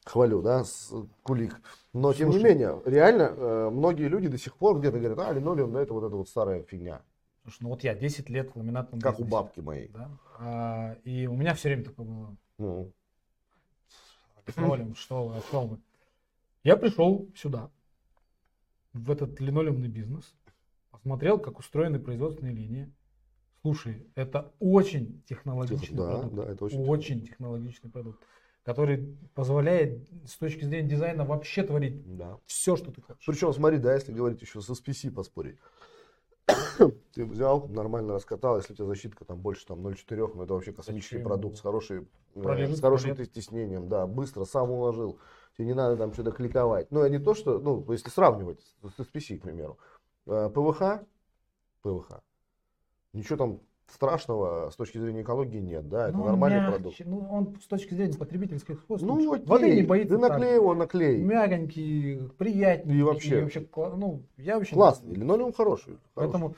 хвалю, 0.05 0.43
да, 0.43 0.65
с 0.65 0.93
кулик. 1.23 1.61
Но 1.93 2.13
тем 2.13 2.29
не 2.29 2.35
Слушай. 2.35 2.51
менее, 2.55 2.81
реально, 2.85 3.33
э, 3.37 3.71
многие 3.71 4.09
люди 4.09 4.29
до 4.29 4.39
сих 4.39 4.57
пор 4.57 4.79
где-то 4.79 4.99
говорят, 4.99 5.19
а, 5.19 5.33
линолеум, 5.33 5.73
да, 5.73 5.83
это 5.83 5.93
вот 5.93 6.05
эта 6.05 6.15
вот 6.15 6.29
старая 6.29 6.63
фигня. 6.63 7.03
Слушай, 7.43 7.59
ну 7.63 7.69
вот 7.71 7.83
я 7.83 7.95
10 7.95 8.31
лет 8.31 8.51
в 8.55 8.57
ламинатном 8.57 9.01
Как 9.01 9.15
у 9.19 9.25
бизнесе, 9.25 9.33
бабки 9.33 9.61
моей. 9.61 9.89
да, 9.89 10.09
а, 10.39 10.97
и 11.05 11.27
у 11.27 11.35
меня 11.35 11.55
все 11.55 11.69
время 11.69 11.85
такое 11.85 12.07
было. 12.07 12.37
Ну, 12.59 12.93
Линолеум, 14.57 14.95
что 14.95 15.27
вы, 15.29 15.37
о 15.37 15.43
чем 15.51 15.69
вы? 15.69 15.79
Я 16.63 16.77
пришел 16.77 17.29
сюда, 17.37 17.71
в 18.93 19.11
этот 19.11 19.41
линолеумный 19.41 19.89
бизнес, 19.89 20.35
посмотрел, 20.91 21.39
как 21.39 21.59
устроены 21.59 21.99
производственные 21.99 22.55
линии. 22.55 22.93
Слушай, 23.63 24.07
это 24.15 24.53
очень 24.61 25.23
технологичный 25.27 25.97
да, 25.97 26.11
продукт. 26.21 26.35
да, 26.35 26.45
это 26.53 26.65
очень, 26.65 26.85
очень 26.87 27.23
технологичный 27.23 27.91
продукт, 27.91 28.23
который 28.63 29.17
позволяет 29.35 30.07
с 30.27 30.37
точки 30.37 30.65
зрения 30.65 30.89
дизайна 30.89 31.25
вообще 31.25 31.63
творить 31.63 32.17
Да. 32.17 32.39
все, 32.47 32.77
что 32.77 32.93
ты 32.93 33.01
хочешь. 33.01 33.25
Причем, 33.27 33.53
смотри, 33.53 33.79
да, 33.79 33.95
если 33.95 34.13
говорить 34.13 34.43
еще 34.43 34.61
с 34.61 34.69
SPC 34.69 35.11
поспорить. 35.11 35.59
Ты 37.15 37.25
взял, 37.25 37.69
нормально 37.69 38.15
раскатал, 38.15 38.57
если 38.57 38.73
у 38.73 38.77
тебя 38.77 38.87
защитка 38.87 39.25
там 39.25 39.39
больше 39.39 39.67
там 39.67 39.87
0,4, 39.87 40.33
ну 40.35 40.43
это 40.43 40.55
вообще 40.55 40.73
космический 40.73 41.17
Зачем? 41.17 41.29
продукт 41.29 41.57
с, 41.57 41.61
хорошей, 41.61 42.09
э, 42.35 42.43
Пролежит 42.43 42.79
с 42.79 42.81
хорошим 42.81 43.13
сто 43.13 43.23
лет. 43.23 43.33
тиснением, 43.33 43.89
да, 43.89 44.07
быстро, 44.07 44.45
сам 44.45 44.71
уложил. 44.71 45.19
Тебе 45.57 45.69
не 45.69 45.75
надо 45.75 45.97
там 45.97 46.13
что-то 46.13 46.33
кликовать. 46.33 46.91
Ну, 46.91 47.03
а 47.03 47.09
не 47.09 47.19
то, 47.19 47.35
что, 47.35 47.61
ну, 47.61 47.85
если 47.93 48.11
сравнивать 48.11 48.61
с 48.83 48.99
SPC, 49.01 49.39
к 49.39 49.43
примеру. 49.43 49.79
Э, 50.27 50.51
ПВХ, 50.53 51.05
ПВХ, 51.83 52.21
ничего 53.13 53.37
там 53.37 53.61
страшного 53.93 54.71
с 54.71 54.77
точки 54.77 54.99
зрения 54.99 55.23
экологии 55.23 55.59
нет, 55.59 55.89
да, 55.89 56.09
это 56.09 56.17
Ну, 56.17 56.25
нормальный 56.25 56.59
мягче, 56.61 56.73
продукт. 56.73 56.97
Ну, 57.05 57.29
он 57.31 57.57
с 57.63 57.67
точки 57.67 57.95
зрения 57.95 58.15
потребительских 58.15 58.81
свойств. 58.87 59.07
Ну, 59.07 59.33
окей, 59.33 59.47
Воды 59.47 59.75
не 59.77 59.83
боится. 59.83 60.15
ты 60.17 60.21
наклей 60.21 60.55
его, 60.55 60.75
наклей. 60.75 61.23
Мягонький, 61.23 62.21
приятненький. 62.39 62.99
И 63.01 63.03
вообще. 63.03 63.61
кла- 63.73 63.95
ну, 63.97 64.23
я 64.37 64.59
очень 64.59 64.75
Классный, 64.77 65.15
линолеум 65.15 65.53
хороший. 65.53 65.85
хороший. 65.85 66.01
Поэтому, 66.15 66.55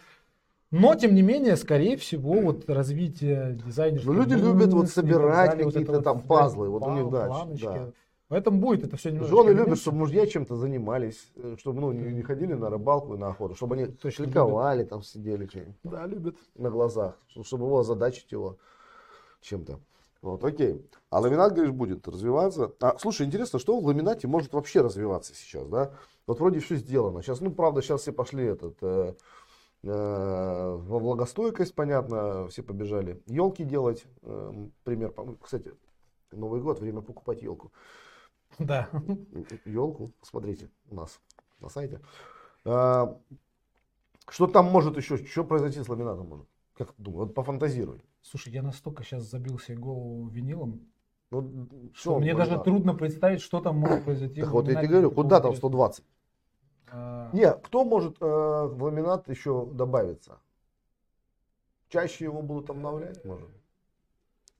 но, 0.70 0.94
тем 0.94 1.14
не 1.14 1.22
менее, 1.22 1.56
скорее 1.56 1.96
всего, 1.96 2.34
вот 2.40 2.68
развитие 2.68 3.58
дизайнерской 3.64 4.14
Ну, 4.14 4.20
люди 4.22 4.34
любят 4.34 4.72
вот 4.72 4.86
и 4.86 4.88
собирать 4.88 5.56
вот 5.62 5.72
какие-то 5.74 5.92
это 5.92 6.02
там 6.02 6.18
вот, 6.18 6.26
пазлы, 6.26 6.68
вот 6.70 6.82
у 6.82 6.90
них, 6.92 7.10
да, 7.10 7.26
планочки. 7.26 7.64
да. 7.64 7.90
Поэтому 8.28 8.60
будет 8.60 8.84
это 8.84 8.96
все 8.96 9.10
немножко 9.10 9.36
Жены 9.36 9.50
любят, 9.50 9.78
чтобы 9.78 9.98
мужья 9.98 10.26
чем-то 10.26 10.56
занимались, 10.56 11.30
э, 11.36 11.56
чтобы 11.58 11.80
ну, 11.80 11.92
не, 11.92 12.12
не 12.12 12.22
ходили 12.22 12.54
на 12.54 12.70
рыбалку 12.70 13.14
и 13.14 13.18
на 13.18 13.28
охоту, 13.28 13.54
чтобы 13.54 13.76
они 13.76 13.86
Точно 13.86 14.24
шликовали, 14.24 14.84
там 14.84 15.02
сидели 15.02 15.46
что-нибудь 15.46 15.76
Да, 15.84 16.06
любят. 16.06 16.36
на 16.56 16.70
глазах, 16.70 17.16
чтобы 17.42 17.66
его 17.66 17.78
озадачить 17.78 18.32
его 18.32 18.58
чем-то. 19.42 19.78
Вот, 20.22 20.44
окей. 20.44 20.84
А 21.10 21.20
ламинат, 21.20 21.52
говоришь, 21.52 21.72
будет 21.72 22.08
развиваться. 22.08 22.72
А, 22.80 22.98
слушай, 22.98 23.24
интересно, 23.24 23.60
что 23.60 23.78
в 23.78 23.86
ламинате 23.86 24.26
может 24.26 24.54
вообще 24.54 24.80
развиваться 24.80 25.34
сейчас, 25.34 25.68
да? 25.68 25.92
Вот 26.26 26.40
вроде 26.40 26.58
все 26.58 26.74
сделано. 26.76 27.22
Сейчас, 27.22 27.40
ну, 27.40 27.52
правда, 27.52 27.80
сейчас 27.80 28.00
все 28.00 28.12
пошли 28.12 28.44
этот, 28.44 28.76
э, 28.82 29.14
э, 29.84 30.76
во 30.76 30.98
влагостойкость, 30.98 31.76
понятно, 31.76 32.48
все 32.48 32.64
побежали 32.64 33.22
елки 33.26 33.62
делать. 33.62 34.04
Э, 34.22 34.52
пример, 34.82 35.14
кстати, 35.40 35.72
Новый 36.32 36.60
год, 36.60 36.80
время 36.80 37.02
покупать 37.02 37.42
елку. 37.42 37.70
Да. 38.58 38.88
елку, 39.64 40.12
смотрите, 40.22 40.70
у 40.90 40.94
нас 40.94 41.20
на 41.60 41.68
сайте. 41.68 42.00
А, 42.64 43.18
что 44.28 44.46
там 44.46 44.66
может 44.66 44.96
еще, 44.96 45.18
что 45.18 45.44
произойти 45.44 45.82
с 45.82 45.88
ламинатом 45.88 46.28
может? 46.28 46.46
Как 46.74 46.92
ты 46.92 47.02
думаешь? 47.02 47.26
Вот 47.28 47.34
пофантазируй. 47.34 48.02
Слушай, 48.22 48.52
я 48.52 48.62
настолько 48.62 49.04
сейчас 49.04 49.24
забил 49.24 49.58
себе 49.58 49.78
голову 49.78 50.26
винилом, 50.28 50.80
Ну, 51.30 51.68
что 51.94 52.18
мне 52.18 52.32
может, 52.32 52.48
даже 52.48 52.58
да. 52.58 52.64
трудно 52.64 52.94
представить, 52.94 53.40
что 53.40 53.60
там 53.60 53.76
может 53.78 54.04
произойти. 54.04 54.40
Так 54.40 54.50
вот 54.50 54.68
я 54.68 54.74
тебе 54.76 54.88
говорю, 54.88 55.10
куда 55.10 55.40
там 55.40 55.52
интересного. 55.52 55.88
120? 55.88 56.04
А, 56.88 57.30
Не, 57.32 57.52
кто 57.52 57.84
может 57.84 58.16
э, 58.20 58.24
в 58.24 58.82
ламинат 58.82 59.28
еще 59.28 59.66
добавиться? 59.66 60.40
Чаще 61.88 62.24
его 62.24 62.42
будут 62.42 62.68
обновлять, 62.70 63.24
может? 63.24 63.48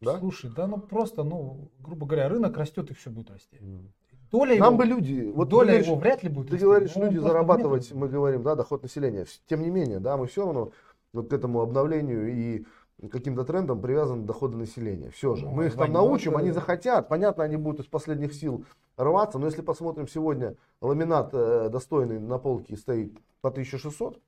Да? 0.01 0.18
Слушай, 0.18 0.51
да 0.55 0.66
ну 0.66 0.78
просто, 0.78 1.24
ну, 1.24 1.70
грубо 1.80 2.07
говоря, 2.07 2.28
рынок 2.28 2.57
растет 2.57 2.90
и 2.90 2.94
все 2.94 3.11
будет 3.11 3.30
расти. 3.30 3.57
М. 3.61 3.92
Доля 4.30 4.59
Нам 4.59 4.74
его, 4.74 4.78
бы 4.78 4.84
люди, 4.86 5.32
вот 5.34 5.44
ты 5.44 5.51
доля 5.51 5.66
говоришь, 5.68 5.86
его 5.86 5.97
вряд 5.97 6.22
ли 6.24 6.28
будет 6.28 6.47
Ты 6.49 6.53
расти, 6.55 6.64
говоришь, 6.64 6.97
люди 6.97 7.18
зарабатывать, 7.18 7.84
медленно. 7.84 8.01
мы 8.01 8.09
говорим, 8.09 8.42
да, 8.42 8.55
доход 8.57 8.82
населения. 8.82 9.24
Тем 9.49 9.62
не 9.62 9.70
менее, 9.70 10.01
да, 10.01 10.16
мы 10.16 10.26
все 10.26 10.44
равно 10.44 10.72
вот 11.12 11.30
к 11.30 11.32
этому 11.32 11.61
обновлению 11.61 12.28
и 12.32 12.66
каким-то 13.11 13.44
трендам 13.44 13.80
привязаны 13.80 14.24
доходы 14.24 14.57
населения. 14.57 15.11
Все 15.11 15.36
же. 15.36 15.44
Ну, 15.44 15.53
мы 15.53 15.66
их 15.66 15.76
там 15.76 15.92
научим, 15.92 16.32
это- 16.32 16.40
они 16.40 16.51
захотят. 16.51 17.09
Понятно, 17.09 17.44
они 17.44 17.57
будут 17.57 17.80
из 17.80 17.86
последних 17.86 18.34
сил 18.34 18.64
рваться. 18.97 19.38
Но 19.38 19.47
если 19.47 19.62
посмотрим 19.62 20.09
сегодня, 20.09 20.57
ламинат 20.80 21.30
э, 21.32 21.68
достойный 21.70 22.18
на 22.18 22.38
полке 22.38 22.76
стоит 22.76 23.16
по 23.42 23.51
1600. 23.51 24.18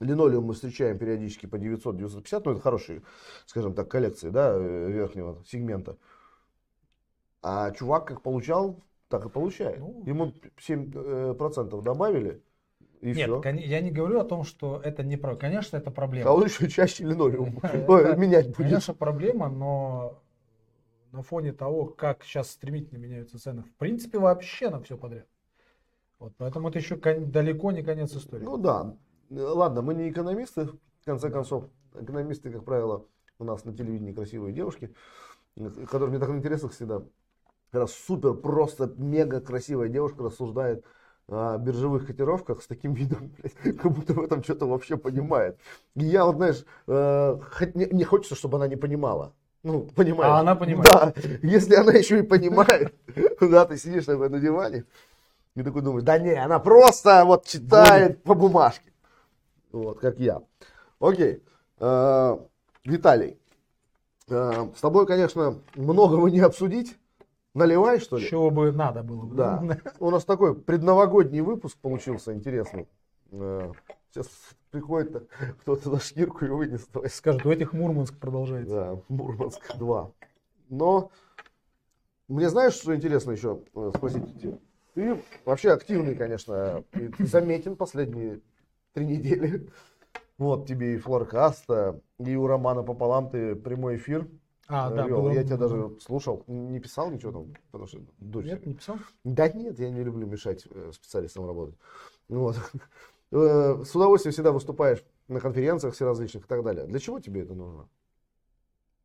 Линолеум 0.00 0.44
мы 0.44 0.54
встречаем 0.54 0.98
периодически 0.98 1.46
по 1.46 1.56
900-950. 1.56 2.42
Ну, 2.44 2.52
это 2.52 2.60
хорошие, 2.60 3.02
скажем 3.46 3.74
так, 3.74 3.88
коллекции, 3.88 4.30
да, 4.30 4.52
э, 4.54 4.90
верхнего 4.90 5.42
сегмента. 5.46 5.96
А 7.42 7.70
чувак 7.70 8.06
как 8.06 8.22
получал, 8.22 8.82
так 9.08 9.26
и 9.26 9.28
получает. 9.28 9.78
Ну. 9.78 10.02
Ему 10.04 10.34
7% 10.58 11.34
процентов 11.34 11.82
добавили, 11.82 12.42
и 13.00 13.12
Нет, 13.12 13.28
все. 13.28 13.50
я 13.52 13.80
не 13.80 13.90
говорю 13.90 14.20
о 14.20 14.24
том, 14.24 14.44
что 14.44 14.80
это 14.82 15.02
не 15.02 15.16
про. 15.16 15.36
Конечно, 15.36 15.76
это 15.76 15.90
проблема. 15.90 16.30
А 16.30 16.32
он 16.32 16.44
еще 16.44 16.68
чаще 16.68 17.04
линолеум 17.04 17.60
менять 18.18 18.48
будет. 18.48 18.56
Конечно, 18.56 18.94
проблема, 18.94 19.48
но 19.48 20.22
на 21.12 21.22
фоне 21.22 21.52
того, 21.52 21.86
как 21.86 22.24
сейчас 22.24 22.50
стремительно 22.50 22.98
меняются 22.98 23.38
цены, 23.38 23.62
в 23.62 23.74
принципе, 23.74 24.18
вообще 24.18 24.70
на 24.70 24.80
все 24.82 24.96
подряд. 24.96 25.26
Вот, 26.18 26.32
поэтому 26.38 26.70
это 26.70 26.78
еще 26.78 26.96
далеко 26.96 27.72
не 27.72 27.82
конец 27.82 28.14
истории. 28.14 28.44
Ну 28.44 28.56
да. 28.56 28.96
Э, 29.30 29.40
Ладно, 29.40 29.82
мы 29.82 29.94
не 29.94 30.10
экономисты, 30.10 30.66
в 30.66 31.04
конце 31.04 31.30
концов. 31.30 31.64
Экономисты, 31.94 32.50
как 32.50 32.64
правило, 32.64 33.04
у 33.38 33.44
нас 33.44 33.64
на 33.64 33.72
телевидении 33.72 34.12
красивые 34.12 34.52
девушки, 34.52 34.94
э, 35.56 35.70
которые 35.90 36.10
мне 36.10 36.18
так 36.18 36.30
интересно 36.30 36.68
всегда. 36.68 37.02
Когда 37.70 37.86
супер, 37.86 38.34
просто 38.34 38.92
мега 38.96 39.40
красивая 39.40 39.88
девушка 39.88 40.22
рассуждает 40.22 40.84
о 41.28 41.58
биржевых 41.58 42.06
котировках 42.06 42.62
с 42.62 42.66
таким 42.66 42.92
видом, 42.94 43.32
блядь, 43.36 43.76
как 43.76 43.92
будто 43.92 44.14
в 44.14 44.22
этом 44.22 44.42
что-то 44.42 44.66
вообще 44.66 44.96
понимает. 44.96 45.58
И 45.94 46.04
я 46.04 46.24
вот, 46.24 46.36
знаешь, 46.36 46.64
э, 46.86 47.40
хоть 47.52 47.74
не, 47.74 47.86
не 47.86 48.04
хочется, 48.04 48.34
чтобы 48.34 48.56
она 48.58 48.68
не 48.68 48.76
понимала. 48.76 49.32
Ну, 49.62 49.82
понимаешь? 49.96 50.32
А 50.32 50.38
она 50.38 50.54
понимает. 50.54 50.88
Да, 50.92 51.12
если 51.42 51.74
она 51.74 51.92
еще 51.92 52.20
и 52.20 52.22
понимает, 52.22 52.94
да, 53.40 53.64
ты 53.64 53.76
сидишь 53.76 54.04
такой 54.04 54.28
на 54.28 54.38
диване, 54.38 54.84
и 55.56 55.62
такой 55.62 55.82
думаешь, 55.82 56.04
да 56.04 56.18
не, 56.18 56.34
она 56.34 56.60
просто 56.60 57.24
вот 57.24 57.46
читает 57.46 58.22
по 58.22 58.34
бумажке. 58.34 58.92
Вот, 59.72 60.00
как 60.00 60.18
я. 60.18 60.42
Окей. 61.00 61.42
Э, 61.78 62.36
Виталий, 62.84 63.38
Э, 64.28 64.68
С 64.74 64.80
тобой, 64.80 65.06
конечно, 65.06 65.58
многого 65.76 66.28
не 66.28 66.40
обсудить. 66.40 66.96
Наливай, 67.54 68.00
что 68.00 68.18
ли? 68.18 68.26
Чего 68.26 68.50
бы 68.50 68.72
надо 68.72 69.02
было. 69.02 69.22
бы, 69.24 69.36
Да. 69.36 69.62
У 70.00 70.10
нас 70.10 70.24
такой 70.24 70.54
предновогодний 70.54 71.40
выпуск 71.40 71.78
получился 71.78 72.34
интересный. 72.34 72.88
Э, 73.30 73.72
Сейчас 74.10 74.28
приходит 74.70 75.30
кто-то 75.60 75.90
за 75.90 76.00
шкирку 76.00 76.44
и 76.44 76.48
вынес. 76.48 76.86
Давай 76.92 77.08
Скажут, 77.10 77.46
у 77.46 77.50
этих 77.50 77.72
Мурманск 77.72 78.18
продолжается. 78.18 78.74
Да, 78.74 79.00
Мурманск 79.08 79.76
2. 79.76 80.10
Но 80.70 81.10
мне 82.28 82.48
знаешь, 82.48 82.74
что 82.74 82.96
интересно 82.96 83.30
еще 83.32 83.60
э, 83.74 83.92
спросить? 83.94 84.22
Ты 84.94 85.22
вообще 85.44 85.70
активный, 85.72 86.14
конечно, 86.14 86.82
и 86.94 87.10
заметен 87.24 87.76
последние 87.76 88.40
три 88.96 89.06
недели. 89.06 89.68
Вот 90.38 90.66
тебе 90.66 90.94
и 90.94 90.98
Флоркаста, 90.98 92.00
и 92.18 92.34
у 92.36 92.46
Романа 92.46 92.82
пополам 92.82 93.30
ты 93.30 93.54
прямой 93.54 93.96
эфир 93.96 94.28
А, 94.68 94.90
да, 94.90 95.06
было- 95.06 95.30
Я 95.30 95.44
тебя 95.44 95.56
даже 95.58 95.98
слушал, 96.00 96.44
не 96.46 96.80
писал 96.80 97.10
ничего 97.10 97.32
там, 97.32 97.54
потому 97.70 97.86
что 97.86 98.00
дурь. 98.18 98.44
Нет, 98.46 98.66
не 98.66 98.74
писал? 98.74 98.96
Да 99.24 99.48
нет, 99.48 99.78
я 99.78 99.90
не 99.90 100.02
люблю 100.02 100.26
мешать 100.26 100.66
э, 100.70 100.90
специалистам 100.92 101.46
работать. 101.46 101.76
Вот. 102.28 102.56
Э, 103.32 103.82
С 103.84 103.94
удовольствием 103.94 104.32
всегда 104.32 104.52
выступаешь 104.52 105.04
на 105.28 105.40
конференциях 105.40 105.94
всеразличных 105.94 106.44
и 106.44 106.46
так 106.48 106.62
далее. 106.62 106.86
Для 106.86 106.98
чего 107.00 107.18
тебе 107.20 107.42
это 107.42 107.54
нужно? 107.54 107.88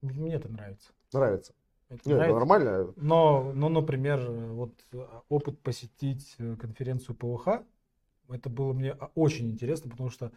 Мне 0.01 0.35
это 0.35 0.47
нравится. 0.49 0.89
Нравится? 1.13 1.53
Это 1.89 2.01
Нет, 2.09 2.17
нравится. 2.17 2.39
нормально. 2.39 2.93
Но, 2.97 3.51
ну, 3.53 3.69
например, 3.69 4.29
вот 4.31 4.73
э, 4.93 5.05
опыт 5.29 5.59
посетить 5.59 6.35
э, 6.39 6.55
конференцию 6.55 7.15
ПВХ, 7.15 7.63
это 8.33 8.49
было 8.49 8.73
мне 8.73 8.91
а, 8.91 9.11
очень 9.15 9.49
интересно, 9.51 9.89
потому 9.89 10.09
что, 10.09 10.31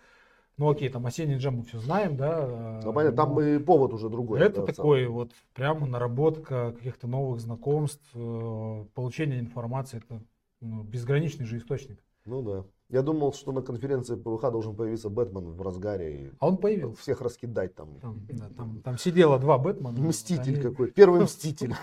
ну 0.56 0.70
окей, 0.70 0.88
там 0.88 1.06
осенний 1.06 1.36
джем 1.36 1.56
мы 1.56 1.64
все 1.64 1.78
знаем, 1.78 2.16
да. 2.16 2.80
Ну, 2.84 2.92
понятно, 2.92 3.16
там 3.16 3.40
и 3.40 3.58
повод 3.58 3.92
уже 3.92 4.08
другой. 4.08 4.40
Это 4.40 4.60
да, 4.60 4.72
такой 4.72 5.06
вот 5.06 5.32
прямо 5.54 5.86
наработка 5.86 6.72
каких-то 6.72 7.06
новых 7.06 7.40
знакомств, 7.40 8.04
э, 8.14 8.84
получение 8.94 9.40
информации, 9.40 9.98
это 9.98 10.22
ну, 10.60 10.82
безграничный 10.82 11.46
же 11.46 11.58
источник. 11.58 12.02
Ну 12.24 12.42
да. 12.42 12.64
Я 12.94 13.02
думал, 13.02 13.32
что 13.32 13.50
на 13.50 13.60
конференции 13.60 14.14
ПВХ 14.14 14.52
должен 14.52 14.76
появиться 14.76 15.10
Бэтмен 15.10 15.50
в 15.54 15.62
разгаре 15.62 16.26
и 16.26 16.32
А 16.38 16.46
он 16.46 16.58
появился. 16.58 17.02
всех 17.02 17.20
раскидать 17.22 17.74
там. 17.74 17.88
Там, 18.00 18.20
да, 18.28 18.48
там, 18.56 18.80
там 18.84 18.98
сидело 18.98 19.36
два 19.40 19.58
Бэтмена. 19.58 20.00
Мститель 20.00 20.54
они- 20.54 20.62
какой, 20.62 20.92
первый 20.92 21.20
мститель. 21.24 21.74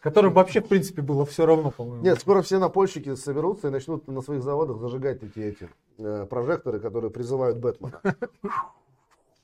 Которым 0.00 0.32
вообще, 0.32 0.60
в 0.60 0.68
принципе, 0.68 1.02
было 1.02 1.26
все 1.26 1.44
равно, 1.44 1.72
по-моему. 1.72 2.04
Нет, 2.04 2.20
скоро 2.20 2.40
все 2.42 2.60
напольщики 2.60 3.16
соберутся 3.16 3.66
и 3.66 3.70
начнут 3.72 4.06
на 4.06 4.20
своих 4.20 4.44
заводах 4.44 4.78
зажигать 4.78 5.18
такие 5.18 5.48
эти 5.48 5.68
э, 5.98 6.26
прожекторы, 6.30 6.78
которые 6.78 7.10
призывают 7.10 7.58
Бэтмена. 7.58 8.00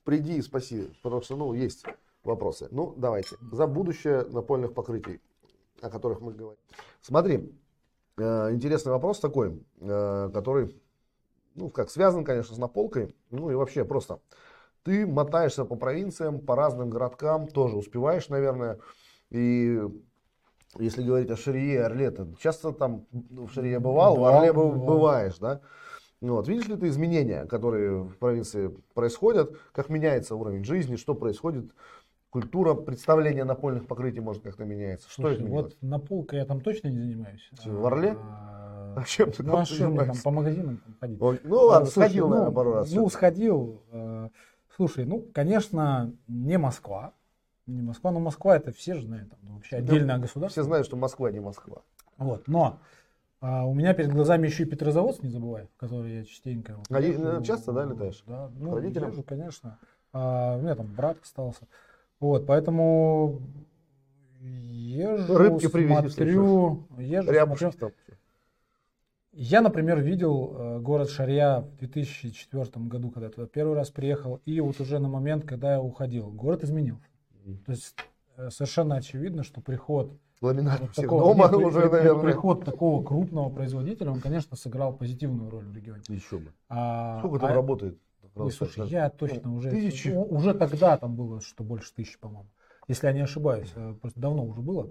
Приди 0.04 0.36
и 0.36 0.42
спаси, 0.42 0.88
потому 1.02 1.22
что, 1.22 1.34
ну, 1.34 1.54
есть 1.54 1.84
вопросы. 2.22 2.68
Ну, 2.70 2.94
давайте. 2.96 3.34
За 3.50 3.66
будущее 3.66 4.22
напольных 4.30 4.74
покрытий, 4.74 5.20
о 5.80 5.90
которых 5.90 6.20
мы 6.20 6.32
говорим. 6.32 6.60
Смотри, 7.00 7.52
э, 8.16 8.52
интересный 8.52 8.92
вопрос 8.92 9.18
такой, 9.18 9.60
э, 9.80 10.30
который, 10.32 10.80
ну, 11.56 11.70
как 11.70 11.90
связан, 11.90 12.24
конечно, 12.24 12.54
с 12.54 12.58
наполкой, 12.58 13.14
ну 13.30 13.50
и 13.50 13.54
вообще 13.54 13.84
просто. 13.84 14.20
Ты 14.84 15.06
мотаешься 15.06 15.64
по 15.64 15.74
провинциям, 15.74 16.38
по 16.38 16.54
разным 16.54 16.90
городкам, 16.90 17.48
тоже 17.48 17.76
успеваешь, 17.76 18.28
наверное, 18.28 18.78
и 19.30 19.80
если 20.78 21.02
говорить 21.02 21.30
о 21.30 21.36
Шарие 21.36 21.84
Орле, 21.84 22.10
ты 22.10 22.26
часто 22.38 22.72
там 22.72 23.06
ну, 23.10 23.46
в 23.46 23.52
Шарие 23.52 23.80
бывал, 23.80 24.14
в 24.14 24.18
Бывал, 24.18 24.34
Орле 24.36 24.52
быв- 24.52 24.72
бывал. 24.74 24.86
бываешь, 24.86 25.38
да? 25.38 25.60
Вот. 26.20 26.48
Видишь 26.48 26.68
ли 26.68 26.76
ты 26.76 26.88
изменения, 26.88 27.44
которые 27.46 28.02
в 28.04 28.16
провинции 28.18 28.74
происходят, 28.94 29.56
как 29.72 29.88
меняется 29.88 30.34
уровень 30.34 30.64
жизни, 30.64 30.96
что 30.96 31.14
происходит, 31.14 31.72
культура 32.30 32.74
представления 32.74 33.44
напольных 33.44 33.86
покрытий 33.86 34.20
может 34.20 34.42
как-то 34.42 34.64
меняется. 34.64 35.08
Что 35.10 35.22
Слушай, 35.22 35.36
изменилось? 35.38 35.62
вот 35.74 35.82
на 35.82 35.98
полка 35.98 36.36
я 36.36 36.44
там 36.44 36.60
точно 36.60 36.88
не 36.88 36.98
занимаюсь. 36.98 37.50
В 37.64 37.86
Орле? 37.86 38.16
А, 38.18 38.65
А 38.96 39.04
чем 39.04 39.30
ты 39.30 39.42
Ну, 39.42 39.52
там 39.52 39.98
а 39.98 40.06
там 40.06 40.16
по 40.24 40.30
магазинам 40.30 40.78
там 40.78 40.94
ходить? 40.98 41.20
Ой, 41.20 41.40
Ну 41.44 41.56
ладно, 41.56 41.86
слушай, 41.90 42.06
сходил, 42.08 42.28
ну, 42.30 42.50
пару 42.50 42.72
раз. 42.72 42.90
Ну, 42.90 43.08
сходил. 43.10 43.82
э, 43.92 44.28
Слушай, 44.74 45.04
ну, 45.04 45.26
конечно, 45.34 46.14
не 46.28 46.56
Москва. 46.56 47.12
Не 47.66 47.82
Москва, 47.82 48.10
но 48.10 48.20
Москва 48.20 48.56
это 48.56 48.72
все 48.72 48.94
же 48.94 49.02
знают. 49.02 49.28
Там, 49.28 49.38
ну, 49.42 49.54
вообще 49.56 49.80
Да, 49.80 49.92
отдельное 49.92 50.18
государство. 50.18 50.62
Все 50.62 50.66
знают, 50.66 50.86
что 50.86 50.96
Москва 50.96 51.30
не 51.30 51.40
Москва. 51.40 51.82
Вот, 52.16 52.48
но 52.48 52.78
а, 53.40 53.66
у 53.66 53.74
меня 53.74 53.92
перед 53.92 54.12
глазами 54.12 54.46
еще 54.46 54.62
и 54.62 54.66
Петрозаводск, 54.66 55.22
не 55.22 55.28
забывай, 55.28 55.66
в 55.66 55.76
который 55.78 56.18
я 56.18 56.24
частенько... 56.24 56.76
вот 56.76 56.86
А 56.90 57.00
езжу. 57.00 57.42
часто, 57.42 57.72
да, 57.72 57.84
летаешь? 57.84 58.22
Да, 58.26 58.50
ну, 58.58 58.74
родителям? 58.74 59.10
езжу, 59.10 59.22
конечно. 59.22 59.78
А, 60.14 60.56
у 60.56 60.62
меня 60.62 60.74
там 60.74 60.86
брат 60.86 61.18
остался. 61.22 61.66
Вот, 62.18 62.46
поэтому 62.46 63.42
езжу, 64.40 65.36
Рыбки 65.36 65.66
смотрю, 65.66 66.86
езжу, 66.96 67.30
Рябушки 67.30 67.70
смотрю. 67.70 67.92
Я, 69.38 69.60
например, 69.60 70.00
видел 70.00 70.54
э, 70.56 70.78
город 70.80 71.10
Шарья 71.10 71.60
в 71.60 71.76
2004 71.76 72.86
году, 72.86 73.10
когда 73.10 73.26
я 73.26 73.32
туда 73.32 73.46
первый 73.46 73.74
раз 73.76 73.90
приехал, 73.90 74.40
и 74.46 74.58
вот 74.62 74.80
уже 74.80 74.98
на 74.98 75.08
момент, 75.08 75.44
когда 75.44 75.72
я 75.72 75.80
уходил, 75.80 76.30
город 76.30 76.64
изменился. 76.64 77.04
Мгм. 77.44 77.58
То 77.66 77.72
есть 77.72 77.94
э, 78.38 78.48
совершенно 78.48 78.96
очевидно, 78.96 79.42
что 79.42 79.60
приход 79.60 80.18
Ламинат 80.40 80.80
вот 80.80 80.92
такого, 80.92 81.34
дома 81.34 81.54
нет, 81.54 81.54
уже, 81.66 81.80
при- 81.82 81.88
наверное. 81.90 82.22
приход 82.22 82.64
такого 82.64 83.04
крупного 83.04 83.50
производителя, 83.50 84.10
он, 84.10 84.22
конечно, 84.22 84.56
сыграл 84.56 84.96
позитивную 84.96 85.50
роль 85.50 85.66
в 85.66 85.76
регионе. 85.76 86.02
Еще 86.08 86.38
бы. 86.38 86.54
А, 86.70 87.18
Сколько 87.18 87.40
там 87.40 87.50
а- 87.50 87.54
работает? 87.54 87.98
Ой, 88.36 88.50
слушай, 88.50 88.72
скажи. 88.72 88.94
я 88.94 89.10
точно 89.10 89.54
уже, 89.54 89.68
тысячи? 89.68 90.08
ну, 90.08 90.22
уже 90.22 90.54
тогда 90.54 90.96
там 90.96 91.14
было 91.14 91.42
что 91.42 91.62
больше 91.62 91.92
тысячи, 91.94 92.18
по-моему, 92.18 92.48
если 92.88 93.06
я 93.06 93.12
не 93.12 93.20
ошибаюсь, 93.20 93.70
э, 93.74 93.94
просто 94.00 94.18
давно 94.18 94.46
уже 94.46 94.62
было. 94.62 94.88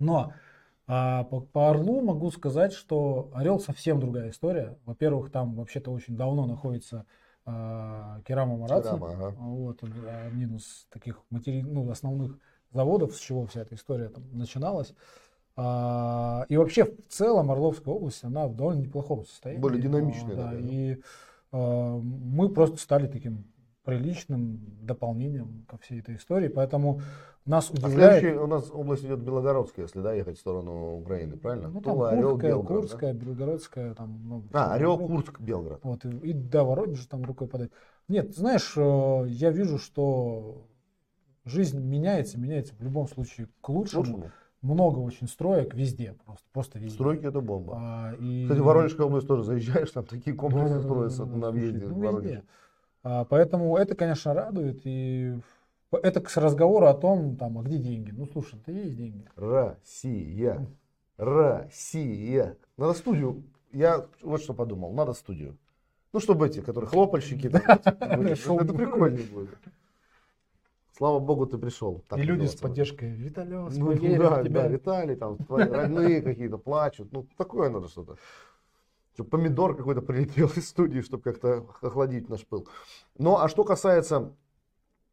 Но 0.00 0.32
а, 0.86 1.24
по, 1.24 1.40
по 1.40 1.70
Орлу 1.70 2.00
могу 2.00 2.30
сказать, 2.30 2.72
что 2.72 3.30
Орел 3.34 3.60
совсем 3.60 4.00
другая 4.00 4.30
история. 4.30 4.78
Во-первых, 4.84 5.30
там 5.30 5.54
вообще-то 5.54 5.92
очень 5.92 6.16
давно 6.16 6.46
находится 6.46 7.06
а, 7.46 8.20
Керама 8.26 8.56
Мараци. 8.56 8.88
Керама, 8.88 9.12
ага. 9.12 9.34
Вот, 9.38 9.82
а, 9.82 10.26
один 10.26 10.56
из 10.56 10.86
таких 10.90 11.20
матери... 11.30 11.62
ну, 11.62 11.88
основных 11.90 12.38
заводов, 12.72 13.14
с 13.14 13.18
чего 13.20 13.46
вся 13.46 13.62
эта 13.62 13.74
история 13.74 14.08
там 14.08 14.24
начиналась. 14.32 14.94
А, 15.56 16.46
и 16.48 16.56
вообще, 16.56 16.84
в 16.84 17.08
целом, 17.08 17.50
Орловская 17.50 17.94
область, 17.94 18.24
она 18.24 18.46
в 18.46 18.54
довольно 18.54 18.80
неплохом 18.80 19.24
состоянии. 19.26 19.60
Более 19.60 19.82
динамичная, 19.82 20.34
А, 20.34 20.36
да, 20.36 20.46
наверное. 20.46 20.70
и 20.70 21.02
а, 21.52 21.98
мы 21.98 22.48
просто 22.48 22.78
стали 22.78 23.06
таким 23.06 23.44
приличным 23.90 24.60
дополнением 24.82 25.64
ко 25.68 25.78
всей 25.78 26.00
этой 26.00 26.16
истории, 26.16 26.48
поэтому 26.48 27.00
нас 27.44 27.70
А 27.70 27.74
удивляет... 27.74 28.20
следующий 28.20 28.38
у 28.38 28.46
нас 28.46 28.70
область 28.70 29.04
идет 29.04 29.20
Белогородская, 29.20 29.86
если 29.86 30.00
да, 30.00 30.12
ехать 30.12 30.36
в 30.36 30.40
сторону 30.40 30.98
Украины, 30.98 31.36
правильно? 31.36 31.68
Ну, 31.68 31.80
там 31.80 31.94
Тула, 31.94 32.10
Орел, 32.10 32.30
Курская, 32.30 32.50
Белгород, 32.50 32.82
да? 32.82 32.88
Курская, 32.88 33.12
Белгородская, 33.14 33.94
там... 33.94 34.20
ну, 34.24 34.44
А, 34.52 34.74
Орел, 34.74 34.98
ну, 34.98 35.06
Курск, 35.08 35.40
Белгород. 35.40 35.80
Вот, 35.82 36.04
и, 36.04 36.08
и 36.08 36.32
до 36.32 36.64
Воронежа 36.64 37.08
там 37.08 37.24
рукой 37.24 37.48
подать. 37.48 37.70
Нет, 38.08 38.34
знаешь, 38.34 38.74
э, 38.76 39.24
я 39.28 39.50
вижу, 39.50 39.78
что 39.78 40.66
жизнь 41.44 41.80
меняется, 41.80 42.38
меняется 42.38 42.74
в 42.78 42.82
любом 42.82 43.08
случае 43.08 43.48
к 43.60 43.68
лучшему. 43.68 44.02
Лучшему. 44.02 44.30
Много 44.62 44.98
очень 44.98 45.26
строек 45.26 45.74
везде, 45.74 46.14
просто, 46.26 46.46
просто 46.52 46.78
везде. 46.78 46.94
Стройки 46.94 47.24
это 47.24 47.40
бомба. 47.40 47.78
А, 47.80 48.14
и... 48.20 48.42
Кстати, 48.42 48.60
в 48.60 48.64
Воронежская 48.64 49.06
область 49.06 49.26
тоже 49.26 49.42
заезжаешь, 49.42 49.90
там 49.90 50.04
такие 50.04 50.36
комплексы 50.36 50.80
строятся 50.80 51.24
на 51.24 51.50
въезде 51.50 51.86
ну, 51.86 51.94
в 51.94 51.98
Воронеж. 51.98 52.22
везде. 52.24 52.42
А, 53.02 53.24
поэтому 53.24 53.76
это, 53.76 53.94
конечно, 53.94 54.34
радует. 54.34 54.80
И 54.84 55.34
это 55.90 56.20
к 56.20 56.36
разговору 56.36 56.86
о 56.86 56.94
том, 56.94 57.36
там, 57.36 57.58
а 57.58 57.62
где 57.62 57.78
деньги? 57.78 58.10
Ну, 58.10 58.26
слушай, 58.26 58.58
это 58.60 58.72
есть 58.72 58.96
деньги. 58.96 59.26
Россия. 59.36 60.66
Россия. 61.16 62.56
Надо 62.76 62.94
студию. 62.94 63.42
Я 63.72 64.06
вот 64.22 64.42
что 64.42 64.54
подумал. 64.54 64.92
Надо 64.92 65.12
студию. 65.12 65.56
Ну, 66.12 66.20
чтобы 66.20 66.48
эти, 66.48 66.60
которые 66.60 66.88
хлопальщики. 66.88 67.50
Шоу. 68.34 68.58
Это 68.58 68.74
прикольно 68.74 69.22
будет. 69.32 69.58
Слава 70.96 71.18
богу, 71.18 71.46
ты 71.46 71.56
пришел. 71.56 72.04
И 72.14 72.22
люди 72.22 72.46
с 72.46 72.56
поддержкой. 72.56 73.10
Виталий, 73.10 73.56
Ну, 73.56 74.18
да, 74.18 74.42
да, 74.42 74.66
Виталий, 74.66 75.16
там, 75.16 75.38
твои 75.38 75.66
родные 75.66 76.20
какие-то 76.20 76.58
плачут. 76.58 77.10
Ну, 77.12 77.26
такое 77.38 77.70
надо 77.70 77.88
что-то. 77.88 78.16
Чтобы 79.20 79.28
помидор 79.32 79.76
какой-то 79.76 80.00
прилетел 80.00 80.48
из 80.56 80.66
студии, 80.66 81.02
чтобы 81.02 81.22
как-то 81.22 81.66
охладить 81.82 82.30
наш 82.30 82.46
пыл. 82.46 82.66
Ну, 83.18 83.36
а 83.36 83.50
что 83.50 83.64
касается, 83.64 84.32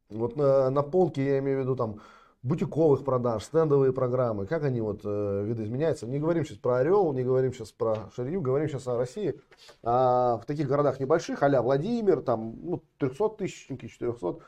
вот 0.09 0.37
на, 0.37 0.69
на 0.69 0.81
полке, 0.81 1.25
я 1.25 1.39
имею 1.39 1.57
в 1.57 1.61
виду 1.63 1.75
там 1.75 1.99
бутиковых 2.41 3.03
продаж, 3.03 3.43
стендовые 3.43 3.91
программы, 3.91 4.45
как 4.45 4.63
они 4.63 4.79
вот 4.79 5.01
э, 5.03 5.43
видоизменяются. 5.45 6.07
Не 6.07 6.19
говорим 6.19 6.45
сейчас 6.45 6.57
про 6.57 6.77
Орел, 6.77 7.11
не 7.11 7.21
говорим 7.25 7.51
сейчас 7.51 7.73
про 7.73 8.09
Шарью, 8.15 8.39
говорим 8.39 8.69
сейчас 8.69 8.87
о 8.87 8.95
России. 8.95 9.41
А 9.83 10.37
в 10.37 10.45
таких 10.45 10.69
городах 10.69 11.01
небольших, 11.01 11.43
а 11.43 11.61
Владимир, 11.61 12.21
там, 12.21 12.55
ну, 12.63 12.83
300 12.99 13.29
тысячники, 13.31 13.87
400. 13.87 14.25
В 14.25 14.41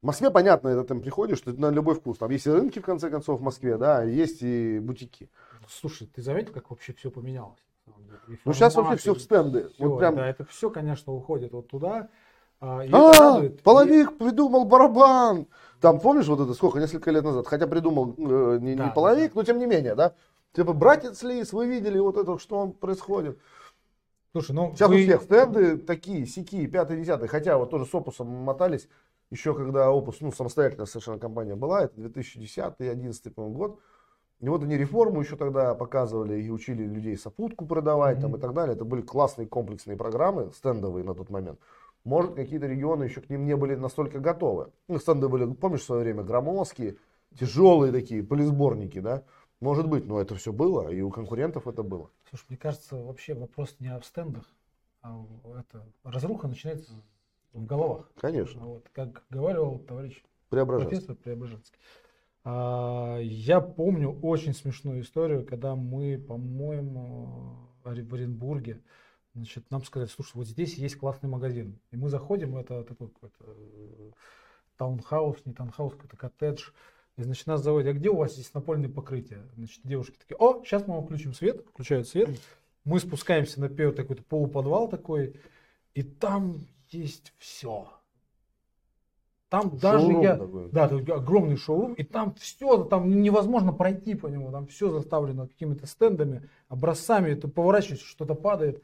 Москве, 0.00 0.30
понятно, 0.30 0.68
это 0.68 0.84
там 0.84 1.02
приходишь, 1.02 1.42
ты 1.42 1.52
на 1.52 1.68
любой 1.68 1.94
вкус. 1.94 2.16
Там 2.16 2.30
есть 2.30 2.46
и 2.46 2.50
рынки, 2.50 2.78
в 2.78 2.86
конце 2.86 3.10
концов, 3.10 3.40
в 3.40 3.42
Москве, 3.42 3.76
да, 3.76 4.02
есть 4.02 4.38
и 4.40 4.78
бутики. 4.78 5.28
Слушай, 5.68 6.06
ты 6.06 6.22
заметил, 6.22 6.54
как 6.54 6.70
вообще 6.70 6.94
все 6.94 7.10
поменялось? 7.10 7.67
И 8.26 8.38
Ну, 8.44 8.52
сейчас 8.52 8.74
вообще 8.74 8.96
все 8.96 9.14
в 9.14 9.16
и 9.16 9.20
стенды. 9.20 9.68
всё, 9.70 9.88
вот 9.88 9.98
прям, 9.98 10.16
Да, 10.16 10.28
это 10.28 10.44
все, 10.44 10.70
конечно, 10.70 11.12
уходит 11.12 11.52
вот 11.52 11.68
туда. 11.68 12.08
А, 12.60 12.84
и 12.84 12.92
А, 12.92 13.12
радует. 13.12 13.62
половик 13.62 14.18
придумал 14.18 14.64
барабан. 14.64 15.46
Там, 15.80 16.00
помнишь, 16.00 16.26
вот 16.26 16.40
это 16.40 16.54
сколько, 16.54 16.80
несколько 16.80 17.10
лет 17.10 17.22
назад, 17.24 17.46
хотя 17.46 17.66
придумал 17.66 18.14
э, 18.18 18.58
не, 18.60 18.70
не 18.70 18.76
Да, 18.76 18.90
половик, 18.90 19.34
но 19.34 19.44
тем 19.44 19.58
не 19.58 19.66
менее, 19.66 19.94
да? 19.94 20.14
Типа, 20.52 20.72
братец 20.72 21.22
Лис, 21.22 21.52
вы 21.52 21.66
видели 21.68 21.98
вот 21.98 22.16
это, 22.16 22.38
что 22.38 22.58
он 22.58 22.72
происходит? 22.72 23.38
Слушай, 24.32 24.52
ну 24.52 24.72
Сейчас 24.74 24.90
вы- 24.90 24.96
у 24.96 24.98
всех 24.98 25.22
стенды 25.22 25.78
такие, 25.78 26.26
сики, 26.26 26.66
пятый, 26.66 27.00
десятый. 27.00 27.28
Хотя 27.28 27.58
вот 27.58 27.70
тоже 27.70 27.86
с 27.86 27.94
Опусом 27.94 28.26
мотались, 28.28 28.88
еще 29.30 29.54
когда 29.54 29.90
Опус, 29.90 30.16
ну, 30.20 30.32
самостоятельная 30.32 30.86
совершенно 30.86 31.18
компания 31.18 31.54
была, 31.54 31.84
это 31.84 31.94
2010-2011, 32.00 33.34
по-моему, 33.34 33.56
год. 33.56 33.80
И 34.40 34.48
вот 34.48 34.62
они 34.62 34.76
реформу 34.76 35.20
еще 35.20 35.36
тогда 35.36 35.74
показывали 35.74 36.40
и 36.40 36.48
учили 36.50 36.84
людей 36.84 37.16
сопутку 37.16 37.66
продавать 37.66 38.20
там, 38.20 38.30
Мгм. 38.30 38.38
и 38.38 38.40
так 38.40 38.54
далее. 38.54 38.76
Это 38.76 38.84
были 38.84 39.02
классные 39.02 39.48
комплексные 39.48 39.96
программы, 39.96 40.52
стендовые 40.52 41.04
на 41.04 41.14
тот 41.14 41.28
момент. 41.30 41.58
Может, 42.04 42.34
какие-то 42.34 42.66
регионы 42.66 43.04
еще 43.04 43.20
к 43.20 43.28
ним 43.28 43.44
не 43.44 43.56
были 43.56 43.74
настолько 43.74 44.20
готовы. 44.20 44.70
Ну, 44.86 44.98
стенды 44.98 45.28
были, 45.28 45.52
помнишь, 45.52 45.80
в 45.80 45.84
свое 45.84 46.02
время 46.02 46.22
громоздкие, 46.22 46.96
тяжелые 47.38 47.92
такие, 47.92 48.22
полисборники, 48.22 49.00
да? 49.00 49.24
Может 49.60 49.88
быть, 49.88 50.06
но 50.06 50.20
это 50.20 50.36
все 50.36 50.52
было, 50.52 50.88
и 50.88 51.00
у 51.00 51.10
конкурентов 51.10 51.66
это 51.66 51.82
было. 51.82 52.08
Слушай, 52.30 52.44
мне 52.50 52.58
кажется, 52.58 52.94
вообще 52.96 53.34
вопрос 53.34 53.74
не 53.80 53.98
в 53.98 54.04
стендах, 54.04 54.44
а 55.02 55.20
это 55.58 55.84
разруха 56.04 56.46
начинается 56.46 56.92
в 57.52 57.66
головах. 57.66 58.08
Конечно, 58.20 58.64
Вот, 58.64 58.88
как 58.92 59.24
говорил 59.30 59.80
товарищ 59.80 60.22
Преображенский. 60.48 60.96
профессор 60.98 61.16
Преображенский. 61.16 61.78
А, 62.50 63.18
я 63.20 63.60
помню 63.60 64.18
очень 64.22 64.54
смешную 64.54 65.02
историю, 65.02 65.44
когда 65.44 65.74
мы, 65.74 66.16
по-моему, 66.16 67.68
Ори- 67.84 68.02
в 68.02 68.14
Оренбурге, 68.14 68.80
значит, 69.34 69.70
нам 69.70 69.84
сказали, 69.84 70.08
слушай, 70.08 70.34
вот 70.34 70.46
здесь 70.48 70.78
есть 70.78 70.96
классный 70.96 71.28
магазин. 71.28 71.78
И 71.90 71.98
мы 71.98 72.08
заходим, 72.08 72.56
это 72.56 72.84
такой 72.84 73.08
какой-то 73.08 73.44
э, 73.44 74.10
таунхаус, 74.78 75.44
не 75.44 75.52
таунхаус, 75.52 75.92
какой-то 75.92 76.16
коттедж. 76.16 76.70
И, 77.18 77.22
значит, 77.22 77.46
нас 77.46 77.62
заводят, 77.62 77.94
а 77.94 77.98
где 77.98 78.08
у 78.08 78.16
вас 78.16 78.32
здесь 78.32 78.54
напольное 78.54 78.88
покрытие? 78.88 79.46
Значит, 79.54 79.80
девушки 79.84 80.16
такие, 80.18 80.38
о, 80.38 80.64
сейчас 80.64 80.86
мы 80.86 81.02
включим 81.02 81.34
свет, 81.34 81.66
включают 81.68 82.08
свет. 82.08 82.30
Мы 82.84 82.98
спускаемся 82.98 83.60
на 83.60 83.68
первый 83.68 83.94
такой 83.94 84.16
полуподвал 84.16 84.88
такой, 84.88 85.38
и 85.92 86.02
там 86.02 86.66
есть 86.88 87.34
все. 87.36 87.92
Там 89.48 89.78
даже 89.78 90.00
Шоурум 90.00 90.22
я... 90.22 90.36
такой. 90.36 90.68
Да, 90.70 90.84
огромный 90.84 91.56
шоурум, 91.56 91.94
и 91.94 92.02
там 92.02 92.34
все, 92.34 92.84
там 92.84 93.22
невозможно 93.22 93.72
пройти 93.72 94.14
по 94.14 94.26
нему, 94.26 94.50
там 94.50 94.66
все 94.66 94.90
заставлено 94.90 95.46
какими-то 95.46 95.86
стендами, 95.86 96.48
образцами, 96.68 97.34
ты 97.34 97.48
поворачиваешься, 97.48 98.06
что-то 98.06 98.34
падает. 98.34 98.82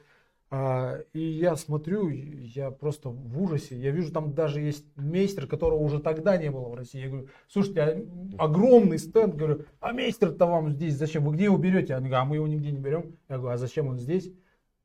А, 0.50 1.00
и 1.12 1.20
я 1.20 1.56
смотрю, 1.56 2.08
я 2.08 2.70
просто 2.70 3.08
в 3.08 3.42
ужасе. 3.42 3.76
Я 3.76 3.90
вижу, 3.90 4.12
там 4.12 4.34
даже 4.34 4.60
есть 4.60 4.86
мейстер, 4.96 5.46
которого 5.46 5.80
уже 5.80 5.98
тогда 5.98 6.36
не 6.36 6.50
было 6.50 6.68
в 6.68 6.74
России. 6.74 7.00
Я 7.00 7.08
говорю, 7.08 7.28
слушайте, 7.48 7.80
а 7.80 8.44
огромный 8.44 8.98
стенд, 8.98 9.34
говорю, 9.34 9.64
а 9.80 9.92
мейстер-то 9.92 10.46
вам 10.46 10.70
здесь 10.70 10.94
зачем? 10.94 11.24
Вы 11.24 11.34
где 11.34 11.44
его 11.44 11.58
берете? 11.58 11.94
Они 11.94 12.06
говорят, 12.06 12.26
а 12.26 12.28
мы 12.28 12.36
его 12.36 12.46
нигде 12.46 12.70
не 12.70 12.78
берем. 12.78 13.16
Я 13.28 13.38
говорю, 13.38 13.54
а 13.54 13.58
зачем 13.58 13.88
он 13.88 13.98
здесь? 13.98 14.30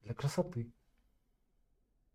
Для 0.03 0.13
красоты. 0.13 0.71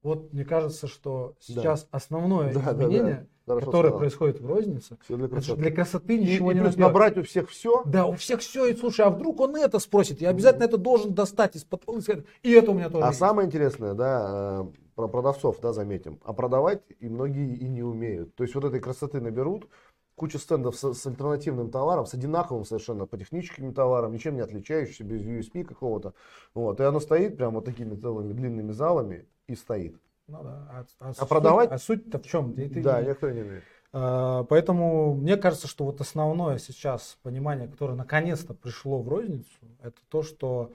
Вот 0.04 0.32
мне 0.34 0.44
кажется, 0.44 0.86
что 0.86 1.34
Да. 1.48 1.54
сейчас 1.62 1.88
основное 1.90 2.52
Да, 2.52 2.60
да, 2.60 2.72
да. 2.74 2.84
изменение, 2.84 3.26
Хорошо 3.46 3.66
которое 3.66 3.88
сказал. 3.88 3.98
происходит 3.98 4.40
в 4.40 4.46
рознице, 4.46 4.98
Всё 5.02 5.16
для 5.16 5.28
красоты. 5.28 5.60
для 5.62 5.70
красоты 5.70 6.16
И- 6.16 6.20
ничего 6.20 6.52
и 6.52 6.54
не 6.54 6.60
плюс 6.60 6.74
делать. 6.74 6.92
набрать 6.92 7.16
у 7.18 7.22
всех 7.22 7.48
все. 7.48 7.82
Да, 7.86 8.04
у 8.06 8.12
всех 8.12 8.40
все, 8.40 8.66
и 8.66 8.76
слушай, 8.76 9.00
а 9.04 9.10
вдруг 9.10 9.40
он 9.40 9.56
это 9.56 9.78
спросит? 9.78 10.20
Я 10.20 10.28
обязательно 10.28 10.64
это 10.64 10.76
должен 10.76 11.14
достать 11.14 11.56
из-под 11.56 11.86
полы 11.86 11.98
и 11.98 12.02
сказать, 12.02 12.24
и 12.42 12.52
это 12.52 12.70
у 12.70 12.74
меня 12.74 12.90
тоже 12.90 13.02
А 13.04 13.08
есть. 13.08 13.18
самое 13.18 13.46
интересное, 13.46 13.94
да, 13.94 14.60
э, 14.62 14.72
про 14.94 15.08
продавцов, 15.08 15.58
да, 15.60 15.72
заметим. 15.72 16.20
А 16.22 16.34
продавать 16.34 16.82
и 17.00 17.08
многие 17.08 17.56
и 17.56 17.66
не 17.66 17.82
умеют. 17.82 18.34
То 18.36 18.44
есть 18.44 18.54
вот 18.54 18.64
этой 18.64 18.80
красоты 18.80 19.22
наберут, 19.22 19.68
куча 20.16 20.38
стендов 20.38 20.76
с, 20.76 20.92
с 20.92 21.06
альтернативным 21.06 21.70
товаром, 21.70 22.04
с 22.06 22.12
одинаковым 22.14 22.64
совершенно 22.66 23.06
по 23.06 23.16
техническим 23.16 23.72
товарам, 23.72 24.12
ничем 24.12 24.34
не 24.36 24.42
отличающимся, 24.42 25.02
без 25.02 25.22
USP 25.22 25.64
какого-то. 25.64 26.12
Вот. 26.54 26.78
И 26.78 26.84
оно 26.84 27.00
стоит 27.00 27.36
прямо 27.38 27.54
вот 27.56 27.64
такими 27.64 27.94
целыми 27.96 28.32
длинными 28.34 28.70
залами 28.70 29.26
и 29.46 29.54
стоит. 29.54 29.96
Ну 30.26 30.42
да, 30.42 30.86
а, 31.00 31.12
А 31.18 31.26
продавать? 31.26 31.70
А 31.70 31.78
суть-то 31.78 32.18
в 32.18 32.26
чем? 32.26 32.54
Ты- 32.54 32.68
ты- 32.68 32.82
Да, 32.82 33.02
никто 33.02 33.30
не 33.30 33.42
умеет. 33.42 33.64
А, 33.92 34.44
Поэтому 34.44 35.14
мне 35.14 35.36
кажется, 35.36 35.68
что 35.68 35.84
вот 35.84 36.00
основное 36.00 36.58
сейчас 36.58 37.18
понимание, 37.22 37.68
которое 37.68 37.94
наконец-то 37.94 38.54
пришло 38.54 39.02
в 39.02 39.08
розницу, 39.08 39.46
это 39.82 39.96
то, 40.08 40.22
что 40.22 40.72
а, 40.72 40.74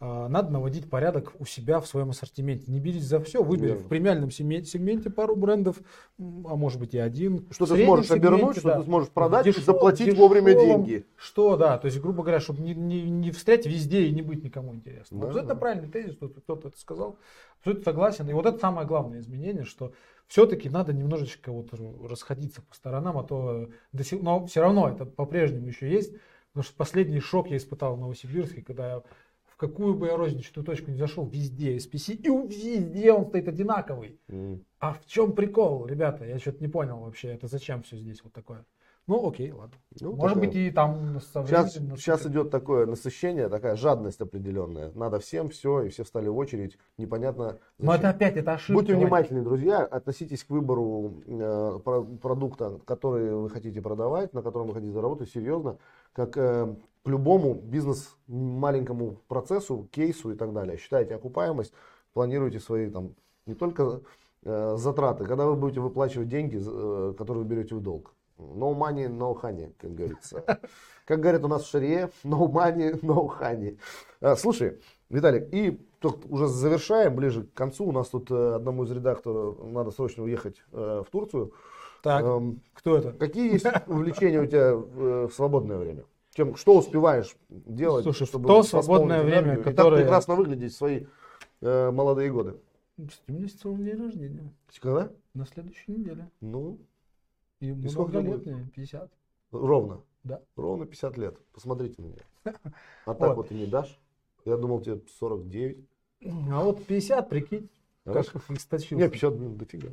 надо 0.00 0.50
наводить 0.50 0.88
порядок 0.88 1.34
у 1.38 1.44
себя 1.44 1.78
в 1.78 1.86
своем 1.86 2.10
ассортименте. 2.10 2.72
Не 2.72 2.80
берись 2.80 3.04
за 3.04 3.20
все, 3.20 3.42
выбери 3.42 3.68
Верно. 3.72 3.82
в 3.84 3.88
премиальном 3.88 4.30
сегме- 4.30 4.64
сегменте 4.64 5.10
пару 5.10 5.36
брендов, 5.36 5.76
а 6.18 6.56
может 6.56 6.80
быть 6.80 6.94
и 6.94 6.98
один. 6.98 7.46
Что 7.50 7.66
ты 7.66 7.84
сможешь 7.84 8.10
обернуть, 8.10 8.40
сегменте, 8.40 8.60
что 8.60 8.68
да. 8.70 8.78
ты 8.78 8.84
сможешь 8.86 9.10
продать 9.10 9.46
и 9.46 9.50
Дешев- 9.50 9.64
заплатить 9.66 10.16
вовремя 10.16 10.54
дешевом, 10.54 10.84
деньги. 10.84 11.06
Что, 11.16 11.56
да, 11.56 11.76
то 11.76 11.84
есть, 11.84 12.00
грубо 12.00 12.22
говоря, 12.22 12.40
чтобы 12.40 12.62
не, 12.62 12.74
не, 12.74 13.02
не 13.02 13.30
встрять 13.30 13.66
везде 13.66 14.06
и 14.06 14.10
не 14.10 14.22
быть 14.22 14.42
никому 14.42 14.74
интересным. 14.74 15.20
Да, 15.20 15.26
Абсолютно 15.26 15.54
да. 15.54 15.60
правильный 15.60 15.88
тезис, 15.90 16.14
что 16.14 16.28
кто-то 16.30 16.68
это 16.68 16.78
сказал. 16.80 17.18
Абсолютно 17.58 17.84
согласен. 17.84 18.28
И 18.30 18.32
вот 18.32 18.46
это 18.46 18.58
самое 18.58 18.86
главное 18.86 19.20
изменение, 19.20 19.64
что 19.64 19.92
все-таки 20.28 20.70
надо 20.70 20.94
немножечко 20.94 21.52
вот 21.52 21.68
расходиться 22.08 22.62
по 22.62 22.74
сторонам, 22.74 23.18
а 23.18 23.22
то 23.24 23.68
до 23.92 24.02
сих- 24.02 24.22
но 24.22 24.46
все 24.46 24.62
равно 24.62 24.88
это 24.88 25.04
по-прежнему 25.04 25.66
еще 25.66 25.90
есть. 25.90 26.14
Потому 26.52 26.64
что 26.64 26.74
последний 26.76 27.20
шок 27.20 27.48
я 27.50 27.58
испытал 27.58 27.96
в 27.96 28.00
Новосибирске, 28.00 28.62
когда 28.62 28.88
я 28.94 29.02
какую 29.60 29.94
бы 29.94 30.06
я 30.06 30.16
розничную 30.16 30.64
точку 30.64 30.90
не 30.90 30.96
зашел, 30.96 31.26
везде 31.26 31.76
SPC, 31.76 32.14
и 32.14 32.28
везде 32.48 33.12
он 33.12 33.26
стоит 33.26 33.46
одинаковый. 33.46 34.18
М. 34.28 34.64
А 34.78 34.94
в 34.94 35.04
чем 35.04 35.32
прикол, 35.32 35.86
ребята? 35.86 36.24
Я 36.24 36.38
что-то 36.38 36.62
не 36.62 36.68
понял 36.68 36.98
вообще, 37.00 37.28
это 37.28 37.46
зачем 37.46 37.82
все 37.82 37.98
здесь 37.98 38.24
вот 38.24 38.32
такое? 38.32 38.64
Ну, 39.06 39.28
окей, 39.28 39.50
ладно. 39.52 39.76
Ну, 40.00 40.12
Может 40.12 40.34
такая- 40.36 40.48
быть, 40.48 40.56
и 40.56 40.70
там 40.70 41.20
со 41.20 41.44
Сейчас, 41.44 41.74
временем 41.74 41.96
сейчас 41.96 42.26
идет 42.26 42.50
такое 42.50 42.86
насыщение, 42.86 43.48
такая 43.48 43.74
жадность 43.76 44.20
определенная. 44.20 44.92
Надо 44.94 45.18
всем 45.18 45.48
все, 45.50 45.82
и 45.82 45.88
все 45.88 46.04
встали 46.04 46.28
в 46.28 46.36
очередь. 46.36 46.78
Непонятно. 46.96 47.58
Но 47.78 47.92
зачем. 47.92 47.98
это 47.98 48.08
опять 48.10 48.36
это 48.36 48.52
ошибка. 48.52 48.74
Будьте 48.74 48.94
внимательны, 48.94 49.42
друзья, 49.42 49.78
относитесь 49.84 50.44
к 50.44 50.50
выбору 50.50 51.14
э, 51.26 51.78
про- 51.84 52.02
продукта, 52.04 52.78
который 52.86 53.34
вы 53.34 53.50
хотите 53.50 53.80
продавать, 53.82 54.32
на 54.32 54.42
котором 54.42 54.68
вы 54.68 54.74
хотите 54.74 54.92
заработать, 54.92 55.28
серьезно, 55.30 55.78
как 56.12 56.36
э, 56.36 56.74
к 57.04 57.08
любому 57.08 57.54
бизнес 57.54 58.16
маленькому 58.26 59.18
процессу, 59.28 59.88
кейсу 59.90 60.32
и 60.32 60.36
так 60.36 60.52
далее. 60.52 60.76
Считайте 60.76 61.14
окупаемость, 61.14 61.72
планируйте 62.12 62.60
свои 62.60 62.90
там 62.90 63.14
не 63.46 63.54
только 63.54 64.02
э, 64.44 64.76
затраты, 64.76 65.24
когда 65.24 65.46
вы 65.46 65.56
будете 65.56 65.80
выплачивать 65.80 66.28
деньги, 66.28 66.60
э, 66.60 67.14
которые 67.16 67.44
вы 67.44 67.48
берете 67.48 67.74
в 67.74 67.80
долг. 67.80 68.14
No 68.38 68.74
money, 68.74 69.06
no 69.06 69.38
honey, 69.40 69.72
как 69.78 69.94
говорится. 69.94 70.44
Как 71.06 71.20
говорят 71.20 71.42
у 71.42 71.48
нас 71.48 71.64
в 71.64 71.68
Шарье, 71.68 72.10
no 72.22 72.48
money, 72.50 73.00
no 73.00 73.28
honey. 73.40 73.78
Э, 74.20 74.36
Слушай, 74.36 74.78
Виталик, 75.08 75.52
и 75.52 75.80
тут 75.98 76.24
уже 76.28 76.46
завершаем, 76.46 77.16
ближе 77.16 77.44
к 77.44 77.52
концу. 77.52 77.86
У 77.86 77.92
нас 77.92 78.08
тут 78.08 78.30
э, 78.30 78.54
одному 78.54 78.84
из 78.84 78.90
редакторов 78.92 79.58
надо 79.64 79.90
срочно 79.90 80.22
уехать 80.22 80.62
э, 80.72 81.02
в 81.06 81.10
Турцию. 81.10 81.52
Так, 82.02 82.24
Эм, 82.24 82.62
кто 82.72 82.96
это? 82.96 83.12
Какие 83.12 83.52
есть 83.52 83.66
увлечения 83.88 84.40
у 84.40 84.46
тебя 84.46 84.74
в 84.74 85.30
свободное 85.32 85.78
время? 85.78 86.04
Чем, 86.40 86.56
что 86.56 86.78
успеваешь 86.78 87.36
делать, 87.50 88.02
Слушай, 88.04 88.24
в 88.24 88.28
чтобы 88.28 88.46
то 88.48 88.62
свободное 88.62 89.22
время, 89.22 89.40
энергию 89.40 89.60
и 89.60 89.62
так 89.64 89.76
которое- 89.76 90.00
прекрасно 90.00 90.36
выглядеть 90.36 90.72
в 90.72 90.76
свои 90.76 91.04
э, 91.60 91.90
молодые 91.90 92.32
годы? 92.32 92.56
У 92.96 93.32
меня 93.32 93.46
сегодня 93.48 93.84
день 93.92 94.02
рождения. 94.02 94.54
Когда? 94.80 95.10
На 95.34 95.44
следующей 95.44 95.92
неделе. 95.92 96.30
Ну, 96.40 96.78
И, 97.60 97.72
И 97.72 97.88
сколько 97.88 98.20
лет 98.20 98.46
мне, 98.46 98.70
50. 98.74 99.12
ровно. 99.52 100.00
Да. 100.24 100.40
Ровно 100.56 100.86
50 100.86 101.18
лет. 101.18 101.36
Посмотрите 101.52 102.00
на 102.00 102.06
меня. 102.06 102.22
А 103.04 103.12
так 103.14 103.28
Вот. 103.28 103.36
вот 103.36 103.48
ты 103.48 103.54
не 103.54 103.66
дашь? 103.66 104.00
Я 104.46 104.56
думал, 104.56 104.80
тебе 104.80 105.02
49. 105.18 105.76
А 106.24 106.64
вот 106.64 106.86
50, 106.86 107.28
прикинь, 107.28 107.68
как 108.04 108.14
Хорошо. 108.14 108.40
источился. 108.54 108.94
Не, 108.96 109.10
50 109.10 109.34
минут 109.34 109.58
дофига. 109.58 109.90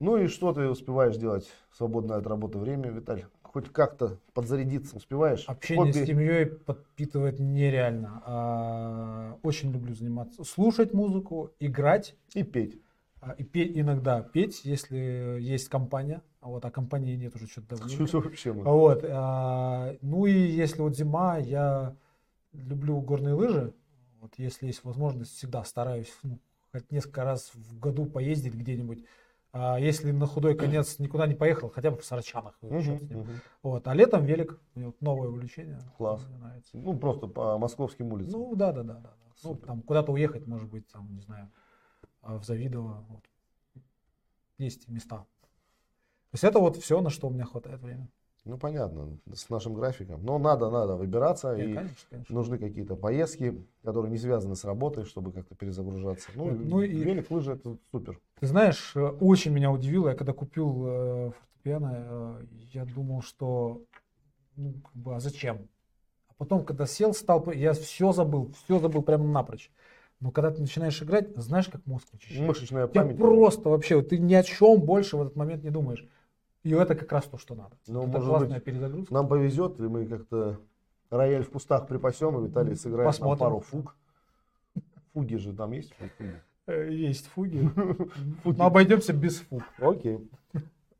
Ну 0.00 0.16
и 0.16 0.26
что 0.26 0.52
ты 0.52 0.68
успеваешь 0.68 1.16
делать 1.16 1.48
в 1.70 1.76
свободное 1.76 2.16
от 2.16 2.26
работы 2.26 2.58
время, 2.58 2.90
Виталь? 2.90 3.26
Хоть 3.56 3.72
как-то 3.72 4.18
подзарядиться 4.34 4.98
успеваешь? 4.98 5.46
Общение 5.46 5.90
Хобби? 5.90 6.04
с 6.04 6.06
семьей 6.06 6.44
подпитывает 6.44 7.38
нереально. 7.38 8.22
А, 8.26 9.38
Очень 9.42 9.72
люблю 9.72 9.94
заниматься. 9.94 10.44
Слушать 10.44 10.92
музыку, 10.92 11.52
играть. 11.58 12.16
И 12.34 12.42
петь. 12.42 12.78
а, 13.22 13.30
И 13.38 13.44
петь 13.44 13.72
иногда 13.74 14.20
петь, 14.20 14.66
если 14.66 15.38
есть 15.40 15.70
компания. 15.70 16.20
А 16.42 16.48
вот, 16.48 16.66
а 16.66 16.70
компании 16.70 17.16
нет 17.16 17.34
уже 17.34 17.46
что-то 17.46 17.78
давно. 17.78 18.06
Что 18.06 18.20
вообще 18.20 18.52
мы? 18.52 18.62
Вот. 18.62 19.02
а, 19.08 19.96
Ну 20.02 20.26
и 20.26 20.34
если 20.34 20.82
вот 20.82 20.94
зима, 20.94 21.38
я 21.38 21.96
люблю 22.52 23.00
горные 23.00 23.32
лыжи. 23.32 23.72
Вот 24.20 24.34
если 24.36 24.66
есть 24.66 24.84
возможность, 24.84 25.34
всегда 25.34 25.64
стараюсь 25.64 26.12
ну, 26.22 26.38
хоть 26.72 26.92
несколько 26.92 27.24
раз 27.24 27.52
в 27.54 27.78
году 27.78 28.04
поездить 28.04 28.52
где-нибудь. 28.54 29.02
А 29.58 29.78
если 29.78 30.10
на 30.10 30.26
худой 30.26 30.54
конец 30.54 30.98
никуда 30.98 31.26
не 31.26 31.34
поехал, 31.34 31.70
хотя 31.70 31.90
бы 31.90 31.96
в 31.96 32.04
Сарачанах. 32.04 32.58
Мгм, 32.60 32.82
черт 32.82 32.98
с 33.02 33.08
ним. 33.08 33.20
мгм. 33.20 33.40
Вот. 33.62 33.88
А 33.88 33.94
летом 33.94 34.26
велик. 34.26 34.60
Новое 35.00 35.28
увлечение. 35.28 35.80
Класс. 35.96 36.26
Мне 36.28 36.36
нравится. 36.36 36.76
Ну, 36.76 36.98
просто 36.98 37.26
по 37.26 37.56
московским 37.56 38.12
улицам. 38.12 38.38
Ну 38.38 38.54
да, 38.54 38.72
да, 38.72 38.82
да, 38.82 38.94
да. 39.00 39.14
Ну, 39.44 39.54
там 39.56 39.80
куда-то 39.80 40.12
уехать, 40.12 40.46
может 40.46 40.68
быть, 40.68 40.86
там, 40.88 41.10
не 41.14 41.22
знаю, 41.22 41.50
а, 42.20 42.36
в 42.38 42.44
Завидово. 42.44 43.06
Вот. 43.08 43.24
есть 44.58 44.88
места. 44.88 45.18
То 45.18 46.34
есть 46.34 46.44
это 46.44 46.58
вот 46.58 46.76
все, 46.76 47.00
на 47.00 47.08
что 47.08 47.28
у 47.28 47.30
меня 47.30 47.46
хватает 47.46 47.80
времени. 47.80 48.10
Ну, 48.46 48.58
понятно, 48.58 49.18
с 49.34 49.50
нашим 49.50 49.74
графиком. 49.74 50.24
Но 50.24 50.38
надо, 50.38 50.70
надо 50.70 50.94
выбираться. 50.94 51.56
Не, 51.56 51.64
и 51.64 51.74
конечно, 51.74 51.96
конечно. 52.08 52.34
нужны 52.34 52.58
какие-то 52.58 52.94
поездки, 52.94 53.60
которые 53.82 54.12
не 54.12 54.18
связаны 54.18 54.54
с 54.54 54.64
работой, 54.64 55.04
чтобы 55.04 55.32
как-то 55.32 55.56
перезагружаться. 55.56 56.28
Ну, 56.36 56.52
Ну 56.52 56.80
и- 56.80 56.86
велик, 56.86 57.28
лыжи 57.28 57.52
это 57.54 57.76
супер. 57.90 58.20
Ты 58.38 58.46
знаешь, 58.46 58.92
э, 58.94 59.00
очень 59.04 59.50
меня 59.52 59.72
удивило, 59.72 60.10
я 60.10 60.14
когда 60.14 60.32
купил 60.32 60.84
э, 60.86 61.30
фортепиано, 61.32 61.92
э, 61.96 62.44
я 62.72 62.84
думал, 62.84 63.22
что 63.22 63.82
ну, 64.54 64.74
как 64.74 64.94
бы, 64.94 65.16
а 65.16 65.20
зачем? 65.20 65.68
А 66.28 66.34
потом, 66.38 66.64
когда 66.64 66.86
сел, 66.86 67.14
стал, 67.14 67.50
я 67.50 67.72
все 67.72 68.12
забыл, 68.12 68.52
все 68.64 68.78
забыл 68.78 69.02
прямо 69.02 69.24
напрочь. 69.24 69.72
Но 70.20 70.30
когда 70.30 70.52
ты 70.52 70.60
начинаешь 70.60 71.02
играть, 71.02 71.36
знаешь, 71.36 71.68
как 71.68 71.84
мозг 71.84 72.06
очищает? 72.14 72.46
Мышечная 72.46 72.86
У 72.86 72.90
тебя 72.90 73.02
память. 73.02 73.18
просто 73.18 73.68
вообще, 73.68 73.96
вот 73.96 74.08
ты 74.10 74.18
ни 74.18 74.34
о 74.34 74.42
чем 74.44 74.80
больше 74.80 75.16
в 75.16 75.22
этот 75.22 75.34
момент 75.34 75.64
не 75.64 75.70
думаешь. 75.70 76.06
И 76.66 76.70
это 76.74 76.96
как 76.96 77.12
раз 77.12 77.24
то, 77.24 77.38
что 77.38 77.54
надо. 77.54 77.76
Ну, 77.86 78.00
это 78.00 78.08
может 78.08 78.28
классная 78.28 78.54
быть, 78.56 78.64
перезагрузка. 78.64 79.14
Нам 79.14 79.28
повезет, 79.28 79.78
и 79.78 79.84
мы 79.84 80.04
как-то 80.06 80.58
рояль 81.10 81.44
в 81.44 81.50
кустах 81.50 81.86
припасем, 81.86 82.38
и 82.44 82.48
Виталий 82.48 82.74
сыграет 82.74 83.06
Посмотрим. 83.06 83.38
пару 83.38 83.60
фуг. 83.60 83.94
Фуги 85.12 85.36
же 85.36 85.52
там 85.52 85.70
есть? 85.70 85.94
Фуги. 85.94 86.32
Э, 86.66 86.88
Есть 86.90 87.26
фуги. 87.34 87.70
Но 88.44 88.66
обойдемся 88.66 89.12
без 89.12 89.38
фуг. 89.38 89.62
Окей. 89.78 90.28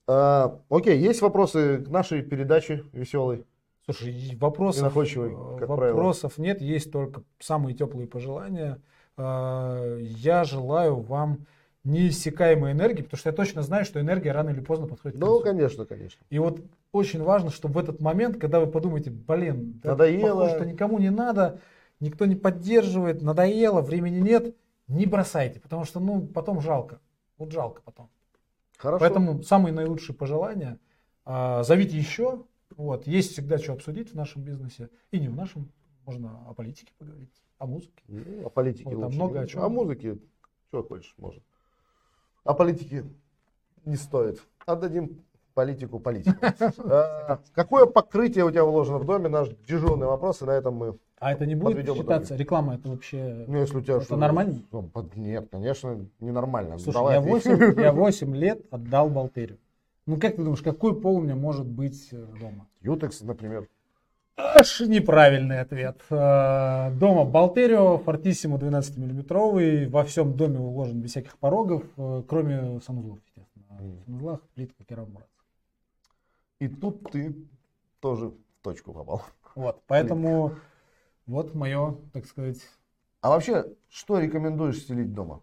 А, 0.06 0.60
окей, 0.68 0.98
есть 1.00 1.20
вопросы 1.20 1.78
к 1.78 1.88
нашей 1.88 2.22
передаче 2.22 2.84
веселой? 2.92 3.44
Слушай, 3.86 4.36
вопросов, 4.40 4.82
находчивый, 4.84 5.32
э, 5.32 5.58
как 5.58 5.66
правило. 5.66 5.96
вопросов 5.96 6.38
нет, 6.38 6.60
есть 6.60 6.92
только 6.92 7.22
самые 7.40 7.74
теплые 7.74 8.06
пожелания. 8.06 8.80
Э, 9.16 9.98
Я 10.00 10.44
желаю 10.44 11.00
вам 11.00 11.38
неиссякаемой 11.86 12.72
энергии, 12.72 13.02
потому 13.02 13.18
что 13.18 13.30
я 13.30 13.36
точно 13.36 13.62
знаю, 13.62 13.84
что 13.84 14.00
энергия 14.00 14.32
рано 14.32 14.50
или 14.50 14.60
поздно 14.60 14.86
подходит 14.86 15.18
Ну, 15.18 15.40
конечно, 15.40 15.86
конечно. 15.86 16.24
И 16.30 16.38
вот 16.38 16.60
очень 16.92 17.22
важно, 17.22 17.50
чтобы 17.50 17.74
в 17.74 17.78
этот 17.78 18.00
момент, 18.00 18.38
когда 18.38 18.60
вы 18.60 18.66
подумаете, 18.66 19.10
блин, 19.10 19.80
Надоело. 19.84 20.40
похоже, 20.40 20.54
что 20.56 20.66
никому 20.66 20.98
не 20.98 21.10
надо, 21.10 21.60
никто 22.00 22.26
не 22.26 22.34
поддерживает, 22.34 23.22
надоело, 23.22 23.80
времени 23.80 24.18
нет, 24.18 24.54
не 24.88 25.06
бросайте, 25.06 25.60
потому 25.60 25.84
что, 25.84 26.00
ну, 26.00 26.26
потом 26.26 26.60
жалко. 26.60 27.00
Вот 27.38 27.52
жалко 27.52 27.82
потом. 27.82 28.08
Хорошо. 28.78 29.00
Поэтому 29.00 29.42
самые 29.42 29.72
наилучшие 29.72 30.14
пожелания. 30.14 30.78
а, 31.24 31.62
зовите 31.62 31.96
еще. 31.96 32.44
Вот. 32.76 33.06
Есть 33.06 33.32
всегда 33.32 33.58
что 33.58 33.72
обсудить 33.72 34.12
в 34.12 34.14
нашем 34.14 34.42
бизнесе. 34.42 34.90
И 35.10 35.18
не 35.18 35.28
в 35.28 35.36
нашем. 35.36 35.70
Можно 36.04 36.38
о 36.48 36.54
политике 36.54 36.92
поговорить, 36.98 37.32
о 37.58 37.66
музыке. 37.66 38.02
Ну, 38.06 38.46
о 38.46 38.50
политике 38.50 38.94
Вот, 38.94 39.04
лучше. 39.04 39.16
много 39.16 39.40
о 39.40 39.46
чем. 39.46 39.62
О 39.62 39.68
музыке, 39.68 40.18
что 40.68 40.84
хочешь, 40.84 41.14
можно. 41.18 41.42
О 42.46 42.54
политике 42.54 43.04
не 43.84 43.96
стоит. 43.96 44.40
Отдадим 44.66 45.22
политику 45.54 45.98
политику. 45.98 46.36
А, 46.84 47.40
Какое 47.54 47.86
покрытие 47.86 48.44
у 48.44 48.50
тебя 48.50 48.64
вложено 48.64 48.98
в 48.98 49.04
доме? 49.04 49.28
Наш 49.28 49.48
дежурный 49.66 50.06
вопрос, 50.06 50.42
и 50.42 50.44
на 50.44 50.52
этом 50.52 50.74
мы... 50.74 50.98
А 51.18 51.32
это 51.32 51.46
не 51.46 51.54
будет 51.54 51.86
считаться 51.86 52.36
реклама, 52.36 52.74
это 52.74 52.90
вообще... 52.90 53.46
Ну, 53.48 53.58
если 53.58 53.78
у 53.78 53.80
тебя 53.80 53.96
Это 53.96 54.04
что- 54.04 54.16
нормально? 54.16 54.62
Ну, 54.70 54.90
Нет, 55.14 55.48
конечно, 55.50 56.06
ненормально. 56.20 56.78
Слушай, 56.78 56.94
Давай 56.94 57.14
я 57.14 57.20
ответь. 57.20 57.46
8, 57.46 57.80
я 57.80 57.92
8 57.94 58.36
лет 58.36 58.66
отдал 58.70 59.08
Болтерию. 59.08 59.58
Ну 60.06 60.20
как 60.20 60.36
ты 60.36 60.42
думаешь, 60.44 60.62
какой 60.62 61.00
пол 61.00 61.16
у 61.16 61.20
меня 61.20 61.34
может 61.34 61.66
быть 61.66 62.10
э, 62.12 62.26
дома? 62.38 62.68
Ютекс, 62.80 63.22
например. 63.22 63.66
Аж 64.36 64.80
неправильный 64.80 65.60
ответ. 65.60 66.02
Э, 66.10 66.90
Дома 66.92 67.24
Болтерио, 67.24 67.96
Фортиссимо 67.98 68.58
12-миллиметровый, 68.58 69.88
во 69.88 70.04
всем 70.04 70.36
доме 70.36 70.58
уложен 70.58 71.00
без 71.00 71.10
всяких 71.12 71.38
порогов, 71.38 71.84
э, 71.96 72.22
кроме 72.28 72.80
санузлов, 72.82 73.18
естественно. 73.24 73.64
А. 73.70 73.82
В 73.82 74.04
санузлах 74.04 74.40
плитка 74.54 74.84
керамурат. 74.84 75.28
И 76.58 76.68
тут 76.68 77.10
ты 77.10 77.34
тоже 78.00 78.28
в 78.28 78.36
точку 78.62 78.92
попал. 78.92 79.22
Вот, 79.54 79.82
поэтому 79.86 80.56
вот 81.26 81.54
мое, 81.54 81.96
так 82.12 82.26
сказать, 82.26 82.58
А 83.22 83.30
вообще, 83.30 83.64
что 83.88 84.18
рекомендуешь 84.18 84.82
стелить 84.82 85.14
дома? 85.14 85.42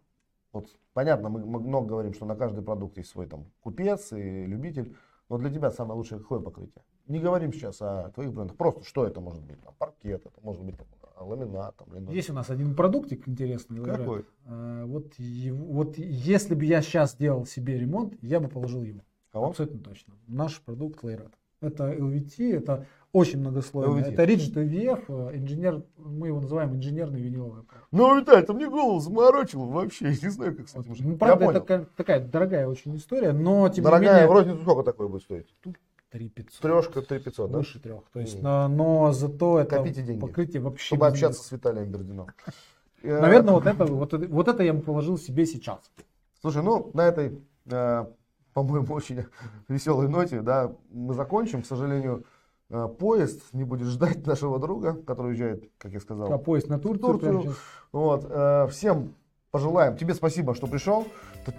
Вот 0.51 0.69
понятно, 0.93 1.29
мы 1.29 1.39
много 1.39 1.87
говорим, 1.87 2.13
что 2.13 2.25
на 2.25 2.35
каждый 2.35 2.63
продукт 2.63 2.97
есть 2.97 3.09
свой 3.09 3.25
там 3.25 3.45
купец 3.61 4.13
и 4.13 4.45
любитель. 4.45 4.95
Но 5.29 5.39
для 5.39 5.49
тебя 5.49 5.71
самое 5.71 5.97
лучшее 5.97 6.19
какое 6.19 6.39
покрытие? 6.39 6.83
Не 7.07 7.19
говорим 7.19 7.51
сейчас 7.51 7.81
о 7.81 8.11
твоих 8.15 8.31
брендах. 8.33 8.55
Просто 8.55 8.83
что 8.85 9.05
это 9.05 9.19
может 9.19 9.43
быть? 9.43 9.61
Там, 9.61 9.73
паркет, 9.77 10.25
это 10.25 10.39
может 10.41 10.63
быть 10.63 10.77
там, 10.77 10.87
ламинат. 11.27 11.75
Там, 11.75 12.09
есть 12.09 12.29
у 12.29 12.33
нас 12.33 12.49
один 12.49 12.75
продуктик 12.75 13.27
интересный. 13.27 13.83
Какой? 13.83 14.25
Э, 14.45 14.83
Вот, 14.85 15.13
его- 15.17 15.65
вот 15.65 15.97
если 15.97 16.55
бы 16.55 16.65
я 16.65 16.81
сейчас 16.81 17.15
делал 17.15 17.45
себе 17.45 17.77
ремонт, 17.77 18.15
я 18.21 18.39
бы 18.39 18.47
положил 18.47 18.83
его. 18.83 19.01
Кого? 19.31 19.47
Абсолютно 19.47 19.79
точно. 19.79 20.13
Наш 20.27 20.61
продукт 20.61 21.03
Лейрат. 21.03 21.31
Это 21.59 21.93
LVT, 21.93 22.57
это 22.57 22.85
очень 23.13 23.39
многослойно. 23.39 23.99
LVT. 23.99 24.13
Это 24.13 24.23
Rigid 24.25 24.53
EVF, 24.55 25.05
э, 25.07 25.37
инженер, 25.37 25.83
мы 25.97 26.27
его 26.27 26.41
называем 26.41 26.75
инженерный 26.75 27.21
виниловый. 27.21 27.63
Ну, 27.91 28.19
Виталий, 28.19 28.45
ты 28.45 28.53
мне 28.53 28.69
голову 28.69 28.99
заморочил 28.99 29.63
вообще. 29.65 30.05
Не 30.23 30.29
знаю, 30.29 30.55
как 30.55 30.67
с 30.67 30.75
этим 30.75 30.95
жить. 30.95 31.05
Ну, 31.05 31.11
Я 31.13 31.17
правда, 31.17 31.45
это 31.45 31.53
такая, 31.61 31.87
такая 31.95 32.19
дорогая 32.27 32.67
очень 32.67 32.95
история, 32.97 33.31
но 33.31 33.69
тем 33.69 33.83
Дорогая, 33.85 34.09
не 34.09 34.13
менее... 34.21 34.27
в 34.29 34.31
розницу 34.31 34.61
сколько 34.61 34.83
такой 34.83 35.07
будет 35.07 35.23
стоить? 35.23 35.47
3500. 36.13 36.61
Трешка, 36.61 37.01
3500, 37.01 37.51
да? 37.51 37.57
Выше 37.57 37.79
трех. 37.79 38.03
То 38.13 38.19
есть, 38.19 38.41
но, 38.41 38.67
но 38.67 39.11
зато 39.13 39.59
это 39.59 39.77
Копите 39.77 40.03
деньги, 40.03 40.21
покрытие 40.21 40.61
вообще... 40.61 40.85
Чтобы 40.85 41.07
без 41.07 41.13
общаться 41.13 41.43
с 41.43 41.51
Виталием 41.51 41.91
Бердином. 41.91 42.27
Э, 43.05 43.19
Наверное, 43.19 43.55
вот 43.55 43.67
это, 43.67 43.83
вот, 43.83 44.13
вот 44.13 44.47
это 44.47 44.63
я 44.63 44.71
бы 44.71 44.79
положил 44.79 45.17
себе 45.17 45.45
сейчас. 45.45 45.91
Слушай, 46.39 46.63
ну 46.63 46.89
на 46.93 47.01
этой, 47.01 47.37
э, 47.69 48.05
по-моему, 48.53 48.93
очень 48.93 49.25
веселой 49.67 50.07
ноте, 50.07 50.39
да, 50.39 50.71
мы 50.89 51.13
закончим. 51.13 51.63
К 51.63 51.65
сожалению, 51.65 52.23
э, 52.69 52.87
поезд 52.97 53.41
не 53.51 53.65
будет 53.65 53.89
ждать 53.89 54.25
нашего 54.25 54.57
друга, 54.57 54.93
который 55.05 55.31
уезжает, 55.31 55.69
как 55.77 55.91
я 55.91 55.99
сказал. 55.99 56.31
А 56.31 56.37
поезд 56.37 56.69
на 56.69 56.79
Турцию, 56.79 57.19
Турцию. 57.19 57.55
Вот, 57.91 58.25
э, 58.29 58.67
всем 58.71 59.15
пожелаем. 59.51 59.97
Тебе 59.97 60.13
спасибо, 60.13 60.55
что 60.55 60.67
пришел. 60.67 61.05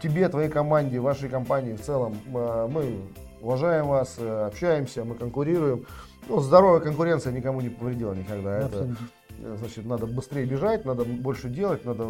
Тебе, 0.02 0.30
твоей 0.30 0.48
команде, 0.48 0.98
вашей 0.98 1.28
компании 1.28 1.74
в 1.74 1.82
целом. 1.82 2.16
э, 2.32 2.68
мы 2.72 3.02
уважаем 3.44 3.86
вас, 3.88 4.16
э, 4.18 4.46
общаемся, 4.46 5.04
мы 5.04 5.14
конкурируем. 5.14 5.86
Ну, 6.28 6.40
здоровая 6.40 6.80
конкуренция 6.80 7.32
никому 7.32 7.60
не 7.60 7.68
повредила 7.68 8.14
никогда. 8.14 8.58
Это. 8.60 8.84
Э, 8.84 9.56
Значит, 9.58 9.84
надо 9.84 10.06
быстрее 10.06 10.46
бежать, 10.46 10.84
надо 10.84 11.04
больше 11.04 11.48
делать, 11.48 11.84
надо 11.84 12.04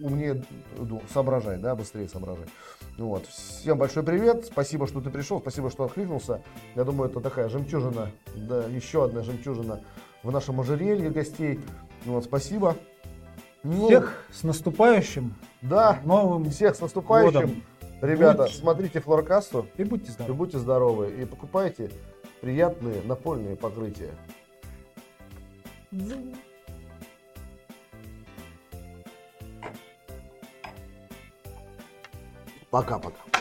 умнее 0.00 0.42
ду- 0.78 1.02
соображать, 1.12 1.60
да, 1.60 1.74
быстрее 1.76 2.08
соображать. 2.08 2.48
Ну 2.96 3.08
Вот. 3.08 3.26
Всем 3.26 3.76
большой 3.78 4.02
привет, 4.02 4.46
спасибо, 4.46 4.86
что 4.88 5.00
ты 5.02 5.10
пришел, 5.10 5.38
спасибо, 5.38 5.70
что 5.70 5.84
откликнулся. 5.84 6.42
Я 6.74 6.84
думаю, 6.84 7.10
это 7.10 7.20
такая 7.20 7.48
жемчужина, 7.50 8.10
да, 8.34 8.64
еще 8.64 9.04
одна 9.04 9.22
жемчужина 9.22 9.80
в 10.22 10.32
нашем 10.32 10.60
ожерелье 10.60 11.10
гостей. 11.10 11.60
Ну 12.06 12.14
Вот, 12.14 12.24
спасибо. 12.24 12.74
Ну, 13.62 13.86
Всех 13.86 14.24
с 14.32 14.42
наступающим 14.42 15.34
да, 15.60 16.00
новым 16.04 16.50
всех 16.50 16.74
с 16.74 16.80
наступающим. 16.80 17.32
годом. 17.40 17.62
Ребята, 18.02 18.42
Будьте- 18.42 18.56
смотрите 18.56 19.00
флоркасту 19.00 19.68
и 19.76 19.84
будьте 19.84 20.08
и 20.08 20.10
здоровы. 20.10 20.34
будьте 20.34 20.58
здоровы. 20.58 21.10
И 21.22 21.24
покупайте 21.24 21.90
приятные 22.40 23.00
напольные 23.02 23.54
покрытия. 23.56 24.10
Пока-пока. 32.70 33.31